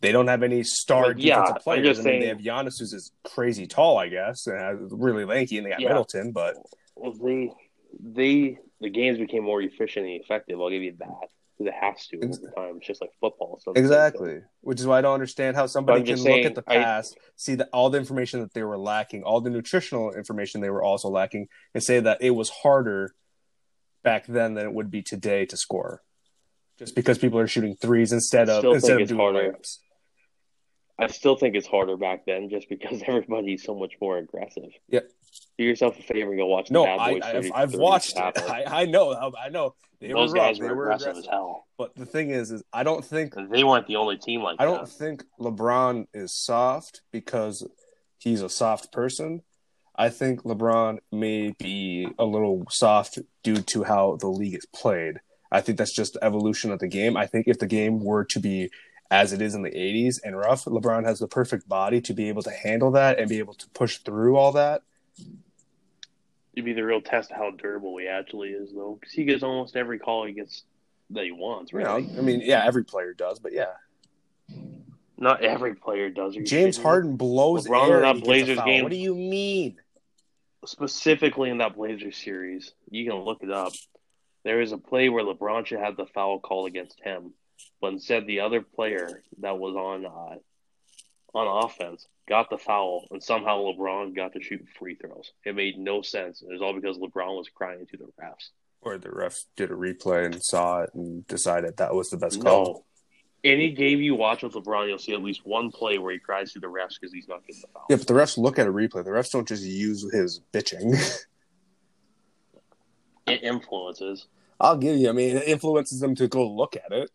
they 0.00 0.12
don't 0.12 0.28
have 0.28 0.42
any 0.42 0.62
star 0.62 1.14
defensive 1.14 1.54
yeah, 1.56 1.62
players. 1.62 1.98
I 1.98 2.02
mean, 2.02 2.04
saying, 2.04 2.20
they 2.20 2.28
have 2.28 2.38
Giannis, 2.38 2.78
who's 2.78 2.92
is 2.92 3.12
crazy 3.24 3.66
tall, 3.66 3.98
I 3.98 4.08
guess, 4.08 4.46
and 4.46 4.88
really 4.92 5.24
lanky, 5.24 5.58
and 5.58 5.66
they 5.66 5.70
got 5.70 5.80
yeah. 5.80 5.88
Middleton, 5.88 6.32
but 6.32 6.56
well, 6.94 7.12
they 7.12 7.52
they 8.00 8.58
the 8.80 8.90
games 8.90 9.18
became 9.18 9.44
more 9.44 9.62
efficient 9.62 10.06
and 10.06 10.20
effective. 10.20 10.60
I'll 10.60 10.70
give 10.70 10.82
you 10.82 10.94
that. 10.98 11.28
Because 11.58 11.72
it 11.72 11.78
has 11.80 12.06
to 12.08 12.16
over 12.16 12.52
time. 12.54 12.76
It's 12.76 12.86
just 12.86 13.00
like 13.00 13.10
football. 13.20 13.60
So 13.62 13.72
exactly. 13.72 14.40
Which 14.60 14.80
is 14.80 14.86
why 14.86 14.98
I 14.98 15.00
don't 15.00 15.14
understand 15.14 15.56
how 15.56 15.66
somebody 15.66 16.04
can 16.04 16.18
saying, 16.18 16.42
look 16.42 16.46
at 16.46 16.54
the 16.54 16.62
past, 16.62 17.16
I, 17.16 17.22
see 17.36 17.54
that 17.56 17.68
all 17.72 17.88
the 17.88 17.98
information 17.98 18.40
that 18.40 18.52
they 18.52 18.62
were 18.62 18.76
lacking, 18.76 19.22
all 19.22 19.40
the 19.40 19.50
nutritional 19.50 20.12
information 20.12 20.60
they 20.60 20.70
were 20.70 20.82
also 20.82 21.08
lacking, 21.08 21.48
and 21.72 21.82
say 21.82 22.00
that 22.00 22.18
it 22.20 22.30
was 22.30 22.50
harder 22.50 23.14
back 24.02 24.26
then 24.26 24.54
than 24.54 24.66
it 24.66 24.72
would 24.72 24.90
be 24.90 25.02
today 25.02 25.46
to 25.46 25.56
score. 25.56 26.02
Just 26.78 26.94
because 26.94 27.16
people 27.16 27.38
are 27.38 27.46
shooting 27.46 27.74
threes 27.74 28.12
instead 28.12 28.50
of 28.50 28.62
instead 28.64 29.00
of 29.00 29.08
doing 29.08 29.18
harder. 29.18 29.52
layups. 29.52 29.78
I 30.98 31.08
still 31.08 31.36
think 31.36 31.54
it's 31.54 31.66
harder 31.66 31.96
back 31.96 32.24
then, 32.26 32.48
just 32.48 32.68
because 32.68 33.02
everybody's 33.06 33.64
so 33.64 33.74
much 33.74 33.94
more 34.00 34.18
aggressive. 34.18 34.70
Yeah. 34.88 35.00
Do 35.58 35.64
yourself 35.64 35.98
a 35.98 36.02
favor 36.02 36.30
and 36.30 36.38
go 36.38 36.46
watch. 36.46 36.68
The 36.68 36.74
No, 36.74 36.84
I, 36.84 37.18
I've, 37.22 37.50
I've 37.54 37.70
30 37.72 37.82
watched 37.82 38.16
it. 38.16 38.38
I, 38.48 38.64
I 38.82 38.84
know. 38.84 39.12
I 39.42 39.48
know. 39.48 39.74
They 40.00 40.08
Those 40.08 40.30
were 40.30 40.36
rough. 40.36 40.46
guys 40.48 40.58
They 40.58 40.68
were 40.68 40.74
were 40.76 40.82
aggressive 40.84 41.06
aggressive. 41.08 41.24
as 41.24 41.30
hell. 41.30 41.64
But 41.78 41.94
the 41.96 42.04
thing 42.04 42.30
is, 42.30 42.50
is 42.50 42.62
I 42.72 42.82
don't 42.82 43.04
think 43.04 43.34
they 43.50 43.64
weren't 43.64 43.86
the 43.86 43.96
only 43.96 44.18
team 44.18 44.42
like 44.42 44.56
I 44.60 44.64
don't 44.66 44.88
think 44.88 45.24
LeBron 45.40 46.06
is 46.12 46.34
soft 46.34 47.00
because 47.10 47.66
he's 48.18 48.42
a 48.42 48.50
soft 48.50 48.92
person. 48.92 49.42
I 49.98 50.10
think 50.10 50.42
LeBron 50.42 50.98
may 51.10 51.54
be 51.58 52.06
a 52.18 52.26
little 52.26 52.66
soft 52.68 53.18
due 53.42 53.62
to 53.62 53.84
how 53.84 54.18
the 54.20 54.28
league 54.28 54.56
is 54.56 54.66
played. 54.74 55.20
I 55.50 55.62
think 55.62 55.78
that's 55.78 55.94
just 55.94 56.14
the 56.14 56.24
evolution 56.24 56.70
of 56.70 56.80
the 56.80 56.88
game. 56.88 57.16
I 57.16 57.24
think 57.26 57.46
if 57.48 57.58
the 57.58 57.66
game 57.66 58.00
were 58.00 58.24
to 58.26 58.38
be 58.40 58.68
as 59.10 59.32
it 59.32 59.40
is 59.40 59.54
in 59.54 59.62
the 59.62 59.70
80s 59.70 60.16
and 60.22 60.36
rough, 60.36 60.64
LeBron 60.66 61.06
has 61.06 61.20
the 61.20 61.28
perfect 61.28 61.66
body 61.66 62.02
to 62.02 62.12
be 62.12 62.28
able 62.28 62.42
to 62.42 62.50
handle 62.50 62.90
that 62.90 63.18
and 63.18 63.28
be 63.30 63.38
able 63.38 63.54
to 63.54 63.68
push 63.70 63.98
through 63.98 64.36
all 64.36 64.52
that. 64.52 64.82
It'd 66.56 66.64
be 66.64 66.72
the 66.72 66.84
real 66.84 67.02
test 67.02 67.30
of 67.30 67.36
how 67.36 67.50
durable 67.50 67.96
he 67.98 68.08
actually 68.08 68.48
is, 68.48 68.72
though, 68.74 68.96
because 68.98 69.12
he 69.12 69.24
gets 69.24 69.42
almost 69.42 69.76
every 69.76 69.98
call 69.98 70.26
he 70.26 70.32
gets 70.32 70.64
that 71.10 71.24
he 71.24 71.30
wants. 71.30 71.72
You 71.72 71.80
know, 71.80 71.96
I 71.96 72.00
mean, 72.00 72.40
yeah, 72.42 72.64
every 72.64 72.82
player 72.84 73.12
does, 73.12 73.38
but 73.38 73.52
yeah. 73.52 73.74
not 75.18 75.42
every 75.42 75.74
player 75.74 76.08
does. 76.08 76.34
James 76.34 76.48
kidding? 76.50 76.82
Harden 76.82 77.16
blows 77.16 77.66
LeBron 77.66 77.88
air 77.90 77.96
in 77.96 78.02
that 78.02 78.16
and 78.16 78.18
he 78.18 78.22
gets 78.22 78.22
a 78.22 78.24
Blazers 78.24 78.64
game- 78.64 78.82
What 78.84 78.90
do 78.90 78.98
you 78.98 79.14
mean? 79.14 79.76
specifically 80.64 81.50
in 81.50 81.58
that 81.58 81.76
Blazers 81.76 82.16
series, 82.16 82.72
you 82.90 83.08
can 83.08 83.20
look 83.20 83.42
it 83.42 83.50
up. 83.50 83.72
There 84.44 84.60
is 84.60 84.72
a 84.72 84.78
play 84.78 85.08
where 85.08 85.24
LeBron 85.24 85.66
should 85.66 85.80
have 85.80 85.96
the 85.96 86.06
foul 86.06 86.40
called 86.40 86.68
against 86.68 87.00
him, 87.00 87.34
but 87.80 87.92
instead 87.92 88.26
the 88.26 88.40
other 88.40 88.60
player 88.62 89.22
that 89.40 89.58
was 89.58 89.74
on 89.74 90.06
uh, 90.06 91.38
on 91.38 91.64
offense 91.64 92.06
got 92.28 92.50
the 92.50 92.58
foul, 92.58 93.06
and 93.10 93.22
somehow 93.22 93.58
LeBron 93.58 94.14
got 94.14 94.32
to 94.32 94.42
shoot 94.42 94.66
free 94.78 94.94
throws. 94.94 95.32
It 95.44 95.54
made 95.54 95.78
no 95.78 96.02
sense. 96.02 96.42
It 96.42 96.48
was 96.50 96.60
all 96.60 96.74
because 96.74 96.98
LeBron 96.98 97.36
was 97.36 97.48
crying 97.54 97.86
to 97.86 97.96
the 97.96 98.04
refs. 98.20 98.50
Or 98.82 98.98
the 98.98 99.08
refs 99.08 99.46
did 99.56 99.70
a 99.70 99.74
replay 99.74 100.26
and 100.26 100.42
saw 100.42 100.82
it 100.82 100.90
and 100.94 101.26
decided 101.26 101.76
that 101.76 101.94
was 101.94 102.10
the 102.10 102.16
best 102.16 102.42
call. 102.42 102.64
No. 102.64 102.84
Any 103.44 103.70
game 103.70 104.00
you 104.00 104.16
watch 104.16 104.42
with 104.42 104.54
LeBron, 104.54 104.88
you'll 104.88 104.98
see 104.98 105.12
at 105.12 105.22
least 105.22 105.42
one 105.44 105.70
play 105.70 105.98
where 105.98 106.12
he 106.12 106.18
cries 106.18 106.52
to 106.52 106.60
the 106.60 106.66
refs 106.66 106.98
because 107.00 107.12
he's 107.12 107.28
not 107.28 107.46
getting 107.46 107.62
the 107.62 107.68
foul. 107.72 107.86
Yeah, 107.88 107.96
but 107.96 108.06
the 108.06 108.14
refs 108.14 108.38
look 108.38 108.58
at 108.58 108.66
a 108.66 108.72
replay. 108.72 109.04
The 109.04 109.10
refs 109.10 109.30
don't 109.30 109.46
just 109.46 109.62
use 109.62 110.04
his 110.12 110.40
bitching. 110.52 110.94
It 113.26 113.42
influences. 113.42 114.26
I'll 114.60 114.76
give 114.76 114.96
you. 114.96 115.08
I 115.08 115.12
mean, 115.12 115.36
it 115.36 115.48
influences 115.48 116.00
them 116.00 116.14
to 116.16 116.28
go 116.28 116.48
look 116.48 116.76
at 116.76 116.90
it. 116.92 117.10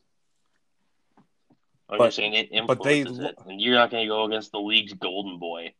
Oh, 1.91 1.95
I'm 1.95 1.97
But- 1.99 2.05
just 2.07 2.15
saying 2.17 2.33
it 2.33 2.49
but 2.67 2.81
they 2.83 3.01
it, 3.01 3.35
and 3.45 3.59
you're 3.59 3.75
not 3.75 3.91
going 3.91 4.03
to 4.03 4.07
go 4.07 4.23
against 4.23 4.51
the 4.53 4.59
league's 4.59 4.93
golden 4.93 5.37
boy. 5.39 5.73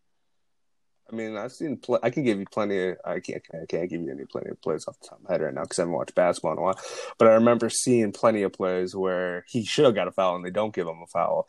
I 1.12 1.16
mean, 1.16 1.36
I've 1.36 1.52
seen. 1.52 1.78
Pl- 1.78 2.00
I 2.04 2.10
can 2.10 2.24
give 2.24 2.40
you 2.40 2.46
plenty. 2.46 2.90
Of, 2.90 2.98
I 3.04 3.20
can't. 3.20 3.42
I 3.54 3.66
can't 3.68 3.90
give 3.90 4.02
you 4.02 4.12
any 4.12 4.24
plenty 4.26 4.50
of 4.50 4.62
plays 4.62 4.86
off 4.88 4.98
the 5.02 5.10
top 5.10 5.20
of 5.20 5.24
my 5.26 5.34
head 5.34 5.42
right 5.42 5.54
now 5.54 5.64
because 5.64 5.78
I 5.80 5.82
haven't 5.82 5.94
watched 5.96 6.16
basketball 6.16 6.54
in 6.54 6.58
a 6.60 6.62
while. 6.62 6.80
But 7.18 7.28
I 7.28 7.34
remember 7.34 7.70
seeing 7.70 8.14
plenty 8.14 8.44
of 8.44 8.54
plays 8.54 8.96
where 8.96 9.44
he 9.50 9.66
should 9.66 9.84
have 9.86 9.96
got 9.96 10.08
a 10.08 10.12
foul 10.12 10.38
and 10.38 10.46
they 10.46 10.52
don't 10.52 10.74
give 10.74 10.88
him 10.88 11.02
a 11.04 11.08
foul. 11.08 11.48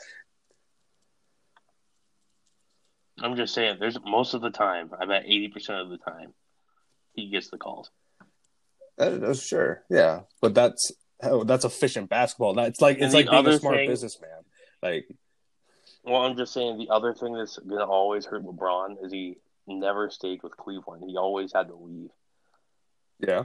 I'm 3.21 3.37
just 3.37 3.55
saying, 3.55 3.77
there's 3.79 3.99
most 4.05 4.35
of 4.35 4.41
the 4.41 4.51
time, 4.51 4.91
I 4.99 5.05
bet 5.07 5.27
80% 5.27 5.81
of 5.83 5.91
the 5.91 5.99
time, 5.99 6.33
he 7.13 7.29
gets 7.31 7.51
the 7.51 7.59
calls. 7.59 7.91
Sure, 9.35 9.83
yeah. 9.91 10.21
But 10.41 10.55
that's 10.55 10.91
oh, 11.23 11.45
that's 11.45 11.65
efficient 11.65 12.09
basketball. 12.09 12.55
That's 12.55 12.81
like 12.81 12.97
And 12.97 13.05
it's 13.07 13.15
like 13.15 13.31
being 13.31 13.47
a 13.47 13.59
smart 13.59 13.77
thing- 13.77 13.89
businessman. 13.89 14.31
Like 14.83 15.07
Well, 16.05 16.23
I'm 16.23 16.37
just 16.37 16.53
saying, 16.53 16.79
the 16.79 16.91
other 16.91 17.15
thing 17.15 17.35
that's 17.35 17.59
going 17.59 17.81
to 17.81 17.87
always 17.87 18.27
hurt 18.27 18.45
LeBron 18.45 19.05
is 19.05 19.13
he 19.13 19.39
never 19.67 20.11
stayed 20.11 20.43
with 20.43 20.57
Cleveland. 20.57 21.05
He 21.07 21.17
always 21.17 21.53
had 21.53 21.69
to 21.69 21.75
leave. 21.75 22.11
yeah, 23.21 23.45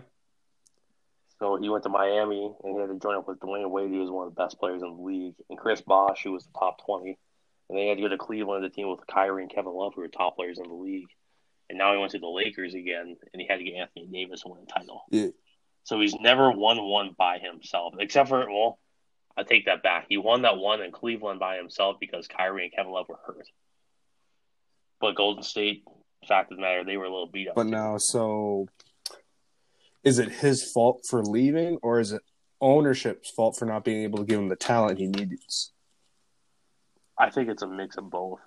So 1.40 1.58
he 1.58 1.70
went 1.70 1.84
to 1.84 1.90
Miami 1.90 2.52
and 2.64 2.76
he 2.76 2.82
had 2.82 2.90
to 2.90 3.00
join 3.00 3.16
up 3.16 3.28
with 3.28 3.40
Dwyane 3.40 3.70
Wade, 3.70 3.92
who 3.92 4.00
was 4.00 4.10
one 4.10 4.28
of 4.28 4.36
the 4.36 4.42
best 4.42 4.60
players 4.60 4.82
in 4.82 4.96
the 4.96 5.02
league, 5.02 5.36
and 5.50 5.60
Chris 5.60 5.82
Bosh, 5.82 6.24
who 6.24 6.32
was 6.32 6.46
the 6.46 6.58
top 6.58 6.84
20. 6.86 7.18
And 7.70 7.78
then 7.78 7.84
he 7.84 7.90
had 7.90 7.98
to 7.98 8.02
go 8.02 8.08
to 8.10 8.18
Cleveland, 8.18 8.64
the 8.64 8.70
team 8.70 8.90
with 8.90 9.06
Kyrie 9.08 9.44
and 9.44 9.52
Kevin 9.54 9.74
Love, 9.74 9.94
who 9.94 10.02
were 10.02 10.08
top 10.08 10.38
players 10.38 10.58
in 10.58 10.68
the 10.68 10.74
league. 10.74 11.10
And 11.70 11.78
now 11.78 11.92
he 11.92 12.00
went 12.00 12.14
to 12.14 12.20
the 12.20 12.28
Lakers 12.28 12.74
again, 12.74 13.18
and 13.34 13.42
he 13.42 13.48
had 13.48 13.58
to 13.58 13.64
get 13.66 13.76
Anthony 13.76 14.08
Davis 14.08 14.42
to 14.42 14.50
win 14.50 14.64
a 14.64 14.66
title. 14.66 15.04
Yeah. 15.12 15.28
So 15.84 16.00
he's 16.00 16.16
never 16.16 16.50
won 16.52 16.82
one 16.82 17.14
by 17.18 17.40
himself, 17.40 17.94
except 18.00 18.30
for, 18.30 18.40
well, 18.50 18.80
I 19.38 19.44
take 19.44 19.66
that 19.66 19.84
back. 19.84 20.08
He 20.10 20.18
won 20.18 20.42
that 20.42 20.58
one 20.58 20.82
in 20.82 20.92
Cleveland 20.92 21.40
by 21.40 21.58
himself 21.58 21.98
because 22.00 22.28
Kyrie 22.28 22.64
and 22.64 22.74
Kevin 22.74 22.92
Love 22.92 23.08
were 23.08 23.20
hurt. 23.26 23.48
But 25.00 25.16
Golden 25.16 25.44
State, 25.44 25.84
fact 26.28 26.52
of 26.52 26.58
the 26.58 26.62
matter, 26.62 26.84
they 26.84 26.98
were 26.98 27.06
a 27.06 27.10
little 27.12 27.28
beat 27.28 27.48
up. 27.48 27.56
but 27.56 27.68
now 27.68 27.98
so 28.00 28.68
is 30.04 30.18
it 30.20 30.30
his 30.30 30.72
fault 30.72 31.06
for 31.08 31.22
leaving 31.24 31.78
or 31.84 32.00
is 32.00 32.14
it 32.14 32.22
ownership's 32.62 33.30
fault 33.30 33.56
for 33.58 33.66
not 33.66 33.84
being 33.84 34.04
able 34.04 34.18
to 34.20 34.26
give 34.26 34.40
him 34.40 34.48
the 34.50 34.56
talent 34.56 34.98
he 34.98 35.06
needs? 35.08 35.72
I 37.18 37.30
think 37.30 37.50
it's 37.50 37.62
a 37.62 37.68
mix 37.68 37.98
of 37.98 38.10
both. 38.10 38.40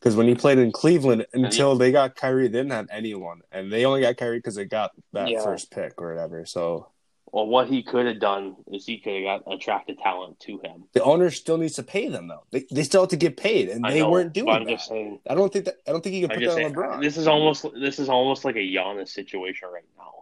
Because 0.00 0.14
when 0.16 0.28
he 0.28 0.34
played 0.36 0.58
in 0.58 0.70
Cleveland, 0.70 1.26
until 1.32 1.74
they 1.76 1.90
got 1.90 2.14
Kyrie, 2.14 2.46
they 2.46 2.58
didn't 2.60 2.70
have 2.70 2.86
anyone, 2.90 3.40
and 3.50 3.72
they 3.72 3.84
only 3.84 4.00
got 4.00 4.16
Kyrie 4.16 4.38
because 4.38 4.54
they 4.54 4.64
got 4.64 4.92
that 5.12 5.28
Yeah. 5.28 5.42
first 5.42 5.72
pick 5.72 6.00
or 6.00 6.10
whatever. 6.14 6.46
So 6.46 6.88
Well, 7.30 7.46
what 7.46 7.68
he 7.68 7.82
could 7.82 8.06
have 8.06 8.20
done 8.20 8.56
is 8.72 8.86
he 8.86 8.98
could 8.98 9.22
have 9.22 9.44
got 9.44 9.52
attracted 9.54 9.98
talent 9.98 10.40
to 10.40 10.58
him. 10.64 10.84
the 10.92 11.02
owner 11.02 11.30
still 11.30 11.58
needs 11.58 11.74
to 11.74 11.82
pay 11.82 12.08
them 12.08 12.26
though. 12.28 12.44
They, 12.50 12.64
they 12.70 12.84
still 12.84 13.02
have 13.02 13.10
to 13.10 13.16
get 13.16 13.36
paid, 13.36 13.68
and 13.68 13.84
they 13.84 14.00
know, 14.00 14.10
weren't 14.10 14.32
doing 14.32 14.48
I'm 14.48 14.64
that. 14.64 14.70
just 14.70 14.88
saying. 14.88 15.20
I 15.28 15.34
don't 15.34 15.52
think 15.52 15.66
that. 15.66 15.76
I 15.86 15.92
don't 15.92 16.02
think 16.02 16.14
you 16.14 16.26
can 16.26 16.38
put 16.38 16.44
that 16.44 16.64
on. 16.64 16.72
LeBron. 16.72 17.02
This 17.02 17.16
is 17.16 17.26
almost 17.28 17.66
this 17.74 17.98
is 17.98 18.08
almost 18.08 18.44
like 18.44 18.56
a 18.56 18.60
Giannis 18.60 19.10
situation 19.10 19.68
right 19.72 19.84
now, 19.98 20.12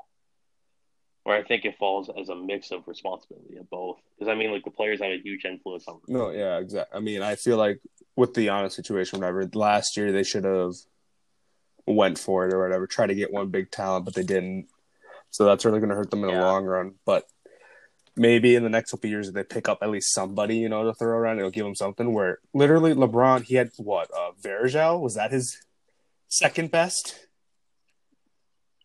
where 1.23 1.37
I 1.37 1.45
think 1.45 1.65
it 1.65 1.77
falls 1.79 2.11
as 2.21 2.29
a 2.29 2.35
mix 2.35 2.73
of 2.73 2.89
responsibility 2.89 3.57
of 3.57 3.71
both. 3.71 3.99
Because 4.19 4.31
I 4.31 4.35
mean, 4.35 4.51
like 4.51 4.65
the 4.65 4.71
players 4.71 5.01
have 5.01 5.11
a 5.11 5.21
huge 5.23 5.45
influence 5.45 5.87
on. 5.87 6.01
No, 6.09 6.31
yeah, 6.31 6.59
exactly. 6.59 6.97
I 6.97 7.01
mean, 7.01 7.23
I 7.23 7.37
feel 7.37 7.57
like 7.57 7.81
with 8.17 8.35
the 8.35 8.49
Giannis 8.49 8.73
situation, 8.73 9.21
whatever. 9.21 9.49
Last 9.55 9.97
year 9.97 10.11
they 10.11 10.25
should 10.25 10.45
have 10.45 10.75
went 11.87 12.19
for 12.19 12.47
it 12.49 12.53
or 12.53 12.61
whatever, 12.63 12.87
try 12.89 13.07
to 13.07 13.15
get 13.15 13.33
one 13.33 13.49
big 13.49 13.71
talent, 13.71 14.05
but 14.05 14.15
they 14.15 14.25
didn't. 14.25 14.67
So 15.37 15.45
that's 15.45 15.67
really 15.67 15.81
going 15.81 15.91
to 15.91 15.97
hurt 15.97 16.11
them 16.11 16.25
in 16.25 16.35
the 16.35 16.41
long 16.41 16.65
run. 16.65 16.95
But 17.05 17.25
maybe 18.17 18.55
in 18.55 18.63
the 18.63 18.71
next 18.71 18.91
couple 18.93 19.09
of 19.09 19.11
years, 19.11 19.29
if 19.29 19.35
they 19.35 19.45
pick 19.45 19.69
up 19.69 19.81
at 19.83 19.91
least 19.91 20.15
somebody, 20.15 20.57
you 20.57 20.71
know, 20.71 20.85
to 20.85 20.95
throw 20.95 21.15
around, 21.15 21.39
it'll 21.39 21.51
give 21.51 21.67
them 21.67 21.75
something. 21.75 22.15
Where 22.15 22.39
literally 22.55 22.95
LeBron, 22.95 23.43
he 23.43 23.57
had 23.57 23.69
what? 23.77 24.09
Uh, 24.17 24.31
Vergel 24.41 24.99
was 24.99 25.15
that 25.17 25.33
his 25.33 25.59
second 26.29 26.71
best? 26.71 27.27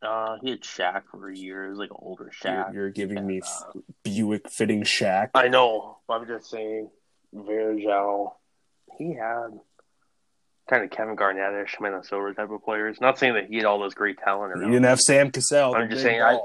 Uh, 0.02 0.40
he 0.42 0.50
had 0.50 0.60
Shaq 0.60 1.04
for 1.10 1.30
a 1.30 1.38
year. 1.38 1.68
It 1.68 1.70
was 1.70 1.80
like 1.80 1.92
an 1.92 1.96
older 2.00 2.30
You're, 2.44 2.54
Shaq. 2.54 2.74
you're 2.74 2.90
giving 2.90 3.26
me 3.26 3.40
Uh, 3.42 3.80
Buick 4.04 4.50
fitting 4.50 4.84
Shaq. 4.84 5.30
I 5.34 5.48
know, 5.48 6.00
but 6.06 6.16
I'm 6.16 6.28
just 6.28 6.50
saying, 6.50 6.90
Virgil, 7.32 8.38
he 8.98 9.14
had 9.14 9.58
kind 10.70 10.84
of 10.84 10.90
Kevin 10.90 11.16
Garnett-ish, 11.16 11.78
Minnesota 11.80 12.34
type 12.34 12.50
of 12.50 12.64
players. 12.64 13.02
Not 13.02 13.18
saying 13.20 13.34
that 13.34 13.48
he 13.48 13.58
had 13.58 13.66
all 13.66 13.80
those 13.80 13.94
great 13.94 14.18
talent. 14.20 14.56
You 14.58 14.66
didn't 14.66 14.86
have 14.86 15.00
Sam 15.02 15.32
Cassell. 15.32 15.76
I'm 15.76 15.90
just 15.90 16.02
saying, 16.02 16.22
I-. 16.22 16.40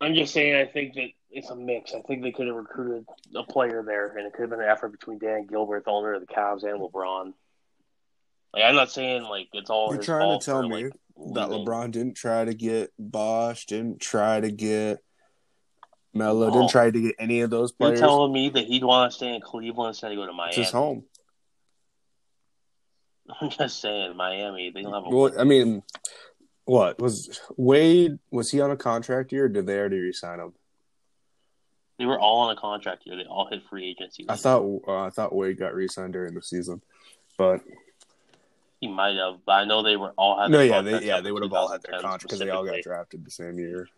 I'm 0.00 0.14
just 0.14 0.32
saying, 0.32 0.54
I 0.54 0.64
think 0.70 0.94
that 0.94 1.08
it's 1.30 1.50
a 1.50 1.56
mix. 1.56 1.92
I 1.92 2.00
think 2.02 2.22
they 2.22 2.32
could 2.32 2.46
have 2.46 2.56
recruited 2.56 3.04
a 3.34 3.42
player 3.42 3.82
there, 3.84 4.16
and 4.16 4.26
it 4.26 4.32
could 4.32 4.42
have 4.42 4.50
been 4.50 4.60
an 4.60 4.68
effort 4.68 4.92
between 4.92 5.18
Dan 5.18 5.46
Gilbert, 5.46 5.84
the 5.84 5.90
owner 5.90 6.14
of 6.14 6.20
the 6.20 6.26
Cavs, 6.26 6.62
and 6.62 6.80
LeBron. 6.80 7.32
Like, 8.54 8.62
I'm 8.64 8.76
not 8.76 8.90
saying 8.90 9.24
like 9.24 9.48
it's 9.52 9.68
all. 9.68 9.92
You're 9.92 10.02
trying 10.02 10.38
to 10.38 10.44
tell 10.44 10.62
for, 10.62 10.68
me 10.68 10.84
like, 10.84 10.92
that 11.34 11.50
leaving. 11.50 11.66
LeBron 11.66 11.90
didn't 11.90 12.14
try 12.14 12.44
to 12.44 12.54
get 12.54 12.92
Bosh, 12.98 13.66
didn't 13.66 14.00
try 14.00 14.40
to 14.40 14.50
get 14.50 15.00
Melo, 16.14 16.46
Oh. 16.46 16.52
didn't 16.52 16.70
try 16.70 16.90
to 16.90 17.00
get 17.00 17.16
any 17.18 17.42
of 17.42 17.50
those 17.50 17.72
players. 17.72 18.00
You're 18.00 18.08
telling 18.08 18.32
me 18.32 18.48
that 18.50 18.64
he'd 18.64 18.84
want 18.84 19.10
to 19.10 19.16
stay 19.16 19.34
in 19.34 19.40
Cleveland 19.42 19.88
instead 19.88 20.12
of 20.12 20.16
go 20.16 20.22
to 20.24 20.30
it's 20.30 20.36
Miami. 20.36 20.54
his 20.54 20.70
home. 20.70 21.04
I'm 23.40 23.50
just 23.50 23.80
saying, 23.80 24.16
Miami. 24.16 24.70
They 24.70 24.82
don't 24.82 24.92
have 24.92 25.04
a. 25.04 25.08
Well, 25.08 25.32
I 25.38 25.44
mean, 25.44 25.82
what 26.64 27.00
was 27.00 27.40
Wade? 27.56 28.18
Was 28.30 28.50
he 28.50 28.60
on 28.60 28.70
a 28.70 28.76
contract 28.76 29.32
year? 29.32 29.44
or 29.44 29.48
Did 29.48 29.66
they 29.66 29.78
already 29.78 29.98
resign 29.98 30.40
him? 30.40 30.52
They 31.98 32.06
were 32.06 32.18
all 32.18 32.40
on 32.42 32.56
a 32.56 32.60
contract 32.60 33.06
year. 33.06 33.16
They 33.16 33.24
all 33.24 33.48
hit 33.50 33.62
free 33.68 33.90
agency. 33.90 34.24
I 34.28 34.36
thought 34.36 34.62
uh, 34.86 35.06
I 35.06 35.10
thought 35.10 35.34
Wade 35.34 35.58
got 35.58 35.74
re-signed 35.74 36.12
during 36.12 36.34
the 36.34 36.42
season, 36.42 36.80
but 37.36 37.60
he 38.80 38.86
might 38.86 39.16
have, 39.16 39.40
but 39.44 39.52
I 39.52 39.64
know 39.64 39.82
they 39.82 39.96
were 39.96 40.12
all 40.16 40.40
had. 40.40 40.50
no, 40.50 40.60
yeah, 40.60 40.80
they 40.80 41.04
yeah 41.04 41.20
they 41.20 41.32
would 41.32 41.42
have 41.42 41.52
all 41.52 41.68
had 41.68 41.82
their 41.82 41.98
2010 41.98 42.02
contract 42.02 42.22
because 42.22 42.38
they 42.38 42.50
all 42.50 42.64
got 42.64 42.82
drafted 42.82 43.24
the 43.24 43.30
same 43.30 43.58
year. 43.58 43.88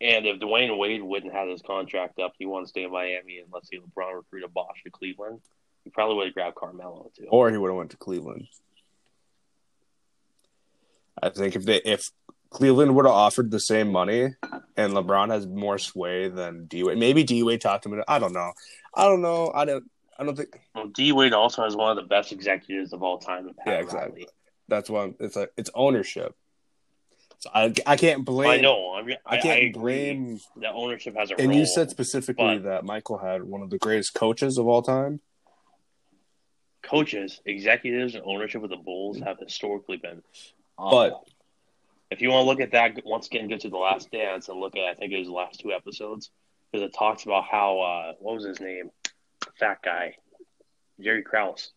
And 0.00 0.26
if 0.26 0.40
Dwyane 0.40 0.76
Wade 0.76 1.02
wouldn't 1.02 1.32
have 1.32 1.48
his 1.48 1.62
contract 1.62 2.18
up, 2.18 2.32
he 2.36 2.46
wanted 2.46 2.64
to 2.64 2.68
stay 2.70 2.82
in 2.82 2.90
Miami, 2.90 3.38
and 3.38 3.46
let's 3.52 3.68
say 3.70 3.78
LeBron 3.78 4.16
recruited 4.16 4.52
Bosh 4.52 4.82
to 4.82 4.90
Cleveland, 4.90 5.40
he 5.84 5.90
probably 5.90 6.16
would 6.16 6.26
have 6.26 6.34
grabbed 6.34 6.56
Carmelo 6.56 7.10
too. 7.16 7.26
or 7.28 7.50
he 7.52 7.56
would 7.56 7.68
have 7.68 7.76
went 7.76 7.90
to 7.92 7.96
Cleveland. 7.96 8.48
I 11.22 11.30
think 11.30 11.56
if 11.56 11.64
they 11.64 11.76
if 11.84 12.10
Cleveland 12.50 12.94
would 12.96 13.06
have 13.06 13.14
offered 13.14 13.50
the 13.50 13.60
same 13.60 13.90
money 13.90 14.34
and 14.76 14.92
LeBron 14.92 15.30
has 15.30 15.46
more 15.46 15.78
sway 15.78 16.28
than 16.28 16.66
D 16.66 16.82
Wade, 16.84 16.98
maybe 16.98 17.24
D 17.24 17.42
Wade 17.42 17.60
talked 17.60 17.82
to 17.84 17.88
him 17.88 17.94
into. 17.94 18.10
I 18.10 18.18
don't 18.18 18.32
know. 18.32 18.52
I 18.94 19.04
don't 19.04 19.22
know. 19.22 19.50
I 19.54 19.64
don't. 19.64 19.84
I 20.18 20.24
don't 20.24 20.36
think. 20.36 20.60
Well, 20.74 20.86
D 20.88 21.12
Wade 21.12 21.32
also 21.32 21.64
has 21.64 21.74
one 21.74 21.90
of 21.90 21.96
the 21.96 22.08
best 22.08 22.30
executives 22.32 22.92
of 22.92 23.02
all 23.02 23.18
time. 23.18 23.50
Yeah, 23.66 23.72
Riley. 23.72 23.82
exactly. 23.84 24.28
That's 24.68 24.88
why 24.88 25.02
I'm, 25.04 25.14
it's 25.18 25.36
like 25.36 25.50
it's 25.56 25.70
ownership. 25.74 26.34
So 27.40 27.50
I, 27.52 27.74
I 27.86 27.96
can't 27.96 28.24
blame. 28.24 28.50
I 28.50 28.56
know. 28.58 28.94
I 28.94 29.02
mean, 29.02 29.16
I 29.26 29.36
I, 29.36 29.40
can't 29.40 29.62
I 29.76 29.78
blame. 29.78 30.38
that 30.56 30.72
ownership 30.72 31.14
has 31.16 31.30
a 31.30 31.38
And 31.38 31.48
role. 31.50 31.58
you 31.58 31.66
said 31.66 31.90
specifically 31.90 32.58
that 32.58 32.84
Michael 32.84 33.18
had 33.18 33.42
one 33.42 33.60
of 33.62 33.70
the 33.70 33.78
greatest 33.78 34.14
coaches 34.14 34.56
of 34.56 34.66
all 34.66 34.80
time. 34.82 35.20
coaches, 36.82 37.40
executives, 37.44 38.14
and 38.14 38.22
ownership 38.26 38.62
of 38.62 38.70
the 38.70 38.76
Bulls 38.76 39.18
have 39.20 39.38
historically 39.38 39.96
been. 39.96 40.22
Awful. 40.78 41.24
But- 41.24 41.30
if 42.10 42.20
you 42.22 42.30
want 42.30 42.44
to 42.44 42.48
look 42.48 42.60
at 42.60 42.72
that 42.72 43.04
once 43.04 43.26
again, 43.26 43.48
go 43.48 43.56
to 43.56 43.68
the 43.68 43.76
Last 43.76 44.10
Dance 44.12 44.48
and 44.48 44.60
look 44.60 44.76
at 44.76 44.84
I 44.84 44.94
think 44.94 45.12
it 45.12 45.18
was 45.18 45.26
the 45.26 45.32
last 45.32 45.58
two 45.58 45.72
episodes 45.72 46.30
because 46.70 46.86
it 46.86 46.94
talks 46.94 47.24
about 47.24 47.44
how 47.44 47.80
uh, 47.80 48.12
what 48.20 48.36
was 48.36 48.44
his 48.44 48.60
name, 48.60 48.90
fat 49.58 49.78
guy, 49.82 50.14
Jerry 51.00 51.22
Krause. 51.22 51.72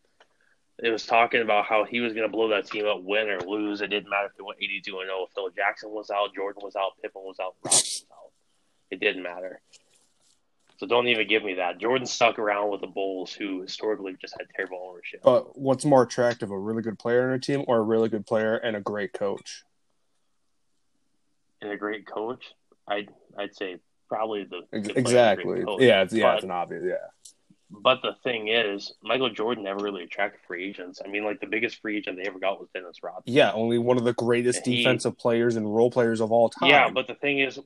It 0.77 0.91
was 0.91 1.07
talking 1.07 1.41
about 1.41 1.65
how 1.65 1.85
he 1.85 2.01
was 2.01 2.13
going 2.13 2.27
to 2.27 2.31
blow 2.31 2.49
that 2.49 2.67
team 2.67 2.85
up, 2.85 3.01
win 3.01 3.29
or 3.29 3.39
lose. 3.39 3.81
It 3.81 3.87
didn't 3.87 4.11
matter 4.11 4.27
if 4.27 4.37
they 4.37 4.43
went 4.43 4.59
eighty-two 4.61 4.99
and 4.99 5.07
zero. 5.07 5.23
If 5.27 5.33
Phil 5.33 5.49
Jackson 5.55 5.89
was 5.89 6.11
out, 6.11 6.35
Jordan 6.35 6.61
was 6.63 6.75
out, 6.75 6.91
Pippen 7.01 7.23
was 7.23 7.39
out, 7.39 7.55
was 7.63 8.05
out. 8.11 8.31
It 8.91 8.99
didn't 8.99 9.23
matter. 9.23 9.59
So 10.77 10.85
don't 10.85 11.07
even 11.07 11.27
give 11.27 11.43
me 11.43 11.55
that. 11.55 11.79
Jordan 11.79 12.05
stuck 12.05 12.37
around 12.37 12.69
with 12.71 12.81
the 12.81 12.87
Bulls, 12.87 13.33
who 13.33 13.61
historically 13.63 14.15
just 14.21 14.35
had 14.39 14.47
terrible 14.55 14.87
ownership. 14.91 15.21
But 15.23 15.57
what's 15.57 15.83
more 15.85 16.03
attractive, 16.03 16.51
a 16.51 16.57
really 16.57 16.83
good 16.83 16.99
player 16.99 17.27
on 17.27 17.33
a 17.33 17.39
team 17.39 17.63
or 17.67 17.77
a 17.79 17.81
really 17.81 18.09
good 18.09 18.27
player 18.27 18.55
and 18.55 18.75
a 18.75 18.81
great 18.81 19.13
coach? 19.13 19.63
and 21.59 21.71
a 21.71 21.77
great 21.77 22.05
coach, 22.05 22.45
I'd 22.87 23.09
I'd 23.35 23.55
say 23.55 23.79
probably 24.07 24.43
the, 24.43 24.61
the 24.71 24.77
Ex- 24.77 24.87
player 24.87 24.89
and 24.89 24.97
Exactly. 24.97 25.63
coach. 25.63 25.81
Yeah, 25.81 26.03
it's, 26.03 26.13
yeah, 26.13 26.23
But- 26.25 26.35
it's 26.35 26.43
an 26.43 26.51
obvious. 26.51 26.83
Yeah. 26.85 26.95
But 27.69 28.01
the 28.01 28.13
thing 28.23 28.47
is, 28.47 28.93
Michael 29.03 29.29
Jordan 29.31 29.65
never 29.65 29.83
really 29.83 30.03
attracted 30.03 30.39
free 30.47 30.69
agents. 30.69 31.01
I 31.03 31.09
mean, 31.09 31.25
like 31.25 31.41
the 31.41 31.47
biggest 31.47 31.81
free 31.81 31.97
agent 31.97 32.15
they 32.15 32.25
ever 32.29 32.39
got 32.39 32.59
was 32.61 32.69
Dennis 32.73 32.97
Rodman. 33.03 33.23
Yeah, 33.25 33.51
only 33.51 33.77
one 33.77 33.97
of 33.97 34.05
the 34.05 34.13
greatest 34.13 34.65
He- 34.65 34.77
defensive 34.77 35.17
players 35.17 35.55
and 35.57 35.75
role 35.75 35.89
players 35.91 36.21
of 36.21 36.31
all 36.31 36.47
time. 36.49 36.69
Yeah, 36.69 36.89
but 36.91 37.07
the 37.07 37.15
thing 37.15 37.39
is, 37.39 37.59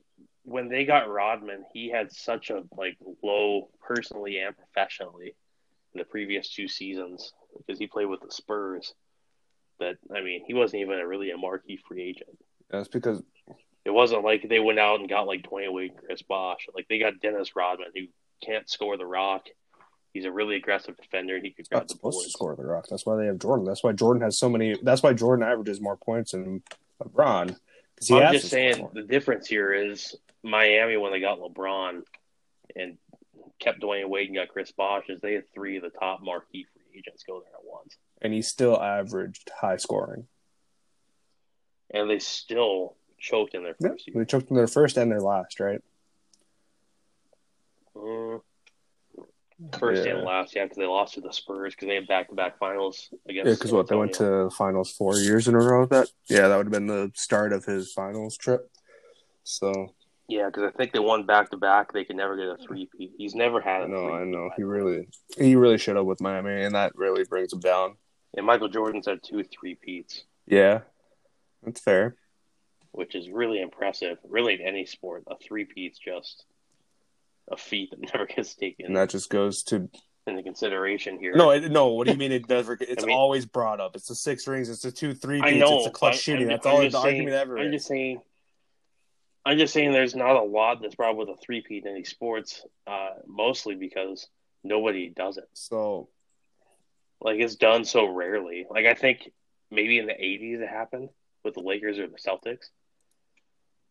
when 0.44 0.68
they 0.68 0.84
got 0.84 1.08
Rodman, 1.08 1.64
he 1.72 1.88
had 1.90 2.12
such 2.12 2.50
a 2.50 2.62
like 2.76 2.96
low 3.22 3.68
personally 3.80 4.38
and 4.38 4.56
professionally 4.56 5.34
in 5.94 5.98
the 5.98 6.04
previous 6.04 6.48
two 6.48 6.68
seasons 6.68 7.32
because 7.56 7.78
he 7.78 7.86
played 7.86 8.06
with 8.06 8.20
the 8.20 8.30
Spurs. 8.32 8.94
That 9.78 9.96
I 10.14 10.20
mean, 10.20 10.44
he 10.46 10.54
wasn't 10.54 10.82
even 10.82 10.98
a 10.98 11.06
really 11.06 11.30
a 11.30 11.36
marquee 11.36 11.78
free 11.88 12.02
agent. 12.02 12.38
that's 12.70 12.88
because 12.88 13.22
It 13.84 13.90
wasn't 13.90 14.24
like 14.24 14.48
they 14.48 14.60
went 14.60 14.78
out 14.78 15.00
and 15.00 15.08
got 15.08 15.26
like 15.26 15.42
Dwyane 15.42 15.72
Wade 15.72 15.92
and 15.92 16.00
Chris 16.00 16.22
Bosh. 16.22 16.66
Like 16.74 16.86
they 16.88 16.98
got 16.98 17.20
Dennis 17.20 17.56
Rodman, 17.56 17.88
who 17.94 18.06
can't 18.44 18.68
score 18.68 18.96
the 18.96 19.06
rock. 19.06 19.46
He's 20.12 20.24
a 20.26 20.30
really 20.32 20.56
aggressive 20.56 20.96
defender. 20.96 21.38
He 21.40 21.52
could 21.52 21.68
grab 21.70 21.88
the 21.88 21.94
supposed 21.94 22.22
to 22.24 22.30
score 22.30 22.54
the 22.54 22.66
rock. 22.66 22.86
That's 22.90 23.06
why 23.06 23.16
they 23.16 23.26
have 23.26 23.38
Jordan. 23.38 23.64
That's 23.64 23.82
why 23.82 23.92
Jordan 23.92 24.22
has 24.22 24.38
so 24.38 24.48
many. 24.48 24.76
That's 24.82 25.02
why 25.02 25.14
Jordan 25.14 25.44
averages 25.44 25.80
more 25.80 25.96
points 25.96 26.32
than 26.32 26.62
LeBron. 27.02 27.56
I'm 28.10 28.32
just 28.32 28.48
saying 28.48 28.78
more. 28.78 28.90
the 28.92 29.02
difference 29.02 29.46
here 29.46 29.72
is 29.72 30.16
Miami 30.42 30.96
when 30.96 31.12
they 31.12 31.20
got 31.20 31.38
LeBron 31.38 32.02
and 32.74 32.98
kept 33.58 33.80
Dwyane 33.80 34.08
Wade 34.08 34.28
and 34.28 34.36
got 34.36 34.48
Chris 34.48 34.72
Bosh 34.72 35.04
is 35.08 35.20
they 35.20 35.34
had 35.34 35.44
three 35.54 35.76
of 35.76 35.82
the 35.82 35.90
top 35.90 36.20
marquee 36.22 36.66
free 36.72 36.98
agents 36.98 37.22
go 37.24 37.40
there 37.40 37.52
at 37.54 37.64
once, 37.64 37.96
and 38.20 38.32
he 38.32 38.42
still 38.42 38.80
averaged 38.80 39.50
high 39.56 39.76
scoring. 39.76 40.26
and 41.94 42.08
they 42.10 42.18
still 42.18 42.96
choked 43.18 43.54
in 43.54 43.62
their 43.62 43.76
Yeah, 43.78 43.90
first 43.90 44.10
they 44.14 44.24
took 44.24 44.48
them 44.48 44.56
their 44.56 44.66
first 44.66 44.96
and 44.96 45.10
their 45.10 45.20
last, 45.20 45.60
right? 45.60 45.80
Mm. 47.94 48.40
First 49.78 50.04
Yeah. 50.04 50.16
and 50.16 50.24
last, 50.24 50.54
yeah, 50.54 50.64
because 50.64 50.76
they 50.76 50.86
lost 50.86 51.14
to 51.14 51.20
the 51.20 51.32
Spurs 51.32 51.74
because 51.74 51.88
they 51.88 51.94
had 51.94 52.06
back-to-back 52.06 52.58
finals 52.58 53.08
against. 53.28 53.46
Yeah, 53.48 53.54
because 53.54 53.72
what 53.72 53.88
they 53.88 53.96
went 53.96 54.12
to 54.14 54.50
finals 54.50 54.92
four 54.92 55.16
years 55.16 55.48
in 55.48 55.54
a 55.54 55.58
row. 55.58 55.86
That 55.86 56.08
yeah, 56.28 56.48
that 56.48 56.56
would 56.56 56.66
have 56.66 56.72
been 56.72 56.86
the 56.86 57.10
start 57.14 57.52
of 57.52 57.64
his 57.64 57.92
finals 57.92 58.36
trip. 58.36 58.70
So 59.44 59.94
Yeah, 60.28 60.46
because 60.46 60.64
I 60.64 60.70
think 60.76 60.92
they 60.92 60.98
won 60.98 61.24
back-to-back. 61.26 61.92
They 61.92 62.04
could 62.04 62.16
never 62.16 62.36
get 62.36 62.46
a 62.46 62.56
three-peat. 62.66 63.12
He's 63.18 63.34
never 63.34 63.60
had 63.60 63.88
know, 63.88 64.12
I 64.12 64.24
know, 64.24 64.50
he 64.56 64.62
really, 64.62 65.08
he 65.36 65.56
really 65.56 65.78
should 65.78 65.96
have 65.96 66.06
with 66.06 66.20
Miami, 66.20 66.62
and 66.62 66.74
that 66.74 66.94
really 66.94 67.24
brings 67.24 67.52
him 67.52 67.60
down. 67.60 67.96
And 68.36 68.46
Michael 68.46 68.68
Jordan's 68.68 69.06
had 69.06 69.22
two 69.22 69.42
three-peats. 69.44 70.24
Yeah, 70.46 70.80
that's 71.62 71.80
fair. 71.80 72.16
which 72.92 73.14
is 73.14 73.30
really 73.30 73.60
impressive. 73.60 74.18
Really, 74.28 74.54
in 74.54 74.60
any 74.60 74.84
sport, 74.86 75.24
a 75.26 75.36
three-peat's 75.36 75.98
just 75.98 76.44
a 77.50 77.56
feat 77.56 77.90
that 77.90 78.00
never 78.14 78.26
gets 78.26 78.54
taken 78.54 78.86
And 78.86 78.96
that 78.96 79.10
just 79.10 79.30
goes 79.30 79.62
to 79.64 79.88
into 80.26 80.42
consideration 80.44 81.18
here. 81.18 81.34
no, 81.34 81.50
it, 81.50 81.70
no. 81.72 81.88
What 81.88 82.06
do 82.06 82.12
you 82.12 82.18
mean 82.18 82.30
it 82.32 82.48
never? 82.48 82.74
It's 82.80 83.02
I 83.02 83.06
mean- 83.08 83.16
always 83.16 83.44
brought 83.44 83.80
up. 83.80 83.96
It's 83.96 84.06
the 84.06 84.14
six 84.14 84.46
rings. 84.46 84.68
It's 84.68 84.82
the 84.82 84.92
two 84.92 85.14
three 85.14 85.40
I 85.40 85.50
beats. 85.52 85.60
know. 85.60 85.78
It's 85.78 85.86
a 85.88 85.90
clutch 85.90 86.18
shooting. 86.20 86.46
That's 86.48 86.64
I'm 86.66 86.72
all 86.72 86.82
the 86.82 86.90
saying- 86.90 87.04
argument 87.04 87.34
ever. 87.34 87.58
I'm 87.58 87.66
is. 87.66 87.72
just 87.72 87.86
saying. 87.88 88.20
I'm 89.44 89.58
just 89.58 89.74
saying 89.74 89.90
there's 89.90 90.14
not 90.14 90.36
a 90.36 90.42
lot 90.42 90.80
that's 90.80 90.94
brought 90.94 91.10
up 91.10 91.16
with 91.16 91.28
a 91.28 91.34
three-peat 91.44 91.84
in 91.84 91.90
any 91.90 92.04
sports, 92.04 92.64
uh, 92.86 93.08
mostly 93.26 93.74
because 93.74 94.28
nobody 94.62 95.08
does 95.08 95.36
it. 95.36 95.48
So 95.54 96.08
Like 97.20 97.40
it's 97.40 97.56
done 97.56 97.84
so 97.84 98.06
rarely. 98.06 98.66
Like 98.70 98.86
I 98.86 98.94
think 98.94 99.32
maybe 99.72 99.98
in 99.98 100.06
the 100.06 100.12
'80s 100.12 100.60
it 100.60 100.68
happened 100.68 101.08
with 101.44 101.54
the 101.54 101.60
Lakers 101.60 101.98
or 101.98 102.06
the 102.06 102.18
Celtics, 102.18 102.66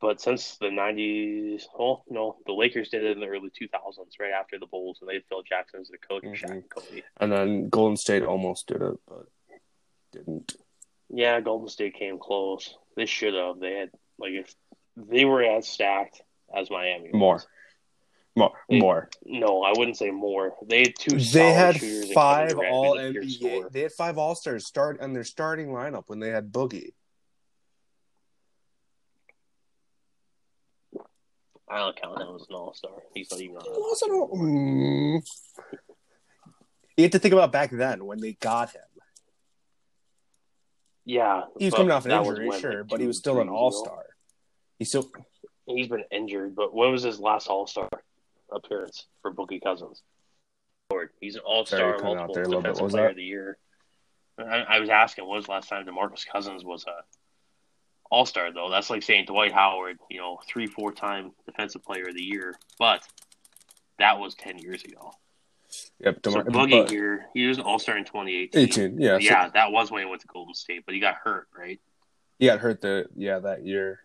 but 0.02 0.20
since 0.20 0.58
the 0.58 0.68
'90s, 0.68 1.64
oh 1.78 2.04
no, 2.10 2.38
the 2.46 2.54
Lakers 2.54 2.90
did 2.90 3.04
it 3.04 3.12
in 3.12 3.20
the 3.20 3.28
early 3.28 3.50
2000s, 3.50 4.20
right 4.20 4.32
after 4.32 4.58
the 4.60 4.66
Bulls, 4.66 4.98
and 5.02 5.10
they 5.10 5.14
had 5.16 5.24
Phil 5.30 5.44
Jackson 5.44 5.82
as 5.82 5.88
the 5.90 5.98
coach 5.98 6.24
and 6.24 6.36
Shaq 6.36 6.52
and 6.52 6.70
Kobe. 6.70 7.02
and 7.20 7.32
then 7.32 7.70
Golden 7.70 7.98
State 7.98 8.24
almost 8.24 8.68
did 8.68 8.82
it, 8.82 8.98
but 9.08 9.28
didn't. 10.12 10.56
Yeah, 11.10 11.40
Golden 11.42 11.68
State 11.70 11.96
came 11.96 12.18
close. 12.20 12.76
They 12.96 13.06
should 13.06 13.34
have. 13.34 13.60
They 13.60 13.74
had 13.74 13.90
like 14.18 14.32
if 14.34 14.54
they 14.98 15.26
were 15.26 15.44
as 15.44 15.68
stacked 15.68 16.22
as 16.56 16.70
Miami. 16.70 17.10
was. 17.14 17.20
More, 17.20 17.44
more, 18.36 18.52
They- 18.70 18.80
more. 18.80 19.10
No, 19.26 19.62
I 19.64 19.74
wouldn't 19.78 19.98
say 19.98 20.10
more. 20.12 20.56
They 20.66 20.80
had 20.84 20.94
two. 20.98 21.18
They 21.18 21.24
solid 21.24 21.54
had 21.54 21.76
shooters 21.78 22.14
five 22.14 22.58
All 22.58 22.98
who's 22.98 23.08
a 23.08 23.12
pure 23.12 23.24
NBA. 23.24 23.32
scorer. 23.32 23.70
They 23.70 23.82
had 23.82 23.92
five 23.94 24.18
All 24.18 24.36
Stars 24.36 24.66
start 24.66 25.02
on 25.02 25.14
their 25.14 25.24
starting 25.26 25.68
lineup 25.70 26.04
when 26.08 26.20
they 26.20 26.30
had 26.30 26.52
Boogie. 26.52 26.92
I 31.72 31.78
don't 31.78 31.96
count 32.02 32.22
him 32.22 32.36
as 32.36 32.46
an 32.50 32.56
all 32.56 32.74
star. 32.74 32.92
He's 33.14 33.32
not 33.32 33.40
even. 33.40 33.56
He 33.62 33.70
wasn't. 33.76 34.12
a- 34.12 34.36
Mm. 34.36 35.78
You 36.98 37.04
have 37.06 37.12
to 37.12 37.20
think 37.20 37.34
about 37.34 37.52
back 37.52 37.72
then 37.72 38.06
when 38.06 38.20
they 38.20 38.34
got 38.34 38.72
him. 38.72 38.82
Yeah, 41.06 41.44
He 41.58 41.66
was 41.66 41.74
coming 41.74 41.92
off 41.92 42.06
an 42.06 42.12
injury, 42.12 42.48
when, 42.48 42.62
sure, 42.62 42.78
like, 42.80 42.88
but 42.90 43.00
he 43.00 43.08
was 43.08 43.18
still 43.18 43.42
an 43.42 43.50
all 43.50 43.72
star. 43.72 44.06
He 44.78 44.86
still 44.86 45.10
He's 45.66 45.88
been 45.88 46.04
injured, 46.12 46.56
but 46.56 46.74
when 46.76 46.92
was 46.92 47.02
his 47.04 47.20
last 47.20 47.48
All 47.48 47.66
Star 47.66 47.90
appearance 48.52 49.08
for 49.22 49.34
Boogie 49.34 49.62
Cousins? 49.64 50.02
He's 51.20 51.36
an 51.36 51.42
All 51.46 51.66
Star, 51.66 51.98
cut 51.98 52.18
out 52.18 52.34
there 52.34 52.44
a 52.44 52.48
little 52.48 52.62
bit. 52.62 52.74
defensive 52.74 52.82
What 52.82 52.84
was 52.84 52.92
player 52.94 53.04
that? 53.06 53.12
of 53.12 53.16
the 53.18 53.24
year. 53.24 53.58
I, 54.38 54.44
I 54.76 54.80
was 54.80 54.90
asking, 54.90 55.26
what 55.26 55.36
was 55.38 55.46
the 55.46 55.52
last 55.52 55.70
time 55.70 55.86
DeMarcus 55.86 56.28
Cousins 56.28 56.64
was 56.66 56.86
a 56.86 57.04
All 58.12 58.26
Star? 58.28 58.52
Though 58.54 58.70
that's 58.70 58.90
like 58.90 59.02
saying 59.02 59.26
Dwight 59.26 59.52
Howard, 59.52 59.98
you 60.10 60.20
know, 60.20 60.40
three, 60.48 60.68
four 60.68 60.92
time 60.92 61.32
Defensive 61.46 61.84
Player 61.84 62.10
of 62.10 62.16
the 62.16 62.24
Year, 62.24 62.54
but 62.78 63.02
that 63.98 64.20
was 64.20 64.36
ten 64.36 64.60
years 64.60 64.84
ago. 64.84 65.14
yep. 66.00 66.20
So 66.24 66.42
Boogie 66.44 66.90
here, 66.90 67.28
he 67.34 67.48
was 67.48 67.58
an 67.58 67.64
All 67.64 67.80
Star 67.80 67.98
in 67.98 68.04
2018. 68.06 68.62
18, 68.62 69.02
yeah. 69.02 69.14
so 69.14 69.18
yeah, 69.18 69.50
that 69.50 69.72
was 69.72 69.90
when 69.90 70.04
he 70.04 70.10
went 70.10 70.22
to 70.22 70.28
Golden 70.28 70.54
State, 70.54 70.84
but 70.86 70.94
he 70.94 71.00
got 71.02 71.16
hurt, 71.16 71.48
right? 71.58 71.80
he 72.38 72.48
got 72.48 72.60
hurt 72.60 72.82
the 72.82 73.06
yeah 73.16 73.40
that 73.40 73.66
year. 73.66 74.00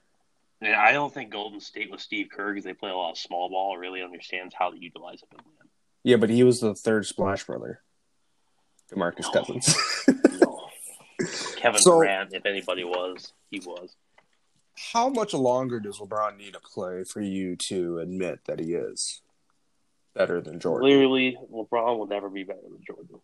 And 0.61 0.75
I 0.75 0.93
don't 0.93 1.13
think 1.13 1.31
Golden 1.31 1.61
State 1.61 1.91
with 1.91 2.01
Steve 2.01 2.29
Kerr, 2.35 2.53
because 2.53 2.65
they 2.65 2.73
play 2.73 2.91
a 2.91 2.97
lot 2.97 3.11
of 3.11 3.19
small 3.19 3.51
ball, 3.51 3.77
really 3.77 4.03
understands 4.03 4.55
how 4.59 4.71
to 4.71 4.79
utilize 4.79 5.23
a 5.23 5.35
big 5.35 5.45
man. 5.45 5.69
Yeah, 6.03 6.17
but 6.17 6.31
he 6.31 6.45
was 6.45 6.61
the 6.61 6.75
third 6.75 7.05
Splash 7.05 7.45
brother, 7.45 7.83
Demarcus 8.91 9.25
No. 9.25 9.33
Cousins. 9.33 9.75
Kevin 11.67 11.81
So- 11.81 12.01
Durant, 12.01 12.33
if 12.33 12.47
anybody 12.47 12.85
was, 12.85 13.33
he 13.51 13.61
was. 13.61 13.97
How 14.93 15.09
much 15.09 15.33
longer 15.33 15.81
does 15.81 15.99
LeBron 15.99 16.37
need 16.37 16.53
to 16.53 16.61
play 16.61 17.03
for 17.05 17.21
you 17.23 17.57
to 17.57 17.99
admit 17.99 18.41
that 18.45 18.61
he 18.61 18.75
is 18.75 19.23
better 20.15 20.41
than 20.41 20.61
Jordan? 20.61 20.87
Clearly, 20.87 21.37
LeBron 21.51 21.99
will 21.99 22.07
never 22.07 22.29
be 22.29 22.45
better 22.45 22.61
than 22.63 22.79
Jordan. 22.87 23.21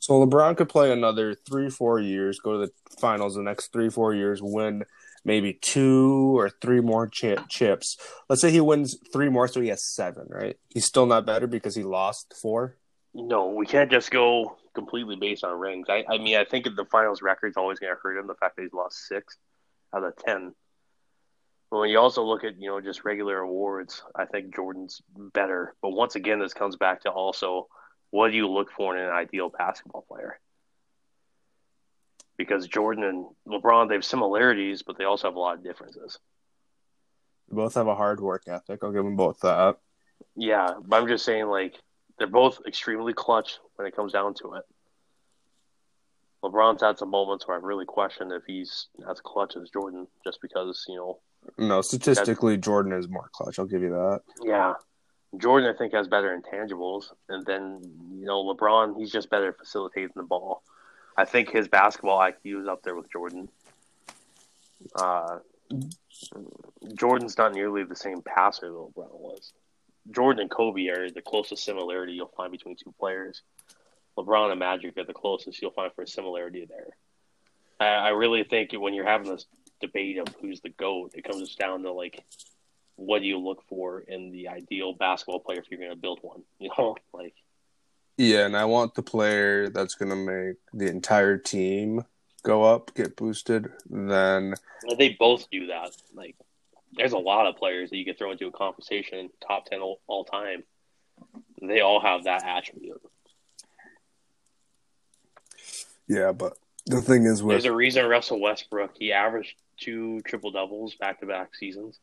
So 0.00 0.14
LeBron 0.24 0.56
could 0.56 0.68
play 0.68 0.92
another 0.92 1.34
three, 1.34 1.70
four 1.70 2.00
years, 2.00 2.38
go 2.38 2.52
to 2.52 2.66
the 2.66 2.72
finals 3.00 3.34
the 3.34 3.42
next 3.42 3.72
three, 3.72 3.88
four 3.90 4.14
years, 4.14 4.40
win 4.42 4.84
maybe 5.24 5.54
two 5.54 6.38
or 6.38 6.50
three 6.50 6.80
more 6.80 7.08
chi- 7.08 7.36
chips. 7.48 7.96
Let's 8.28 8.42
say 8.42 8.50
he 8.50 8.60
wins 8.60 8.96
three 9.12 9.30
more, 9.30 9.48
so 9.48 9.60
he 9.62 9.68
has 9.68 9.82
seven, 9.82 10.26
right? 10.28 10.56
He's 10.68 10.84
still 10.84 11.06
not 11.06 11.24
better 11.26 11.46
because 11.46 11.74
he 11.74 11.82
lost 11.82 12.34
four. 12.40 12.76
No, 13.14 13.48
we 13.48 13.64
can't 13.64 13.90
just 13.90 14.10
go 14.10 14.56
completely 14.74 15.16
based 15.16 15.44
on 15.44 15.58
rings. 15.58 15.86
I, 15.88 16.04
I 16.08 16.18
mean, 16.18 16.36
I 16.36 16.44
think 16.44 16.64
the 16.64 16.84
finals 16.90 17.22
record's 17.22 17.56
always 17.56 17.78
going 17.78 17.92
to 17.94 18.00
hurt 18.00 18.18
him. 18.18 18.26
The 18.26 18.34
fact 18.34 18.56
that 18.56 18.62
he's 18.62 18.72
lost 18.72 19.06
six 19.06 19.36
out 19.94 20.04
of 20.04 20.16
ten. 20.16 20.54
But 21.70 21.80
when 21.80 21.90
you 21.90 21.98
also 21.98 22.22
look 22.22 22.44
at 22.44 22.60
you 22.60 22.68
know 22.68 22.80
just 22.80 23.04
regular 23.04 23.38
awards, 23.38 24.02
I 24.14 24.26
think 24.26 24.54
Jordan's 24.54 25.00
better. 25.16 25.74
But 25.82 25.90
once 25.90 26.14
again, 26.14 26.38
this 26.38 26.54
comes 26.54 26.76
back 26.76 27.02
to 27.02 27.10
also 27.10 27.68
what 28.14 28.30
do 28.30 28.36
you 28.36 28.48
look 28.48 28.70
for 28.70 28.96
in 28.96 29.02
an 29.02 29.10
ideal 29.10 29.48
basketball 29.48 30.04
player? 30.06 30.38
Because 32.36 32.68
Jordan 32.68 33.02
and 33.02 33.26
LeBron, 33.48 33.88
they 33.88 33.94
have 33.94 34.04
similarities, 34.04 34.82
but 34.82 34.96
they 34.96 35.02
also 35.02 35.26
have 35.26 35.34
a 35.34 35.40
lot 35.40 35.56
of 35.56 35.64
differences. 35.64 36.20
They 37.48 37.56
both 37.56 37.74
have 37.74 37.88
a 37.88 37.96
hard 37.96 38.20
work 38.20 38.44
ethic. 38.46 38.84
I'll 38.84 38.92
give 38.92 39.02
them 39.02 39.16
both 39.16 39.40
that. 39.40 39.78
Yeah, 40.36 40.74
but 40.84 41.02
I'm 41.02 41.08
just 41.08 41.24
saying, 41.24 41.46
like, 41.46 41.74
they're 42.18 42.26
both 42.26 42.60
extremely 42.66 43.12
clutch 43.12 43.58
when 43.76 43.86
it 43.86 43.96
comes 43.96 44.12
down 44.12 44.34
to 44.34 44.54
it. 44.54 44.64
LeBron's 46.44 46.82
had 46.82 46.98
some 46.98 47.10
moments 47.10 47.48
where 47.48 47.56
I've 47.56 47.62
really 47.62 47.86
questioned 47.86 48.30
if 48.30 48.42
he's 48.46 48.88
as 49.10 49.20
clutch 49.20 49.56
as 49.56 49.70
Jordan, 49.70 50.06
just 50.24 50.40
because 50.42 50.84
you 50.88 50.96
know. 50.96 51.18
No, 51.58 51.80
statistically, 51.80 52.56
Jordan 52.56 52.92
is 52.92 53.08
more 53.08 53.30
clutch. 53.32 53.58
I'll 53.58 53.66
give 53.66 53.82
you 53.82 53.90
that. 53.90 54.20
Yeah, 54.42 54.74
Jordan 55.38 55.72
I 55.74 55.76
think 55.76 55.94
has 55.94 56.06
better 56.06 56.38
intangibles, 56.38 57.06
and 57.28 57.46
then 57.46 57.80
you 58.12 58.26
know 58.26 58.44
LeBron 58.44 58.98
he's 58.98 59.10
just 59.10 59.30
better 59.30 59.52
facilitating 59.52 60.10
the 60.16 60.22
ball. 60.22 60.62
I 61.16 61.24
think 61.24 61.50
his 61.50 61.68
basketball 61.68 62.18
IQ 62.18 62.62
is 62.62 62.68
up 62.68 62.82
there 62.82 62.94
with 62.94 63.10
Jordan. 63.10 63.48
Uh, 64.94 65.38
Jordan's 66.94 67.38
not 67.38 67.54
nearly 67.54 67.84
the 67.84 67.96
same 67.96 68.20
passer 68.20 68.68
that 68.68 68.74
LeBron 68.74 69.18
was. 69.18 69.52
Jordan 70.10 70.42
and 70.42 70.50
Kobe 70.50 70.88
are 70.88 71.10
the 71.10 71.22
closest 71.22 71.64
similarity 71.64 72.12
you'll 72.12 72.32
find 72.36 72.52
between 72.52 72.76
two 72.76 72.94
players. 72.98 73.42
LeBron 74.18 74.50
and 74.50 74.58
Magic 74.58 74.96
are 74.96 75.04
the 75.04 75.12
closest 75.12 75.60
you'll 75.60 75.70
find 75.70 75.92
for 75.94 76.02
a 76.02 76.06
similarity 76.06 76.66
there. 76.66 76.88
I, 77.80 78.06
I 78.06 78.08
really 78.10 78.44
think 78.44 78.72
when 78.72 78.94
you're 78.94 79.06
having 79.06 79.30
this 79.30 79.46
debate 79.80 80.18
of 80.18 80.28
who's 80.40 80.60
the 80.60 80.68
GOAT, 80.68 81.12
it 81.14 81.24
comes 81.24 81.54
down 81.56 81.82
to 81.82 81.92
like 81.92 82.22
what 82.96 83.20
do 83.20 83.26
you 83.26 83.38
look 83.38 83.62
for 83.68 84.00
in 84.00 84.30
the 84.30 84.48
ideal 84.48 84.92
basketball 84.92 85.40
player 85.40 85.58
if 85.58 85.68
you're 85.70 85.80
going 85.80 85.90
to 85.90 85.96
build 85.96 86.20
one? 86.22 86.42
You 86.60 86.70
know, 86.78 86.96
like 87.12 87.34
yeah, 88.16 88.46
and 88.46 88.56
I 88.56 88.64
want 88.66 88.94
the 88.94 89.02
player 89.02 89.68
that's 89.68 89.96
going 89.96 90.10
to 90.10 90.16
make 90.16 90.56
the 90.72 90.88
entire 90.88 91.36
team 91.36 92.04
go 92.44 92.62
up, 92.62 92.94
get 92.94 93.16
boosted. 93.16 93.68
Then 93.90 94.54
they 94.96 95.16
both 95.18 95.50
do 95.50 95.66
that. 95.68 95.90
Like, 96.14 96.36
there's 96.96 97.12
a 97.12 97.18
lot 97.18 97.46
of 97.46 97.56
players 97.56 97.90
that 97.90 97.96
you 97.96 98.04
could 98.04 98.18
throw 98.18 98.32
into 98.32 98.46
a 98.46 98.52
conversation, 98.52 99.30
top 99.46 99.66
ten 99.66 99.80
all, 99.80 100.00
all 100.06 100.24
time. 100.24 100.64
They 101.62 101.80
all 101.80 102.00
have 102.00 102.24
that 102.24 102.44
attribute. 102.44 103.00
Yeah, 106.06 106.32
but 106.32 106.56
the 106.86 107.00
thing 107.00 107.24
is, 107.24 107.42
with 107.42 107.54
there's 107.54 107.64
a 107.64 107.72
reason 107.72 108.06
Russell 108.06 108.40
Westbrook 108.40 108.92
he 108.98 109.12
averaged 109.12 109.54
two 109.78 110.20
triple 110.22 110.50
doubles 110.50 110.94
back 110.94 111.20
to 111.20 111.26
back 111.26 111.54
seasons. 111.54 111.98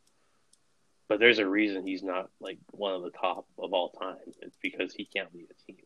But 1.08 1.20
there's 1.20 1.38
a 1.38 1.46
reason 1.46 1.86
he's 1.86 2.02
not 2.02 2.30
like 2.40 2.58
one 2.70 2.94
of 2.94 3.02
the 3.02 3.10
top 3.10 3.46
of 3.58 3.72
all 3.72 3.90
time. 3.90 4.16
It's 4.40 4.56
because 4.62 4.94
he 4.94 5.04
can't 5.04 5.32
lead 5.34 5.48
a 5.50 5.72
team. 5.72 5.84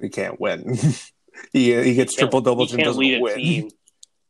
He 0.00 0.08
can't 0.10 0.38
win. 0.38 0.76
he 1.52 1.74
he 1.82 1.94
gets 1.94 2.14
he 2.14 2.20
triple 2.20 2.40
doubles 2.40 2.72
and 2.72 2.82
doesn't 2.82 3.00
lead 3.00 3.20
win. 3.20 3.34
Team. 3.36 3.70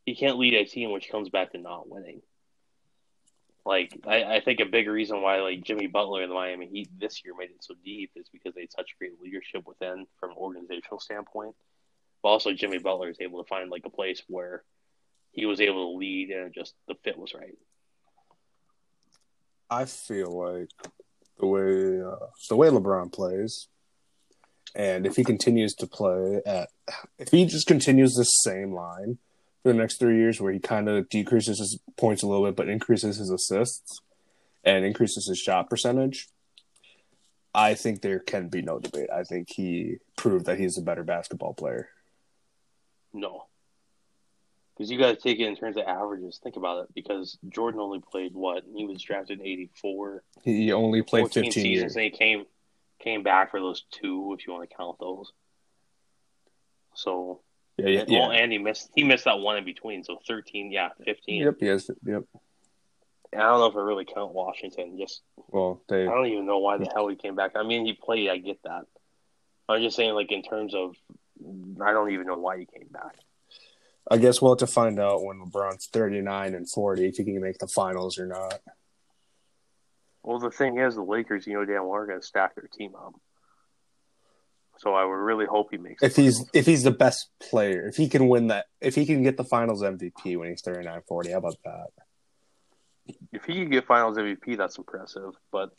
He 0.05 0.15
can't 0.15 0.37
lead 0.37 0.53
a 0.53 0.63
team, 0.63 0.93
which 0.93 1.09
comes 1.11 1.27
back 1.27 1.51
to 1.51 1.57
not 1.57 1.89
winning. 1.89 2.21
Like 3.67 3.99
I, 4.07 4.23
I 4.23 4.39
think 4.39 4.61
a 4.61 4.65
big 4.65 4.87
reason 4.87 5.21
why 5.21 5.41
like 5.41 5.61
Jimmy 5.61 5.87
Butler 5.87 6.21
and 6.21 6.31
the 6.31 6.35
Miami 6.35 6.67
Heat 6.67 6.89
this 6.97 7.21
year 7.25 7.33
made 7.37 7.49
it 7.49 7.61
so 7.61 7.73
deep 7.83 8.11
is 8.15 8.29
because 8.31 8.55
they 8.55 8.61
had 8.61 8.71
such 8.71 8.95
great 8.97 9.19
leadership 9.21 9.67
within 9.67 10.05
from 10.21 10.31
an 10.31 10.37
organizational 10.37 11.01
standpoint. 11.01 11.53
But 12.23 12.29
also 12.29 12.53
Jimmy 12.53 12.77
Butler 12.77 13.09
is 13.09 13.17
able 13.19 13.43
to 13.43 13.47
find 13.49 13.69
like 13.69 13.85
a 13.85 13.89
place 13.89 14.23
where 14.29 14.63
he 15.33 15.45
was 15.45 15.59
able 15.59 15.91
to 15.91 15.97
lead 15.97 16.29
and 16.29 16.53
just 16.53 16.75
the 16.87 16.95
fit 17.03 17.17
was 17.17 17.33
right. 17.33 17.57
I 19.69 19.83
feel 19.83 20.31
like 20.31 20.69
the 21.37 21.45
way 21.45 22.01
uh, 22.01 22.27
the 22.47 22.55
way 22.55 22.69
LeBron 22.69 23.11
plays, 23.11 23.67
and 24.75 25.05
if 25.05 25.17
he 25.17 25.25
continues 25.25 25.73
to 25.75 25.87
play 25.87 26.41
at, 26.45 26.69
if 27.19 27.31
he 27.31 27.45
just 27.45 27.67
continues 27.67 28.13
the 28.13 28.23
same 28.23 28.71
line 28.71 29.17
for 29.67 29.73
the 29.73 29.79
next 29.79 29.97
three 29.97 30.15
years, 30.15 30.39
where 30.39 30.53
he 30.53 30.59
kind 30.59 30.87
of 30.87 31.09
decreases 31.09 31.59
his 31.59 31.77
points 31.97 32.23
a 32.23 32.27
little 32.27 32.45
bit, 32.45 32.55
but 32.55 32.69
increases 32.69 33.17
his 33.17 33.29
assists 33.29 33.99
and 34.63 34.85
increases 34.85 35.27
his 35.27 35.37
shot 35.37 35.69
percentage, 35.69 36.29
I 37.53 37.73
think 37.73 38.01
there 38.01 38.19
can 38.19 38.47
be 38.47 38.61
no 38.61 38.79
debate. 38.79 39.09
I 39.13 39.23
think 39.23 39.49
he 39.51 39.97
proved 40.15 40.45
that 40.45 40.57
he's 40.57 40.77
a 40.77 40.81
better 40.81 41.03
basketball 41.03 41.53
player. 41.53 41.89
No, 43.13 43.43
because 44.73 44.89
you 44.89 44.97
got 44.97 45.09
to 45.09 45.15
take 45.17 45.39
it 45.39 45.47
in 45.47 45.57
terms 45.57 45.75
of 45.75 45.83
averages. 45.83 46.39
Think 46.41 46.55
about 46.55 46.83
it. 46.83 46.93
Because 46.93 47.37
Jordan 47.49 47.81
only 47.81 47.99
played 47.99 48.33
what? 48.33 48.63
He 48.73 48.85
was 48.85 49.01
drafted 49.01 49.41
in 49.41 49.45
'84. 49.45 50.23
He 50.43 50.71
only 50.71 51.01
played 51.01 51.25
15 51.25 51.51
seasons, 51.51 51.65
years. 51.65 51.95
and 51.95 52.03
he 52.05 52.09
came 52.11 52.45
came 52.99 53.21
back 53.21 53.51
for 53.51 53.59
those 53.59 53.83
two, 53.91 54.33
if 54.37 54.47
you 54.47 54.53
want 54.53 54.69
to 54.69 54.75
count 54.75 54.97
those. 54.99 55.33
So 56.93 57.41
yeah, 57.77 57.87
yeah, 57.87 58.03
yeah. 58.07 58.19
Well, 58.19 58.31
and 58.31 58.51
he 58.51 58.57
missed 58.57 58.89
he 58.95 59.03
missed 59.03 59.25
that 59.25 59.39
one 59.39 59.57
in 59.57 59.65
between, 59.65 60.03
so 60.03 60.19
13, 60.27 60.71
yeah, 60.71 60.89
15. 61.05 61.41
Yep, 61.43 61.55
yes, 61.61 61.89
yep. 62.05 62.23
And 63.31 63.41
I 63.41 63.45
don't 63.45 63.59
know 63.59 63.65
if 63.67 63.75
I 63.75 63.79
really 63.79 64.05
count 64.05 64.33
Washington. 64.33 64.97
Just 64.97 65.21
well, 65.49 65.81
they. 65.87 66.03
I 66.03 66.11
don't 66.11 66.27
even 66.27 66.45
know 66.45 66.59
why 66.59 66.77
the 66.77 66.85
hmm. 66.85 66.91
hell 66.93 67.07
he 67.07 67.15
came 67.15 67.35
back. 67.35 67.51
I 67.55 67.63
mean, 67.63 67.85
he 67.85 67.93
played. 67.93 68.29
I 68.29 68.37
get 68.37 68.61
that. 68.63 68.85
I'm 69.69 69.81
just 69.81 69.95
saying, 69.95 70.13
like 70.13 70.31
in 70.31 70.43
terms 70.43 70.73
of, 70.73 70.95
I 71.81 71.91
don't 71.91 72.11
even 72.11 72.25
know 72.25 72.37
why 72.37 72.57
he 72.57 72.65
came 72.65 72.87
back. 72.89 73.15
I 74.09 74.17
guess 74.17 74.41
we'll 74.41 74.51
have 74.51 74.59
to 74.59 74.67
find 74.67 74.99
out 74.99 75.23
when 75.23 75.39
LeBron's 75.39 75.87
39 75.87 76.53
and 76.53 76.69
40 76.69 77.05
if 77.05 77.17
he 77.17 77.25
can 77.25 77.41
make 77.41 77.57
the 77.57 77.67
finals 77.67 78.17
or 78.17 78.25
not. 78.25 78.59
Well, 80.23 80.39
the 80.39 80.49
thing 80.49 80.77
is, 80.77 80.95
the 80.95 81.03
Lakers, 81.03 81.45
you 81.45 81.53
know, 81.53 81.65
damn 81.65 81.83
well 81.83 81.95
are 81.95 82.05
going 82.05 82.21
to 82.21 82.25
stack 82.25 82.55
their 82.55 82.69
team 82.71 82.95
up. 82.95 83.15
So 84.79 84.93
I 84.93 85.03
would 85.03 85.13
really 85.13 85.45
hope 85.45 85.69
he 85.71 85.77
makes. 85.77 86.03
If 86.03 86.15
he's 86.15 86.47
if 86.53 86.65
he's 86.65 86.83
the 86.83 86.91
best 86.91 87.29
player, 87.39 87.87
if 87.87 87.95
he 87.95 88.07
can 88.09 88.27
win 88.27 88.47
that, 88.47 88.65
if 88.79 88.95
he 88.95 89.05
can 89.05 89.23
get 89.23 89.37
the 89.37 89.43
Finals 89.43 89.81
MVP 89.81 90.37
when 90.37 90.49
he's 90.49 90.61
39, 90.61 91.01
40, 91.07 91.31
how 91.31 91.37
about 91.37 91.57
that? 91.65 91.87
If 93.31 93.45
he 93.45 93.53
can 93.53 93.69
get 93.69 93.87
Finals 93.87 94.17
MVP, 94.17 94.57
that's 94.57 94.77
impressive. 94.77 95.33
But 95.51 95.71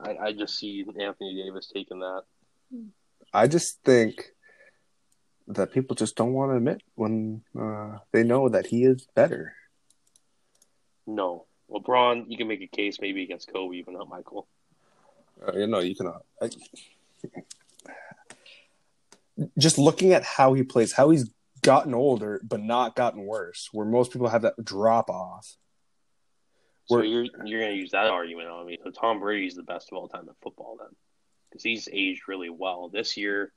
I, 0.00 0.16
I 0.16 0.32
just 0.32 0.58
see 0.58 0.84
Anthony 1.00 1.42
Davis 1.42 1.70
taking 1.74 2.00
that. 2.00 2.22
I 3.32 3.48
just 3.48 3.82
think 3.84 4.30
that 5.48 5.72
people 5.72 5.96
just 5.96 6.16
don't 6.16 6.32
want 6.32 6.52
to 6.52 6.56
admit 6.56 6.82
when 6.94 7.42
uh, 7.58 7.98
they 8.12 8.22
know 8.22 8.48
that 8.48 8.66
he 8.66 8.84
is 8.84 9.06
better. 9.14 9.54
No, 11.06 11.46
LeBron, 11.70 12.24
you 12.28 12.36
can 12.36 12.48
make 12.48 12.62
a 12.62 12.66
case 12.66 12.98
maybe 13.00 13.22
against 13.22 13.52
Kobe, 13.52 13.76
even 13.76 13.94
not 13.94 14.08
Michael. 14.08 14.48
Uh, 15.46 15.52
you 15.56 15.66
know, 15.66 15.80
you 15.80 15.94
cannot. 15.94 16.24
I, 16.40 16.50
just 19.58 19.78
looking 19.78 20.12
at 20.12 20.22
how 20.22 20.54
he 20.54 20.62
plays, 20.62 20.92
how 20.92 21.10
he's 21.10 21.30
gotten 21.62 21.94
older 21.94 22.40
but 22.44 22.60
not 22.60 22.94
gotten 22.96 23.22
worse, 23.24 23.68
where 23.72 23.86
most 23.86 24.12
people 24.12 24.28
have 24.28 24.42
that 24.42 24.54
drop 24.62 25.10
off. 25.10 25.56
So 26.86 27.02
you're 27.02 27.26
you're 27.44 27.60
going 27.60 27.72
to 27.72 27.78
use 27.78 27.90
that 27.90 28.06
argument 28.06 28.48
on 28.48 28.66
me. 28.66 28.78
So 28.84 28.90
Tom 28.90 29.18
Brady's 29.18 29.56
the 29.56 29.64
best 29.64 29.88
of 29.90 29.98
all 29.98 30.08
time 30.08 30.28
in 30.28 30.34
football, 30.40 30.76
then, 30.78 30.94
because 31.50 31.64
he's 31.64 31.88
aged 31.92 32.28
really 32.28 32.48
well. 32.48 32.88
This 32.88 33.16
year, 33.16 33.52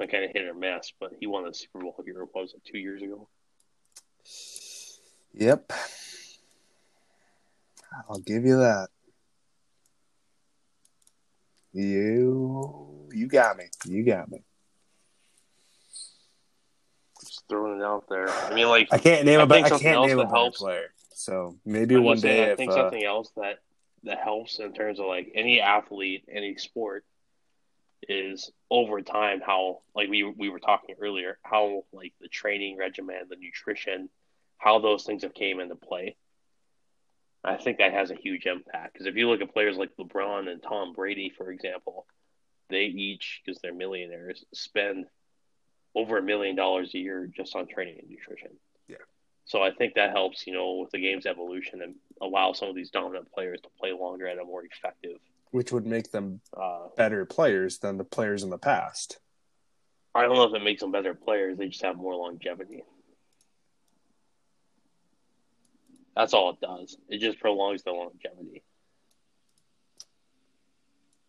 I 0.00 0.06
kind 0.06 0.24
of 0.24 0.30
hit 0.30 0.46
or 0.46 0.54
miss, 0.54 0.92
but 0.98 1.12
he 1.20 1.26
won 1.26 1.44
the 1.44 1.52
Super 1.52 1.80
Bowl 1.80 1.94
here. 2.04 2.24
What 2.32 2.42
was 2.42 2.54
it 2.54 2.62
two 2.64 2.78
years 2.78 3.02
ago? 3.02 3.28
Yep, 5.34 5.72
I'll 8.08 8.20
give 8.20 8.44
you 8.44 8.56
that. 8.56 8.88
You 11.72 13.08
you 13.12 13.26
got 13.26 13.56
me. 13.56 13.64
You 13.86 14.04
got 14.04 14.30
me. 14.30 14.42
Just 17.20 17.44
throwing 17.48 17.80
it 17.80 17.84
out 17.84 18.04
there. 18.08 18.28
I 18.28 18.54
mean, 18.54 18.68
like 18.68 18.88
I 18.90 18.98
can't 18.98 19.24
name 19.24 19.40
I 19.40 19.44
a 19.44 19.62
I 19.64 19.68
can't 19.70 20.06
name 20.06 20.18
a 20.18 20.28
helps. 20.28 20.58
player. 20.58 20.92
So 21.12 21.56
maybe 21.64 21.96
I'm 21.96 22.04
one 22.04 22.18
day. 22.18 22.38
Saying, 22.38 22.50
I 22.50 22.54
think 22.56 22.72
uh, 22.72 22.76
something 22.76 23.04
else 23.04 23.30
that 23.36 23.58
that 24.04 24.18
helps 24.18 24.58
in 24.58 24.72
terms 24.72 24.98
of 24.98 25.06
like 25.06 25.32
any 25.34 25.60
athlete, 25.60 26.24
any 26.32 26.56
sport 26.56 27.04
is 28.08 28.50
over 28.70 29.02
time 29.02 29.40
how 29.44 29.80
like 29.94 30.08
we 30.08 30.24
we 30.24 30.48
were 30.48 30.58
talking 30.58 30.94
earlier 31.00 31.38
how 31.42 31.84
like 31.92 32.12
the 32.20 32.28
training 32.28 32.76
regimen 32.76 33.16
the 33.28 33.36
nutrition 33.36 34.08
how 34.58 34.78
those 34.78 35.04
things 35.04 35.22
have 35.22 35.34
came 35.34 35.60
into 35.60 35.74
play 35.74 36.16
i 37.44 37.56
think 37.56 37.78
that 37.78 37.92
has 37.92 38.10
a 38.10 38.14
huge 38.14 38.46
impact 38.46 38.92
because 38.92 39.06
if 39.06 39.16
you 39.16 39.28
look 39.28 39.40
at 39.40 39.52
players 39.52 39.76
like 39.76 39.90
lebron 39.98 40.48
and 40.48 40.62
tom 40.62 40.92
brady 40.92 41.32
for 41.36 41.50
example 41.50 42.06
they 42.68 42.84
each 42.84 43.40
because 43.44 43.60
they're 43.60 43.74
millionaires 43.74 44.44
spend 44.54 45.06
over 45.94 46.18
a 46.18 46.22
million 46.22 46.54
dollars 46.54 46.94
a 46.94 46.98
year 46.98 47.28
just 47.34 47.56
on 47.56 47.66
training 47.66 47.96
and 48.00 48.08
nutrition 48.08 48.50
yeah 48.88 48.96
so 49.44 49.62
i 49.62 49.70
think 49.70 49.94
that 49.94 50.10
helps 50.10 50.46
you 50.46 50.52
know 50.52 50.76
with 50.76 50.90
the 50.90 51.00
game's 51.00 51.26
evolution 51.26 51.82
and 51.82 51.94
allow 52.22 52.52
some 52.52 52.68
of 52.68 52.74
these 52.74 52.90
dominant 52.90 53.30
players 53.32 53.60
to 53.60 53.68
play 53.78 53.92
longer 53.92 54.26
and 54.26 54.40
a 54.40 54.44
more 54.44 54.64
effective 54.64 55.18
which 55.50 55.72
would 55.72 55.86
make 55.86 56.10
them 56.10 56.40
uh, 56.56 56.88
better 56.96 57.24
players 57.24 57.78
than 57.78 57.96
the 57.96 58.04
players 58.04 58.42
in 58.42 58.50
the 58.50 58.58
past. 58.58 59.18
I 60.14 60.22
don't 60.22 60.34
know 60.34 60.44
if 60.44 60.54
it 60.54 60.64
makes 60.64 60.80
them 60.80 60.92
better 60.92 61.14
players. 61.14 61.58
They 61.58 61.68
just 61.68 61.82
have 61.82 61.96
more 61.96 62.14
longevity. 62.14 62.82
That's 66.20 66.34
all 66.34 66.50
it 66.50 66.60
does. 66.60 66.98
It 67.08 67.16
just 67.18 67.40
prolongs 67.40 67.82
the 67.82 67.92
longevity. 67.92 68.62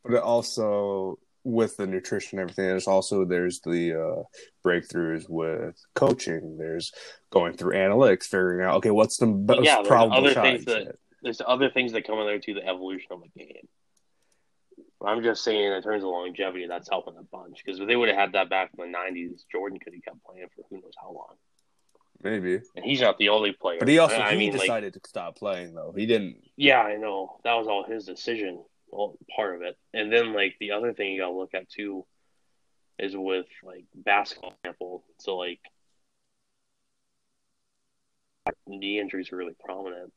But 0.04 0.16
it 0.16 0.22
also 0.22 1.18
with 1.46 1.78
the 1.78 1.88
nutrition 1.88 2.40
and 2.40 2.44
everything, 2.50 2.66
there's 2.66 2.88
also 2.88 3.24
there's 3.24 3.62
the 3.62 3.94
uh, 3.94 4.24
breakthroughs 4.68 5.30
with 5.30 5.82
coaching. 5.96 6.58
There's 6.58 6.92
going 7.30 7.54
through 7.54 7.76
analytics, 7.76 8.26
figuring 8.26 8.66
out 8.68 8.76
okay, 8.80 8.92
what's 8.92 9.16
the 9.16 9.28
most 9.28 9.64
yeah, 9.64 9.76
there's 9.78 9.88
probable 9.88 10.18
other 10.18 10.34
shot. 10.34 10.44
things 10.44 10.66
that- 10.66 10.98
There's 11.22 11.42
other 11.48 11.70
things 11.70 11.94
that 11.94 12.06
come 12.06 12.20
in 12.20 12.26
there 12.26 12.40
too, 12.40 12.56
the 12.56 12.68
evolution 12.68 13.08
of 13.12 13.22
the 13.22 13.30
game. 13.30 13.70
I'm 15.06 15.24
just 15.24 15.42
saying, 15.46 15.72
in 15.72 15.82
terms 15.82 16.04
of 16.04 16.10
longevity, 16.10 16.68
that's 16.68 16.90
helping 16.90 17.16
a 17.18 17.24
bunch. 17.24 17.62
Because 17.64 17.80
if 17.80 17.88
they 17.88 17.96
would 17.96 18.10
have 18.10 18.18
had 18.18 18.34
that 18.34 18.50
back 18.50 18.72
in 18.78 18.92
the 18.92 18.98
'90s, 18.98 19.44
Jordan 19.50 19.80
could 19.80 19.94
have 19.94 20.04
kept 20.04 20.22
playing 20.26 20.48
for 20.54 20.64
who 20.70 20.82
knows 20.82 20.92
how 21.02 21.14
long. 21.14 21.36
Maybe, 22.24 22.62
And 22.76 22.86
he's 22.86 23.02
not 23.02 23.18
the 23.18 23.30
only 23.30 23.52
player. 23.54 23.80
but 23.80 23.88
he 23.88 23.98
also 24.00 24.18
I 24.20 24.32
he 24.32 24.38
mean, 24.38 24.52
like, 24.54 24.62
decided 24.62 24.94
to 24.94 25.02
stop 25.08 25.38
playing 25.38 25.74
though. 25.74 25.94
He 25.96 26.06
didn't. 26.06 26.38
Yeah, 26.56 26.80
I 26.82 26.98
know. 26.98 27.40
That 27.44 27.54
was 27.56 27.68
all 27.68 27.84
his 27.84 28.06
decision. 28.06 28.64
Well, 28.90 29.18
part 29.36 29.56
of 29.56 29.62
it. 29.62 29.78
And 29.94 30.12
then 30.12 30.34
like 30.34 30.56
the 30.60 30.72
other 30.72 30.94
thing 30.94 31.12
you 31.14 31.22
gotta 31.22 31.34
look 31.34 31.54
at 31.54 31.70
too 31.70 32.06
is 33.00 33.16
with 33.16 33.48
like 33.64 33.86
basketball 33.96 34.54
example. 34.64 35.04
So 35.20 35.38
like 35.38 35.60
knee 38.68 39.00
injuries 39.00 39.32
are 39.32 39.38
really 39.38 39.56
prominent. 39.64 40.12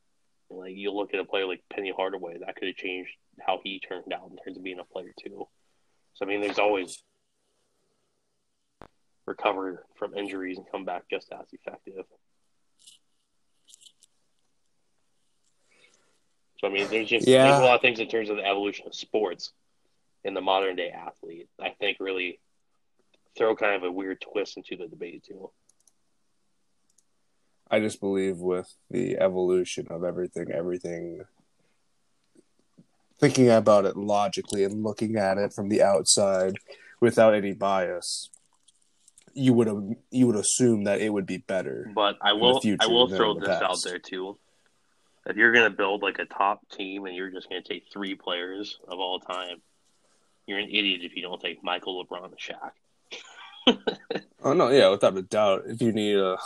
Like 0.51 0.75
you 0.77 0.93
look 0.93 1.15
at 1.15 1.21
a 1.21 1.25
player 1.25 1.47
like 1.47 1.63
Penny 1.73 1.93
Hardaway, 1.95 2.39
that 2.39 2.57
could 2.57 2.69
have 2.69 2.77
changed 2.77 3.11
how 3.45 3.61
he 3.63 3.81
turned 3.81 4.13
out 4.13 4.31
in 4.31 4.37
terms 4.37 4.57
of 4.57 4.63
being 4.63 4.79
a 4.79 4.85
player 4.85 5.13
too. 5.23 5.47
So 6.15 6.25
I 6.25 6.29
mean 6.29 6.41
there's 6.41 6.59
always 6.59 7.03
recover 9.27 9.85
from 9.97 10.15
injuries 10.15 10.59
and 10.59 10.67
come 10.71 10.85
back 10.85 11.05
just 11.11 11.33
as 11.33 11.47
effective. 11.53 12.05
So 16.61 16.69
I 16.69 16.71
mean, 16.71 16.89
there's 16.89 17.09
just 17.09 17.27
Yeah. 17.27 17.45
there's 17.45 17.59
a 17.59 17.65
lot 17.65 17.75
of 17.77 17.81
things 17.83 18.01
in 18.01 18.09
terms 18.09 18.31
of 18.31 18.37
the 18.37 18.45
evolution 18.47 18.87
of 18.87 18.95
sports 18.95 19.53
in 20.25 20.35
the 20.35 20.41
modern 20.41 20.77
day 20.77 20.91
athlete. 20.91 21.49
I 21.61 21.71
think 21.71 21.99
really 22.01 22.41
throw 23.37 23.57
kind 23.57 23.75
of 23.75 23.83
a 23.83 23.91
weird 23.91 24.21
twist 24.21 24.57
into 24.57 24.77
the 24.77 24.87
debate 24.87 25.25
too. 25.25 25.51
I 27.71 27.81
just 27.81 28.01
believe 28.01 28.39
with 28.39 28.73
the 28.91 29.19
evolution 29.19 29.89
of 29.91 30.05
everything, 30.05 30.53
everything. 30.53 31.25
Thinking 33.19 33.51
about 33.51 33.85
it 33.85 33.97
logically 33.97 34.65
and 34.65 34.83
looking 34.83 35.17
at 35.17 35.39
it 35.39 35.53
from 35.53 35.69
the 35.69 35.83
outside 35.83 36.57
without 37.01 37.35
any 37.35 37.53
bias, 37.53 38.29
you 39.35 39.53
would 39.53 39.97
you 40.11 40.27
would 40.27 40.37
assume 40.37 40.85
that 40.85 41.01
it 41.01 41.13
would 41.13 41.27
be 41.27 41.39
better. 41.39 41.91
But 41.95 42.17
I 42.23 42.33
will 42.33 42.61
I 42.81 42.87
will 42.87 43.09
throw 43.09 43.39
this 43.39 43.49
out 43.49 43.79
there 43.85 43.99
too. 43.99 44.39
If 45.27 45.37
you're 45.37 45.53
gonna 45.53 45.71
build 45.71 46.03
like 46.03 46.19
a 46.19 46.27
top 46.27 46.69
team 46.71 47.07
and 47.07 47.15
you're 47.17 47.31
just 47.31 47.49
gonna 47.49 47.63
take 47.63 47.85
three 47.93 48.15
players 48.15 48.79
of 48.87 48.99
all 48.99 49.21
time, 49.21 49.63
you're 50.47 50.59
an 50.59 50.69
idiot 50.69 51.01
if 51.03 51.17
you 51.17 51.23
don't 51.23 51.41
take 51.41 51.63
Michael 51.65 52.05
LeBron 52.05 52.25
and 52.25 52.39
Shaq. 52.39 52.73
Oh 54.45 54.53
no, 54.53 54.69
yeah, 54.69 54.91
without 54.91 55.17
a 55.17 55.23
doubt. 55.23 55.63
If 55.67 55.81
you 55.81 55.91
need 55.93 56.17
a, 56.17 56.37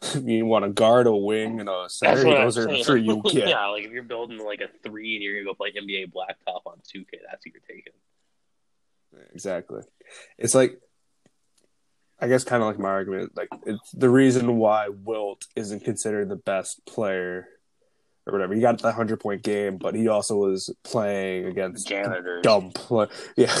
if 0.00 0.22
you 0.24 0.46
want 0.46 0.64
a 0.64 0.68
guard, 0.68 1.08
a 1.08 1.14
wing, 1.14 1.58
and 1.58 1.68
a 1.68 1.86
center, 1.88 2.22
those 2.22 2.56
I'm 2.56 2.70
are 2.70 2.84
three 2.84 3.02
you 3.02 3.20
get. 3.24 3.48
yeah, 3.48 3.66
like 3.66 3.82
if 3.82 3.90
you're 3.90 4.04
building 4.04 4.38
like 4.38 4.60
a 4.60 4.68
three 4.84 5.16
and 5.16 5.24
you're 5.24 5.34
gonna 5.34 5.44
go 5.44 5.54
play 5.54 5.72
NBA 5.72 6.12
blacktop 6.12 6.60
on 6.66 6.78
2K, 6.94 7.06
that's 7.28 7.44
what 7.44 7.52
you're 7.52 7.62
taking. 7.68 7.92
Exactly. 9.34 9.82
It's 10.38 10.54
like, 10.54 10.78
I 12.18 12.28
guess, 12.28 12.44
kind 12.44 12.62
of 12.62 12.68
like 12.68 12.78
my 12.78 12.88
argument. 12.88 13.32
Like, 13.36 13.48
it's 13.66 13.90
the 13.92 14.08
reason 14.08 14.56
why 14.56 14.88
Wilt 14.88 15.46
isn't 15.54 15.84
considered 15.84 16.28
the 16.28 16.36
best 16.36 16.84
player 16.86 17.46
or 18.26 18.32
whatever. 18.32 18.54
He 18.54 18.60
got 18.60 18.80
the 18.80 18.92
hundred 18.92 19.20
point 19.20 19.42
game, 19.42 19.76
but 19.76 19.94
he 19.94 20.08
also 20.08 20.36
was 20.36 20.74
playing 20.82 21.46
against 21.46 21.88
Janitors. 21.88 22.42
dumb 22.42 22.70
play. 22.72 23.06
Yeah, 23.36 23.54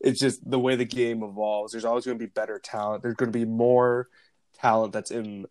it's 0.00 0.20
just 0.20 0.48
the 0.48 0.58
way 0.58 0.76
the 0.76 0.84
game 0.84 1.22
evolves. 1.22 1.72
There's 1.72 1.84
always 1.84 2.04
going 2.06 2.18
to 2.18 2.24
be 2.24 2.30
better 2.30 2.58
talent. 2.58 3.02
There's 3.02 3.16
going 3.16 3.32
to 3.32 3.38
be 3.38 3.44
more 3.44 4.08
talent 4.60 4.92
that's 4.92 5.10
in, 5.10 5.46